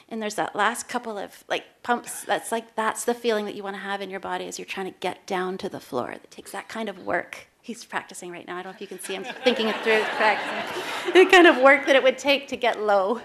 and 0.09 0.21
there's 0.21 0.35
that 0.35 0.55
last 0.55 0.87
couple 0.87 1.17
of 1.17 1.43
like 1.47 1.65
pumps 1.83 2.23
that's 2.23 2.51
like 2.51 2.75
that's 2.75 3.03
the 3.05 3.13
feeling 3.13 3.45
that 3.45 3.55
you 3.55 3.63
want 3.63 3.75
to 3.75 3.81
have 3.81 4.01
in 4.01 4.09
your 4.09 4.19
body 4.19 4.45
as 4.45 4.57
you're 4.57 4.65
trying 4.65 4.91
to 4.91 4.99
get 4.99 5.25
down 5.27 5.57
to 5.59 5.69
the 5.69 5.79
floor. 5.79 6.11
It 6.11 6.31
takes 6.31 6.51
that 6.51 6.69
kind 6.69 6.87
of 6.89 7.05
work. 7.05 7.47
He's 7.61 7.83
practicing 7.83 8.31
right 8.31 8.47
now. 8.47 8.57
I 8.57 8.63
don't 8.63 8.71
know 8.71 8.75
if 8.75 8.81
you 8.81 8.87
can 8.87 8.99
see 8.99 9.13
him 9.13 9.25
thinking 9.43 9.67
it 9.67 9.75
through 9.83 10.01
practicing 10.15 11.13
the 11.13 11.25
kind 11.25 11.47
of 11.47 11.57
work 11.57 11.85
that 11.85 11.95
it 11.95 12.03
would 12.03 12.17
take 12.17 12.47
to 12.49 12.55
get 12.55 12.81
low. 12.81 13.19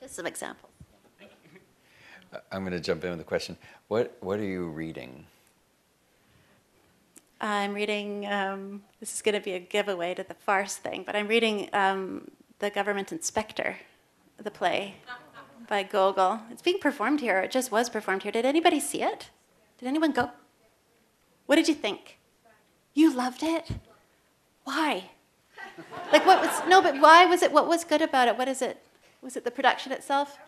Just 0.00 0.16
some 0.16 0.26
examples. 0.26 0.72
I'm 2.50 2.62
going 2.62 2.72
to 2.72 2.80
jump 2.80 3.04
in 3.04 3.10
with 3.10 3.20
a 3.20 3.24
question. 3.24 3.56
What 3.88 4.16
what 4.20 4.38
are 4.38 4.44
you 4.44 4.68
reading? 4.68 5.26
I'm 7.42 7.74
reading 7.74 8.26
um, 8.26 8.82
this 9.00 9.14
is 9.14 9.22
going 9.22 9.34
to 9.34 9.40
be 9.40 9.52
a 9.52 9.60
giveaway 9.60 10.14
to 10.14 10.22
the 10.22 10.34
farce 10.34 10.76
thing 10.76 11.04
but 11.06 11.16
i'm 11.16 11.26
reading 11.26 11.70
um, 11.72 12.30
the 12.58 12.68
government 12.68 13.12
inspector 13.12 13.76
the 14.44 14.50
play 14.50 14.96
by 15.68 15.82
Gogol. 15.82 16.40
It's 16.50 16.62
being 16.62 16.78
performed 16.78 17.20
here. 17.20 17.40
It 17.40 17.50
just 17.50 17.70
was 17.70 17.88
performed 17.88 18.22
here. 18.22 18.32
Did 18.32 18.44
anybody 18.44 18.80
see 18.80 19.02
it? 19.02 19.30
Did 19.78 19.88
anyone 19.88 20.12
go? 20.12 20.30
What 21.46 21.56
did 21.56 21.68
you 21.68 21.74
think? 21.74 22.18
You 22.94 23.14
loved 23.14 23.42
it? 23.42 23.68
Why? 24.64 25.10
Like 26.12 26.26
what 26.26 26.40
was 26.40 26.62
no, 26.68 26.82
but 26.82 27.00
why 27.00 27.24
was 27.24 27.42
it 27.42 27.52
what 27.52 27.66
was 27.66 27.84
good 27.84 28.02
about 28.02 28.28
it? 28.28 28.36
What 28.36 28.48
is 28.48 28.62
it? 28.62 28.82
Was 29.22 29.36
it 29.36 29.44
the 29.44 29.50
production 29.50 29.92
itself? 29.92 30.38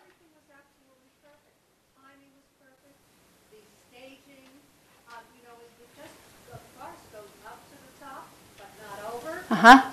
Uh 9.49 9.55
huh. 9.55 9.92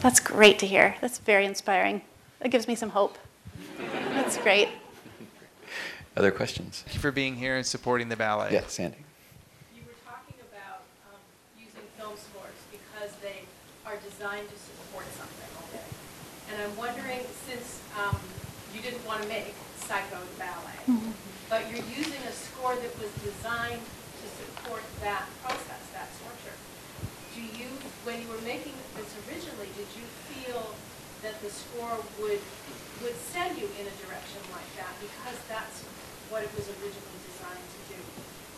That's 0.00 0.20
great 0.20 0.58
to 0.60 0.66
hear. 0.66 0.94
That's 1.00 1.18
very 1.18 1.44
inspiring. 1.44 2.02
That 2.40 2.50
gives 2.50 2.68
me 2.68 2.74
some 2.74 2.90
hope. 2.90 3.18
That's 4.14 4.38
great. 4.38 4.68
Other 6.16 6.30
questions? 6.30 6.82
Thank 6.82 6.94
you 6.94 7.00
for 7.00 7.12
being 7.12 7.36
here 7.36 7.56
and 7.56 7.66
supporting 7.66 8.08
the 8.08 8.16
ballet. 8.16 8.50
Yes, 8.52 8.72
Sandy. 8.72 8.98
You 9.74 9.82
were 9.86 9.98
talking 10.06 10.34
about 10.50 10.82
um, 11.10 11.18
using 11.58 11.82
film 11.98 12.14
scores 12.18 12.58
because 12.70 13.14
they 13.22 13.42
are 13.86 13.94
designed 14.02 14.46
to 14.50 14.58
support 14.58 15.06
something. 15.14 15.50
Okay. 15.70 15.84
And 16.50 16.62
I'm 16.62 16.76
wondering, 16.76 17.22
since 17.46 17.82
um, 17.98 18.18
you 18.74 18.82
didn't 18.82 19.04
want 19.06 19.22
to 19.22 19.28
make 19.28 19.54
Psycho 19.78 20.18
ballet, 20.38 20.78
mm-hmm. 20.90 21.10
but 21.48 21.64
you're 21.70 21.86
using 21.86 22.22
a 22.26 22.32
score 22.32 22.74
that 22.74 22.92
was 22.98 23.10
designed 23.22 23.80
to 23.80 24.26
support 24.26 24.82
that 25.00 25.24
process, 25.42 25.82
that 25.94 26.10
torture. 26.22 26.58
Do 27.34 27.40
you, 27.40 27.70
when 28.08 28.24
you 28.24 28.28
were 28.32 28.40
making 28.40 28.72
this 28.96 29.12
originally, 29.28 29.68
did 29.76 29.84
you 29.92 30.06
feel 30.32 30.72
that 31.20 31.36
the 31.44 31.52
score 31.52 31.92
would 32.24 32.40
would 33.04 33.18
send 33.20 33.52
you 33.60 33.68
in 33.76 33.84
a 33.84 33.94
direction 34.00 34.40
like 34.48 34.64
that 34.80 34.88
because 34.96 35.36
that's 35.44 35.84
what 36.32 36.40
it 36.40 36.48
was 36.56 36.72
originally 36.80 37.20
designed 37.28 37.68
to 37.68 37.80
do? 37.92 38.00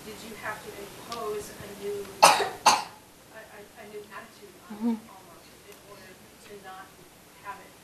Did 0.06 0.14
you 0.22 0.38
have 0.38 0.54
to 0.62 0.70
impose 0.70 1.50
a 1.50 1.68
new 1.82 1.98
a, 2.22 2.78
a, 2.78 3.60
a 3.74 3.84
new 3.90 3.98
attitude 4.14 4.54
on 4.70 4.94
mm-hmm. 4.94 4.94
it 4.94 5.10
almost 5.10 5.50
in 5.66 5.76
order 5.90 6.10
to 6.14 6.52
not 6.62 6.86
have 7.42 7.58
it 7.58 7.74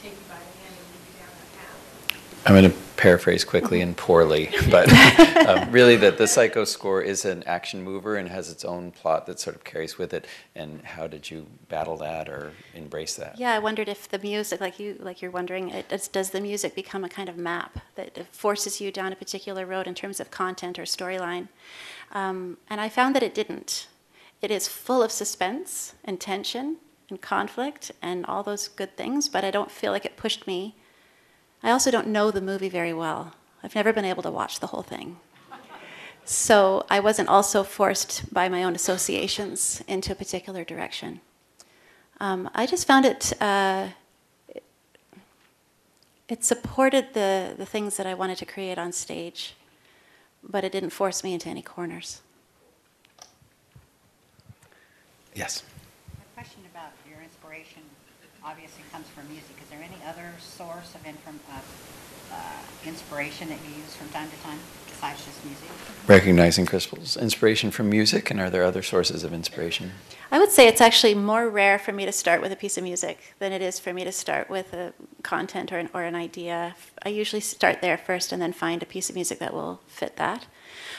take 0.00 0.16
you 0.16 0.24
by 0.24 0.40
the 0.40 0.52
hand 0.56 0.72
and 0.72 0.86
lead 0.88 1.04
you 1.04 1.14
down 1.20 1.32
that 1.36 1.50
path? 1.52 1.80
I'm 2.48 2.56
going 2.56 2.64
to 2.64 2.87
paraphrase 2.98 3.44
quickly 3.44 3.80
and 3.80 3.96
poorly, 3.96 4.50
but 4.70 4.92
um, 5.46 5.70
really 5.70 5.96
that 5.96 6.18
the 6.18 6.26
psycho 6.26 6.64
score 6.64 7.00
is 7.00 7.24
an 7.24 7.42
action 7.44 7.82
mover 7.82 8.16
and 8.16 8.28
has 8.28 8.50
its 8.50 8.64
own 8.64 8.90
plot 8.90 9.24
that 9.26 9.40
sort 9.40 9.56
of 9.56 9.64
carries 9.64 9.96
with 9.96 10.12
it. 10.12 10.26
And 10.54 10.82
how 10.82 11.06
did 11.06 11.30
you 11.30 11.46
battle 11.68 11.96
that 11.98 12.28
or 12.28 12.52
embrace 12.74 13.14
that? 13.16 13.38
Yeah, 13.38 13.54
I 13.54 13.60
wondered 13.60 13.88
if 13.88 14.08
the 14.08 14.18
music, 14.18 14.60
like 14.60 14.78
you, 14.78 14.96
like 14.98 15.22
you're 15.22 15.30
wondering, 15.30 15.70
it, 15.70 16.08
does 16.12 16.30
the 16.30 16.40
music 16.40 16.74
become 16.74 17.04
a 17.04 17.08
kind 17.08 17.28
of 17.28 17.38
map 17.38 17.78
that 17.94 18.26
forces 18.34 18.80
you 18.80 18.92
down 18.92 19.12
a 19.12 19.16
particular 19.16 19.64
road 19.64 19.86
in 19.86 19.94
terms 19.94 20.20
of 20.20 20.30
content 20.30 20.78
or 20.78 20.82
storyline? 20.82 21.48
Um, 22.12 22.58
and 22.68 22.80
I 22.80 22.88
found 22.88 23.14
that 23.14 23.22
it 23.22 23.34
didn't. 23.34 23.86
It 24.42 24.50
is 24.50 24.68
full 24.68 25.02
of 25.02 25.12
suspense 25.12 25.94
and 26.04 26.20
tension 26.20 26.76
and 27.08 27.20
conflict 27.20 27.92
and 28.02 28.26
all 28.26 28.42
those 28.42 28.68
good 28.68 28.96
things, 28.96 29.28
but 29.28 29.44
I 29.44 29.50
don't 29.50 29.70
feel 29.70 29.92
like 29.92 30.04
it 30.04 30.16
pushed 30.16 30.46
me 30.46 30.74
I 31.62 31.70
also 31.70 31.90
don't 31.90 32.08
know 32.08 32.30
the 32.30 32.40
movie 32.40 32.68
very 32.68 32.92
well. 32.92 33.34
I've 33.62 33.74
never 33.74 33.92
been 33.92 34.04
able 34.04 34.22
to 34.22 34.30
watch 34.30 34.60
the 34.60 34.68
whole 34.68 34.82
thing. 34.82 35.18
So 36.24 36.84
I 36.90 37.00
wasn't 37.00 37.28
also 37.28 37.64
forced 37.64 38.32
by 38.32 38.48
my 38.48 38.62
own 38.62 38.74
associations 38.74 39.82
into 39.88 40.12
a 40.12 40.14
particular 40.14 40.62
direction. 40.62 41.20
Um, 42.20 42.50
I 42.54 42.66
just 42.66 42.86
found 42.86 43.06
it, 43.06 43.32
uh, 43.40 43.88
it 46.28 46.44
supported 46.44 47.14
the, 47.14 47.54
the 47.56 47.64
things 47.64 47.96
that 47.96 48.06
I 48.06 48.12
wanted 48.14 48.36
to 48.38 48.44
create 48.44 48.76
on 48.76 48.92
stage, 48.92 49.54
but 50.42 50.64
it 50.64 50.72
didn't 50.72 50.90
force 50.90 51.24
me 51.24 51.32
into 51.32 51.48
any 51.48 51.62
corners. 51.62 52.20
Yes. 55.34 55.62
A 56.20 56.34
question 56.34 56.60
about 56.70 56.92
your 57.08 57.22
inspiration 57.22 57.82
obviously 58.48 58.82
comes 58.90 59.06
from 59.08 59.28
music. 59.28 59.56
Is 59.62 59.68
there 59.68 59.80
any 59.80 60.00
other 60.06 60.32
source 60.40 60.94
of, 60.94 61.04
inform, 61.06 61.38
uh, 61.52 61.60
inspiration 62.86 63.48
that 63.48 63.58
you 63.68 63.76
use 63.76 63.94
from 63.94 64.08
time 64.08 64.30
to 64.30 64.36
time 64.42 64.58
besides 64.86 65.24
just 65.24 65.44
music? 65.44 65.68
Recognizing 66.06 66.64
Crystal's 66.64 67.16
inspiration 67.16 67.70
from 67.70 67.90
music, 67.90 68.30
and 68.30 68.40
are 68.40 68.48
there 68.48 68.64
other 68.64 68.82
sources 68.82 69.22
of 69.22 69.34
inspiration? 69.34 69.92
I 70.30 70.38
would 70.38 70.50
say 70.50 70.68
it's 70.68 70.82
actually 70.82 71.14
more 71.14 71.48
rare 71.48 71.78
for 71.78 71.90
me 71.90 72.04
to 72.04 72.12
start 72.12 72.42
with 72.42 72.52
a 72.52 72.56
piece 72.56 72.76
of 72.76 72.84
music 72.84 73.34
than 73.38 73.50
it 73.50 73.62
is 73.62 73.78
for 73.78 73.94
me 73.94 74.04
to 74.04 74.12
start 74.12 74.50
with 74.50 74.74
a 74.74 74.92
content 75.22 75.72
or 75.72 75.78
an, 75.78 75.88
or 75.94 76.02
an 76.02 76.14
idea. 76.14 76.76
I 77.02 77.08
usually 77.08 77.40
start 77.40 77.80
there 77.80 77.96
first 77.96 78.30
and 78.30 78.42
then 78.42 78.52
find 78.52 78.82
a 78.82 78.86
piece 78.86 79.08
of 79.08 79.14
music 79.14 79.38
that 79.38 79.54
will 79.54 79.80
fit 79.86 80.16
that. 80.16 80.44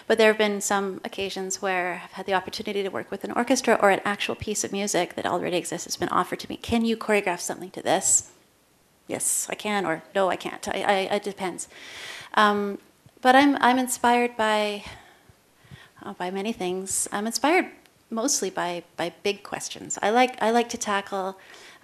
But 0.07 0.17
there 0.17 0.29
have 0.29 0.39
been 0.39 0.61
some 0.61 0.99
occasions 1.05 1.61
where 1.61 2.01
I've 2.03 2.13
had 2.13 2.25
the 2.25 2.33
opportunity 2.33 2.81
to 2.81 2.89
work 2.89 3.11
with 3.11 3.23
an 3.23 3.31
orchestra 3.33 3.77
or 3.79 3.91
an 3.91 4.01
actual 4.03 4.33
piece 4.33 4.63
of 4.63 4.71
music 4.71 5.13
that 5.13 5.27
already 5.27 5.57
exists 5.57 5.85
has 5.85 5.95
been 5.95 6.09
offered 6.09 6.39
to 6.39 6.49
me. 6.49 6.57
Can 6.57 6.83
you 6.83 6.97
choreograph 6.97 7.39
something 7.39 7.69
to 7.71 7.83
this? 7.83 8.31
Yes, 9.07 9.45
I 9.47 9.53
can, 9.53 9.85
or 9.85 10.01
no, 10.15 10.29
I 10.29 10.37
can't. 10.37 10.67
I, 10.67 10.81
I, 10.81 10.95
it 11.15 11.23
depends. 11.23 11.67
Um, 12.33 12.79
but 13.21 13.35
I'm, 13.35 13.57
I'm 13.61 13.77
inspired 13.77 14.35
by, 14.35 14.85
oh, 16.03 16.13
by 16.13 16.31
many 16.31 16.51
things. 16.51 17.07
I'm 17.11 17.27
inspired 17.27 17.67
mostly 18.09 18.49
by, 18.49 18.83
by 18.97 19.13
big 19.23 19.43
questions. 19.43 19.97
I 20.01 20.09
like, 20.09 20.41
I 20.41 20.51
like 20.51 20.69
to 20.69 20.77
tackle 20.77 21.37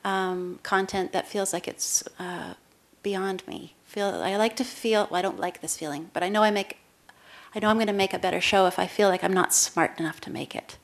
um, 0.03 0.59
content 0.63 1.11
that 1.13 1.27
feels 1.27 1.53
like 1.53 1.67
it's 1.67 2.03
uh, 2.19 2.53
beyond 3.03 3.47
me. 3.47 3.75
Feel, 3.85 4.07
I 4.07 4.35
like 4.35 4.55
to 4.57 4.63
feel, 4.63 5.07
well, 5.09 5.19
I 5.19 5.21
don't 5.21 5.39
like 5.39 5.61
this 5.61 5.77
feeling, 5.77 6.09
but 6.13 6.23
I 6.23 6.29
know 6.29 6.43
I 6.43 6.51
make 6.51 6.77
I 7.55 7.59
know 7.59 7.69
I'm 7.69 7.77
going 7.77 7.87
to 7.87 7.93
make 7.93 8.13
a 8.13 8.19
better 8.19 8.41
show 8.41 8.67
if 8.67 8.77
I 8.77 8.85
feel 8.85 9.07
like 9.07 9.23
I'm 9.23 9.31
not 9.31 9.53
smart 9.53 9.97
enough 9.97 10.19
to 10.21 10.29
make 10.29 10.55
it. 10.55 10.77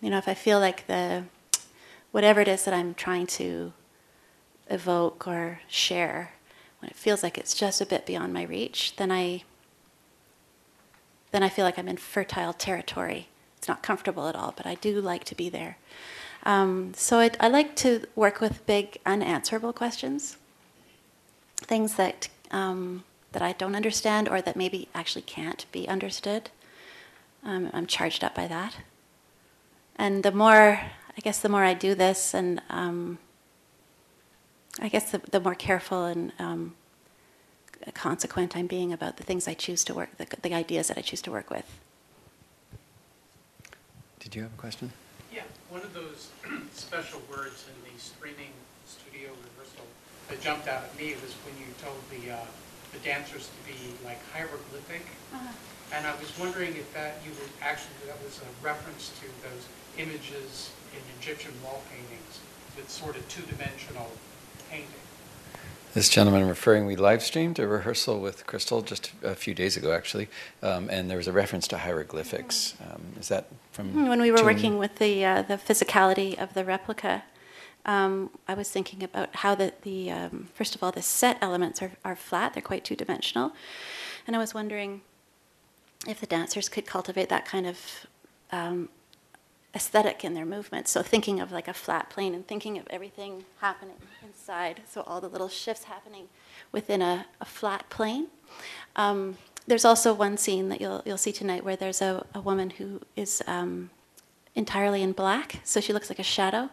You 0.00 0.10
know, 0.10 0.18
if 0.18 0.26
I 0.26 0.34
feel 0.34 0.58
like 0.58 0.88
the 0.88 1.24
whatever 2.10 2.40
it 2.40 2.48
is 2.48 2.64
that 2.64 2.74
I'm 2.74 2.92
trying 2.94 3.28
to 3.28 3.72
evoke 4.68 5.28
or 5.28 5.60
share 5.68 6.32
when 6.80 6.90
it 6.90 6.96
feels 6.96 7.22
like 7.22 7.38
it's 7.38 7.54
just 7.54 7.80
a 7.80 7.86
bit 7.86 8.04
beyond 8.04 8.32
my 8.32 8.42
reach, 8.42 8.96
then 8.96 9.12
I 9.12 9.44
then 11.30 11.44
I 11.44 11.48
feel 11.48 11.64
like 11.64 11.78
I'm 11.78 11.88
in 11.88 11.98
fertile 11.98 12.52
territory. 12.52 13.28
It's 13.66 13.68
not 13.68 13.82
comfortable 13.82 14.28
at 14.28 14.36
all, 14.36 14.54
but 14.56 14.64
I 14.64 14.76
do 14.76 15.00
like 15.00 15.24
to 15.24 15.34
be 15.34 15.48
there. 15.48 15.76
Um, 16.44 16.94
so 16.94 17.18
I, 17.18 17.32
I 17.40 17.48
like 17.48 17.74
to 17.76 18.06
work 18.14 18.40
with 18.40 18.64
big, 18.64 18.98
unanswerable 19.04 19.72
questions, 19.72 20.36
things 21.56 21.96
that 21.96 22.28
um, 22.52 23.02
that 23.32 23.42
I 23.42 23.54
don't 23.54 23.74
understand 23.74 24.28
or 24.28 24.40
that 24.40 24.54
maybe 24.54 24.86
actually 24.94 25.22
can't 25.22 25.66
be 25.72 25.88
understood. 25.88 26.50
Um, 27.42 27.70
I'm 27.72 27.88
charged 27.88 28.22
up 28.22 28.36
by 28.36 28.46
that. 28.46 28.76
And 29.96 30.22
the 30.22 30.30
more, 30.30 30.80
I 31.16 31.20
guess, 31.20 31.40
the 31.40 31.48
more 31.48 31.64
I 31.64 31.74
do 31.74 31.96
this, 31.96 32.34
and 32.34 32.62
um, 32.70 33.18
I 34.80 34.86
guess 34.86 35.10
the, 35.10 35.18
the 35.32 35.40
more 35.40 35.56
careful 35.56 36.04
and 36.04 36.32
um, 36.38 36.76
consequent 37.94 38.56
I'm 38.56 38.68
being 38.68 38.92
about 38.92 39.16
the 39.16 39.24
things 39.24 39.48
I 39.48 39.54
choose 39.54 39.82
to 39.86 39.94
work, 39.94 40.16
the, 40.18 40.28
the 40.40 40.54
ideas 40.54 40.86
that 40.86 40.98
I 40.98 41.00
choose 41.00 41.22
to 41.22 41.32
work 41.32 41.50
with. 41.50 41.66
Did 44.36 44.44
you 44.44 44.48
have 44.52 44.60
a 44.60 44.60
question? 44.60 44.92
Yeah, 45.32 45.48
one 45.72 45.80
of 45.80 45.96
those 45.96 46.28
special 46.76 47.24
words 47.24 47.64
in 47.72 47.76
the 47.88 47.96
streaming 47.96 48.52
studio 48.84 49.32
rehearsal 49.32 49.88
that 50.28 50.44
jumped 50.44 50.68
out 50.68 50.84
at 50.84 50.92
me 51.00 51.16
was 51.24 51.32
when 51.48 51.56
you 51.56 51.72
told 51.80 51.96
the, 52.12 52.36
uh, 52.36 52.44
the 52.92 53.00
dancers 53.00 53.48
to 53.48 53.60
be 53.64 53.96
like 54.04 54.20
hieroglyphic. 54.36 55.08
And 55.88 56.04
I 56.04 56.12
was 56.20 56.28
wondering 56.36 56.76
if 56.76 56.84
that, 56.92 57.24
you 57.24 57.32
were, 57.32 57.48
actually, 57.64 57.96
that 58.04 58.20
was 58.20 58.36
a 58.44 58.50
reference 58.60 59.08
to 59.24 59.26
those 59.40 59.64
images 59.96 60.68
in 60.92 61.00
Egyptian 61.16 61.56
wall 61.64 61.80
paintings 61.88 62.44
with 62.76 62.92
sort 62.92 63.16
of 63.16 63.24
two-dimensional 63.32 64.12
painting. 64.68 65.00
This 65.96 66.10
gentleman 66.10 66.46
referring, 66.46 66.84
we 66.84 66.94
live 66.94 67.22
streamed 67.22 67.58
a 67.58 67.66
rehearsal 67.66 68.20
with 68.20 68.46
Crystal 68.46 68.82
just 68.82 69.12
a 69.22 69.34
few 69.34 69.54
days 69.54 69.78
ago, 69.78 69.92
actually, 69.92 70.28
um, 70.62 70.90
and 70.90 71.08
there 71.08 71.16
was 71.16 71.26
a 71.26 71.32
reference 71.32 71.66
to 71.68 71.78
hieroglyphics. 71.78 72.74
Um, 72.82 73.14
is 73.18 73.28
that 73.28 73.46
from 73.72 73.92
Hmm, 73.92 74.06
When 74.06 74.20
we 74.20 74.30
were 74.30 74.36
June? 74.36 74.46
working 74.46 74.76
with 74.76 74.96
the 74.96 75.24
uh, 75.24 75.40
the 75.40 75.56
physicality 75.56 76.38
of 76.38 76.52
the 76.52 76.66
replica, 76.66 77.24
um, 77.86 78.28
I 78.46 78.52
was 78.52 78.70
thinking 78.70 79.02
about 79.02 79.36
how 79.36 79.54
the 79.54 79.72
the 79.84 80.10
um, 80.10 80.48
first 80.52 80.74
of 80.74 80.82
all 80.82 80.92
the 80.92 81.00
set 81.00 81.38
elements 81.40 81.80
are 81.80 81.92
are 82.04 82.14
flat; 82.14 82.52
they're 82.52 82.62
quite 82.62 82.84
two 82.84 82.94
dimensional, 82.94 83.52
and 84.26 84.36
I 84.36 84.38
was 84.38 84.52
wondering 84.52 85.00
if 86.06 86.20
the 86.20 86.26
dancers 86.26 86.68
could 86.68 86.84
cultivate 86.84 87.30
that 87.30 87.46
kind 87.46 87.66
of 87.66 88.06
um, 88.52 88.90
aesthetic 89.76 90.24
in 90.24 90.32
their 90.34 90.46
movements. 90.46 90.90
So 90.90 91.02
thinking 91.02 91.38
of 91.38 91.52
like 91.52 91.68
a 91.68 91.74
flat 91.74 92.08
plane 92.08 92.34
and 92.34 92.44
thinking 92.48 92.78
of 92.78 92.86
everything 92.88 93.44
happening 93.60 93.96
inside. 94.26 94.80
So 94.88 95.02
all 95.02 95.20
the 95.20 95.28
little 95.28 95.50
shifts 95.50 95.84
happening 95.84 96.28
within 96.72 97.02
a, 97.02 97.26
a 97.40 97.44
flat 97.44 97.88
plane. 97.90 98.28
Um, 98.96 99.36
there's 99.66 99.84
also 99.84 100.14
one 100.14 100.38
scene 100.38 100.70
that 100.70 100.80
you'll 100.80 101.02
you'll 101.04 101.18
see 101.18 101.32
tonight 101.32 101.62
where 101.64 101.76
there's 101.76 102.00
a, 102.00 102.24
a 102.34 102.40
woman 102.40 102.70
who 102.70 103.00
is 103.16 103.42
um, 103.46 103.90
entirely 104.54 105.02
in 105.02 105.12
black, 105.12 105.60
so 105.64 105.80
she 105.80 105.92
looks 105.92 106.08
like 106.08 106.18
a 106.18 106.30
shadow. 106.36 106.70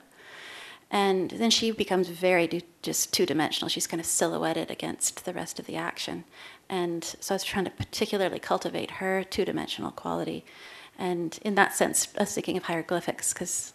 And 0.89 1.32
then 1.32 1.49
she 1.49 1.72
becomes 1.72 2.08
very 2.08 2.45
do, 2.45 2.62
just 2.84 3.12
two 3.12 3.26
dimensional. 3.26 3.68
She's 3.68 3.88
kind 3.88 3.99
of 3.99 4.06
silhouetted 4.06 4.70
against 4.70 5.26
the 5.26 5.34
rest 5.34 5.60
of 5.60 5.66
the 5.66 5.76
action. 5.76 6.24
And 6.70 7.04
so 7.20 7.34
I 7.34 7.36
was 7.36 7.43
trying 7.43 7.66
to 7.66 7.72
particularly 7.72 8.39
cultivate 8.39 8.91
her 8.91 9.24
two 9.24 9.43
dimensional 9.43 9.89
quality. 9.89 10.45
And 10.98 11.38
in 11.44 11.56
that 11.56 11.74
sense, 11.76 12.08
I 12.18 12.22
was 12.24 12.34
thinking 12.34 12.58
of 12.58 12.64
hieroglyphics 12.64 13.34
because 13.34 13.74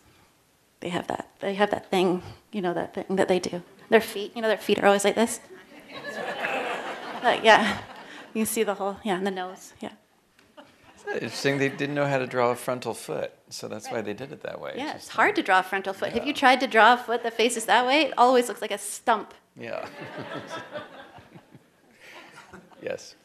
they 0.81 0.89
have 0.91 1.07
that 1.09 1.29
they 1.41 1.55
have 1.55 1.71
that 1.71 1.91
thing, 1.91 2.23
you 2.53 2.63
know, 2.63 2.73
that 2.75 2.95
thing 2.95 3.17
that 3.17 3.29
they 3.29 3.39
do. 3.41 3.63
Their 3.91 4.01
feet, 4.01 4.33
you 4.37 4.43
know, 4.43 4.49
their 4.49 4.57
feet 4.57 4.79
are 4.79 4.87
always 4.87 5.05
like 5.05 5.15
this. 5.15 5.41
Like, 7.21 7.43
yeah, 7.43 7.79
you 8.33 8.45
see 8.45 8.63
the 8.63 8.75
whole, 8.75 8.99
yeah, 9.03 9.17
and 9.17 9.27
the 9.27 9.33
nose, 9.33 9.73
yeah. 9.81 9.91
It's 10.57 11.05
interesting, 11.05 11.59
they 11.59 11.69
didn't 11.69 11.97
know 11.97 12.07
how 12.07 12.19
to 12.19 12.29
draw 12.29 12.51
a 12.53 12.55
frontal 12.55 12.95
foot, 12.95 13.33
so 13.51 13.67
that's 13.67 13.91
why 13.91 14.03
they 14.03 14.15
did 14.15 14.31
it 14.31 14.43
that 14.45 14.61
way. 14.61 14.75
Yeah, 14.77 14.95
it's 14.95 15.07
just- 15.07 15.17
hard 15.17 15.35
to 15.35 15.43
draw 15.43 15.59
a 15.59 15.63
frontal 15.65 15.93
foot. 15.95 16.13
Have 16.13 16.27
you 16.27 16.33
tried 16.33 16.61
to 16.61 16.69
draw 16.69 16.95
a 16.95 16.97
foot 16.97 17.25
that 17.25 17.35
faces 17.35 17.65
that 17.65 17.85
way? 17.85 18.03
It 18.03 18.15
always 18.17 18.47
looks 18.49 18.63
like 18.63 18.71
a 18.71 18.79
stump. 18.79 19.35
Yeah. 19.57 19.85
yes. 22.83 23.17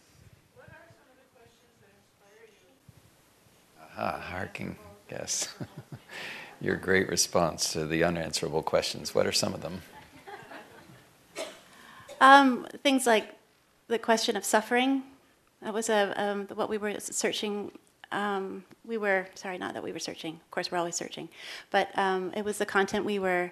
Aha, 3.95 4.19
harking, 4.19 4.75
yes. 5.11 5.53
Your 6.61 6.75
great 6.75 7.09
response 7.09 7.73
to 7.73 7.85
the 7.85 8.03
unanswerable 8.03 8.63
questions. 8.63 9.13
What 9.13 9.27
are 9.27 9.31
some 9.31 9.53
of 9.53 9.61
them? 9.61 9.81
Um, 12.19 12.65
things 12.83 13.05
like 13.05 13.35
the 13.87 13.99
question 13.99 14.35
of 14.37 14.45
suffering. 14.45 15.03
That 15.61 15.73
was 15.73 15.89
a, 15.89 16.13
um, 16.15 16.47
what 16.55 16.69
we 16.69 16.77
were 16.77 16.99
searching. 16.99 17.71
Um, 18.11 18.63
we 18.85 18.97
were, 18.97 19.27
sorry, 19.35 19.57
not 19.57 19.73
that 19.73 19.83
we 19.83 19.91
were 19.91 19.99
searching. 19.99 20.35
Of 20.35 20.51
course, 20.51 20.71
we're 20.71 20.77
always 20.77 20.95
searching. 20.95 21.29
But 21.69 21.95
um, 21.97 22.31
it 22.35 22.43
was 22.43 22.57
the 22.57 22.65
content 22.65 23.05
we 23.05 23.19
were 23.19 23.51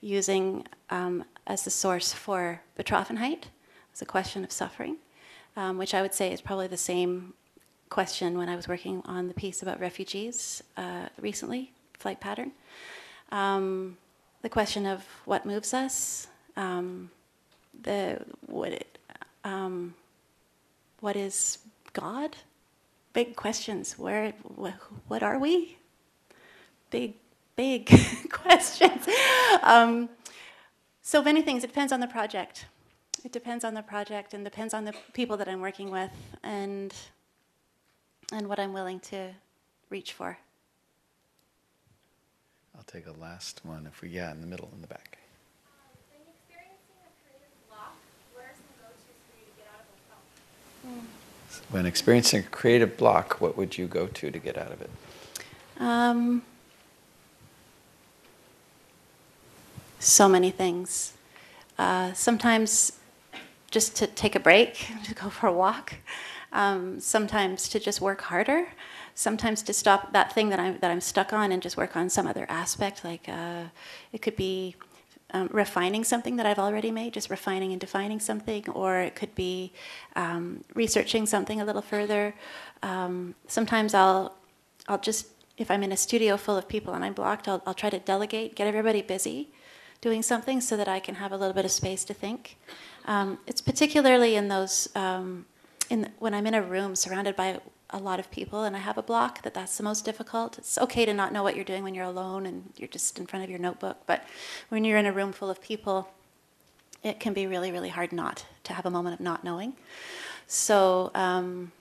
using 0.00 0.66
um, 0.90 1.24
as 1.46 1.64
the 1.64 1.70
source 1.70 2.12
for 2.12 2.60
Betroffenheit. 2.78 3.44
It's 3.92 4.02
a 4.02 4.06
question 4.06 4.44
of 4.44 4.52
suffering, 4.52 4.96
um, 5.56 5.78
which 5.78 5.94
I 5.94 6.02
would 6.02 6.14
say 6.14 6.32
is 6.32 6.40
probably 6.40 6.66
the 6.66 6.76
same 6.76 7.34
question 7.88 8.36
when 8.38 8.48
I 8.48 8.56
was 8.56 8.68
working 8.68 9.02
on 9.04 9.28
the 9.28 9.34
piece 9.34 9.62
about 9.62 9.80
refugees 9.80 10.62
uh, 10.76 11.08
recently, 11.20 11.72
Flight 11.98 12.20
Pattern. 12.20 12.52
Um, 13.30 13.96
the 14.42 14.48
question 14.48 14.86
of 14.86 15.04
what 15.24 15.44
moves 15.44 15.74
us, 15.74 16.28
um, 16.56 17.10
the 17.82 18.20
what 18.46 18.72
it, 18.72 18.98
um, 19.44 19.94
what 21.00 21.16
is 21.16 21.58
God? 21.92 22.36
Big 23.12 23.36
questions. 23.36 23.98
Where 23.98 24.32
wh- 24.60 25.10
what 25.10 25.22
are 25.22 25.38
we? 25.38 25.78
Big 26.90 27.14
big 27.56 27.90
questions. 28.30 29.06
Um, 29.62 30.08
so 31.02 31.22
many 31.22 31.42
things. 31.42 31.64
It 31.64 31.68
depends 31.68 31.92
on 31.92 32.00
the 32.00 32.06
project. 32.06 32.66
It 33.24 33.32
depends 33.32 33.64
on 33.64 33.74
the 33.74 33.82
project 33.82 34.32
and 34.34 34.44
depends 34.44 34.72
on 34.72 34.84
the 34.84 34.94
people 35.12 35.36
that 35.38 35.48
I'm 35.48 35.60
working 35.60 35.90
with 35.90 36.12
and 36.42 36.94
and 38.32 38.48
what 38.48 38.58
I'm 38.58 38.72
willing 38.72 39.00
to 39.00 39.30
reach 39.90 40.12
for. 40.12 40.38
I'll 42.76 42.84
take 42.84 43.06
a 43.06 43.12
last 43.20 43.60
one 43.64 43.86
if 43.86 44.02
we, 44.02 44.10
yeah, 44.10 44.30
in 44.32 44.40
the 44.40 44.46
middle, 44.46 44.68
in 44.74 44.80
the 44.80 44.86
back. 44.86 45.18
When 46.10 46.20
experiencing 46.28 46.96
a 47.02 47.10
creative 47.24 47.68
block, 47.68 47.96
what 48.34 48.44
are 48.44 48.54
some 48.54 48.64
go-tos 48.78 49.02
for 49.26 49.38
you 49.38 49.46
to 49.46 49.56
get 49.56 49.66
out 49.74 49.80
of 49.80 49.88
a 49.96 50.96
film? 50.96 51.06
When 51.70 51.86
experiencing 51.86 52.40
a 52.40 52.48
creative 52.48 52.96
block, 52.96 53.40
what 53.40 53.56
would 53.56 53.76
you 53.76 53.86
go 53.86 54.06
to 54.06 54.30
to 54.30 54.38
get 54.38 54.56
out 54.56 54.72
of 54.72 54.80
it? 54.82 54.90
Um, 55.80 56.42
so 59.98 60.28
many 60.28 60.50
things. 60.50 61.14
Uh, 61.78 62.12
sometimes 62.12 62.92
just 63.70 63.96
to 63.96 64.06
take 64.06 64.34
a 64.34 64.40
break, 64.40 64.88
to 65.04 65.14
go 65.14 65.28
for 65.30 65.46
a 65.46 65.52
walk. 65.52 65.94
Um, 66.52 67.00
sometimes 67.00 67.68
to 67.68 67.78
just 67.78 68.00
work 68.00 68.22
harder. 68.22 68.68
Sometimes 69.14 69.62
to 69.62 69.72
stop 69.72 70.12
that 70.12 70.32
thing 70.32 70.48
that 70.50 70.60
I'm 70.60 70.78
that 70.78 70.90
I'm 70.90 71.00
stuck 71.00 71.32
on 71.32 71.52
and 71.52 71.62
just 71.62 71.76
work 71.76 71.96
on 71.96 72.08
some 72.08 72.26
other 72.26 72.46
aspect. 72.48 73.04
Like 73.04 73.28
uh, 73.28 73.64
it 74.12 74.22
could 74.22 74.36
be 74.36 74.76
um, 75.32 75.48
refining 75.52 76.04
something 76.04 76.36
that 76.36 76.46
I've 76.46 76.58
already 76.58 76.90
made, 76.90 77.12
just 77.12 77.28
refining 77.28 77.72
and 77.72 77.80
defining 77.80 78.20
something, 78.20 78.68
or 78.70 79.00
it 79.00 79.14
could 79.14 79.34
be 79.34 79.72
um, 80.16 80.64
researching 80.74 81.26
something 81.26 81.60
a 81.60 81.64
little 81.64 81.82
further. 81.82 82.34
Um, 82.82 83.34
sometimes 83.46 83.92
I'll 83.92 84.34
I'll 84.86 84.98
just 84.98 85.26
if 85.58 85.70
I'm 85.70 85.82
in 85.82 85.92
a 85.92 85.96
studio 85.96 86.36
full 86.36 86.56
of 86.56 86.68
people 86.68 86.94
and 86.94 87.04
I'm 87.04 87.12
blocked, 87.12 87.48
I'll, 87.48 87.62
I'll 87.66 87.74
try 87.74 87.90
to 87.90 87.98
delegate, 87.98 88.54
get 88.54 88.66
everybody 88.66 89.02
busy 89.02 89.48
doing 90.00 90.22
something 90.22 90.60
so 90.60 90.76
that 90.76 90.88
I 90.88 91.00
can 91.00 91.16
have 91.16 91.32
a 91.32 91.36
little 91.36 91.52
bit 91.52 91.64
of 91.64 91.72
space 91.72 92.04
to 92.04 92.14
think. 92.14 92.56
Um, 93.06 93.38
it's 93.46 93.60
particularly 93.60 94.36
in 94.36 94.48
those 94.48 94.88
um, 94.94 95.46
in 95.90 96.10
when 96.18 96.34
I'm 96.34 96.46
in 96.46 96.54
a 96.54 96.62
room 96.62 96.94
surrounded 96.96 97.36
by 97.36 97.60
a 97.90 97.98
lot 97.98 98.20
of 98.20 98.30
people 98.30 98.64
and 98.64 98.76
I 98.76 98.80
have 98.80 98.98
a 98.98 99.02
block 99.02 99.42
that 99.42 99.54
that's 99.54 99.76
the 99.76 99.82
most 99.82 100.04
difficult. 100.04 100.58
It's 100.58 100.76
okay 100.78 101.06
to 101.06 101.14
not 101.14 101.32
know 101.32 101.42
what 101.42 101.56
you're 101.56 101.64
doing 101.64 101.82
when 101.82 101.94
you're 101.94 102.04
alone 102.04 102.44
and 102.44 102.70
you're 102.76 102.88
just 102.88 103.18
in 103.18 103.26
front 103.26 103.44
of 103.44 103.50
your 103.50 103.58
notebook, 103.58 103.98
but 104.06 104.24
when 104.68 104.84
you're 104.84 104.98
in 104.98 105.06
a 105.06 105.12
room 105.12 105.32
full 105.32 105.48
of 105.48 105.62
people, 105.62 106.10
it 107.02 107.18
can 107.18 107.32
be 107.32 107.46
really, 107.46 107.72
really 107.72 107.88
hard 107.88 108.12
not 108.12 108.44
to 108.64 108.74
have 108.74 108.84
a 108.84 108.90
moment 108.90 109.14
of 109.14 109.20
not 109.20 109.44
knowing. 109.44 109.74
So, 110.46 111.10
um, 111.14 111.72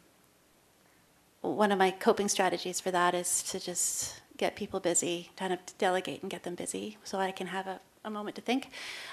one 1.41 1.71
of 1.71 1.77
my 1.77 1.91
coping 1.91 2.27
strategies 2.27 2.79
for 2.79 2.91
that 2.91 3.13
is 3.13 3.41
to 3.43 3.59
just 3.59 4.21
get 4.37 4.55
people 4.55 4.79
busy, 4.79 5.31
kind 5.37 5.53
of 5.53 5.59
delegate 5.77 6.21
and 6.21 6.29
get 6.29 6.43
them 6.43 6.55
busy 6.55 6.97
so 7.03 7.19
I 7.19 7.31
can 7.31 7.47
have 7.47 7.67
a, 7.67 7.79
a 8.03 8.09
moment 8.09 8.35
to 8.35 8.41
think. 8.41 8.69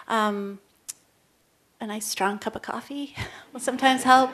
Um, 0.09 0.59
a 1.81 1.87
nice 1.87 2.07
strong 2.07 2.39
cup 2.39 2.57
of 2.57 2.63
coffee 2.63 3.15
will 3.53 3.61
sometimes 3.61 4.05
help. 4.05 4.31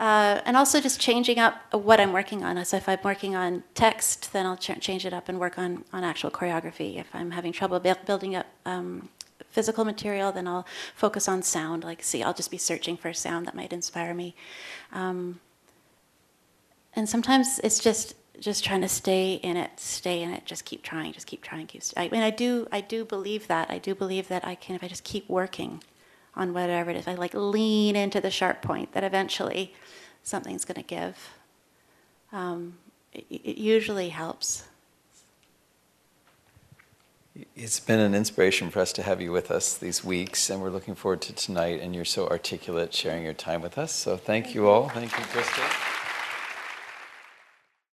Uh, 0.00 0.40
and 0.46 0.56
also 0.56 0.80
just 0.80 0.98
changing 0.98 1.38
up 1.38 1.54
what 1.72 2.00
I'm 2.00 2.14
working 2.14 2.42
on. 2.42 2.64
So 2.64 2.78
if 2.78 2.88
I'm 2.88 2.98
working 3.04 3.36
on 3.36 3.62
text, 3.74 4.32
then 4.32 4.46
I'll 4.46 4.56
ch- 4.56 4.80
change 4.80 5.04
it 5.04 5.12
up 5.12 5.28
and 5.28 5.38
work 5.38 5.58
on, 5.58 5.84
on 5.92 6.04
actual 6.04 6.30
choreography. 6.30 6.98
If 6.98 7.08
I'm 7.12 7.32
having 7.32 7.52
trouble 7.52 7.78
bu- 7.80 8.02
building 8.06 8.34
up 8.34 8.46
um, 8.64 9.10
physical 9.50 9.84
material, 9.84 10.32
then 10.32 10.48
I'll 10.48 10.66
focus 10.94 11.28
on 11.28 11.42
sound. 11.42 11.84
Like, 11.84 12.02
see, 12.02 12.22
I'll 12.22 12.32
just 12.32 12.50
be 12.50 12.56
searching 12.56 12.96
for 12.96 13.08
a 13.08 13.14
sound 13.14 13.46
that 13.46 13.54
might 13.54 13.74
inspire 13.74 14.14
me. 14.14 14.34
Um, 14.90 15.38
and 16.96 17.06
sometimes 17.06 17.60
it's 17.62 17.78
just 17.78 18.14
just 18.40 18.64
trying 18.64 18.80
to 18.80 18.88
stay 18.88 19.34
in 19.34 19.58
it, 19.58 19.78
stay 19.78 20.22
in 20.22 20.30
it, 20.30 20.46
just 20.46 20.64
keep 20.64 20.82
trying, 20.82 21.12
just 21.12 21.26
keep 21.26 21.42
trying, 21.42 21.66
keep. 21.66 21.82
I 21.94 22.08
mean, 22.08 22.22
I 22.22 22.30
do, 22.30 22.66
I 22.72 22.80
do 22.80 23.04
believe 23.04 23.48
that. 23.48 23.70
I 23.70 23.76
do 23.76 23.94
believe 23.94 24.28
that 24.28 24.46
I 24.46 24.54
can, 24.54 24.74
if 24.76 24.82
I 24.82 24.88
just 24.88 25.04
keep 25.04 25.28
working 25.28 25.82
on 26.34 26.52
whatever 26.54 26.90
it 26.90 26.96
is, 26.96 27.08
I 27.08 27.14
like 27.14 27.34
lean 27.34 27.96
into 27.96 28.20
the 28.20 28.30
sharp 28.30 28.62
point, 28.62 28.92
that 28.92 29.04
eventually 29.04 29.74
something's 30.22 30.64
going 30.64 30.76
to 30.76 30.82
give. 30.82 31.30
Um, 32.32 32.78
it, 33.12 33.24
it 33.30 33.58
usually 33.58 34.10
helps. 34.10 34.64
It's 37.56 37.80
been 37.80 38.00
an 38.00 38.14
inspiration 38.14 38.70
for 38.70 38.80
us 38.80 38.92
to 38.94 39.02
have 39.02 39.20
you 39.20 39.32
with 39.32 39.50
us 39.50 39.76
these 39.76 40.04
weeks, 40.04 40.50
and 40.50 40.60
we're 40.60 40.70
looking 40.70 40.94
forward 40.94 41.22
to 41.22 41.32
tonight. 41.32 41.80
And 41.80 41.94
you're 41.94 42.04
so 42.04 42.28
articulate 42.28 42.92
sharing 42.92 43.24
your 43.24 43.34
time 43.34 43.62
with 43.62 43.78
us. 43.78 43.92
So 43.92 44.16
thank 44.16 44.54
you 44.54 44.68
all. 44.68 44.88
Thank 44.88 45.16
you, 45.18 45.24
Crystal. 45.24 45.64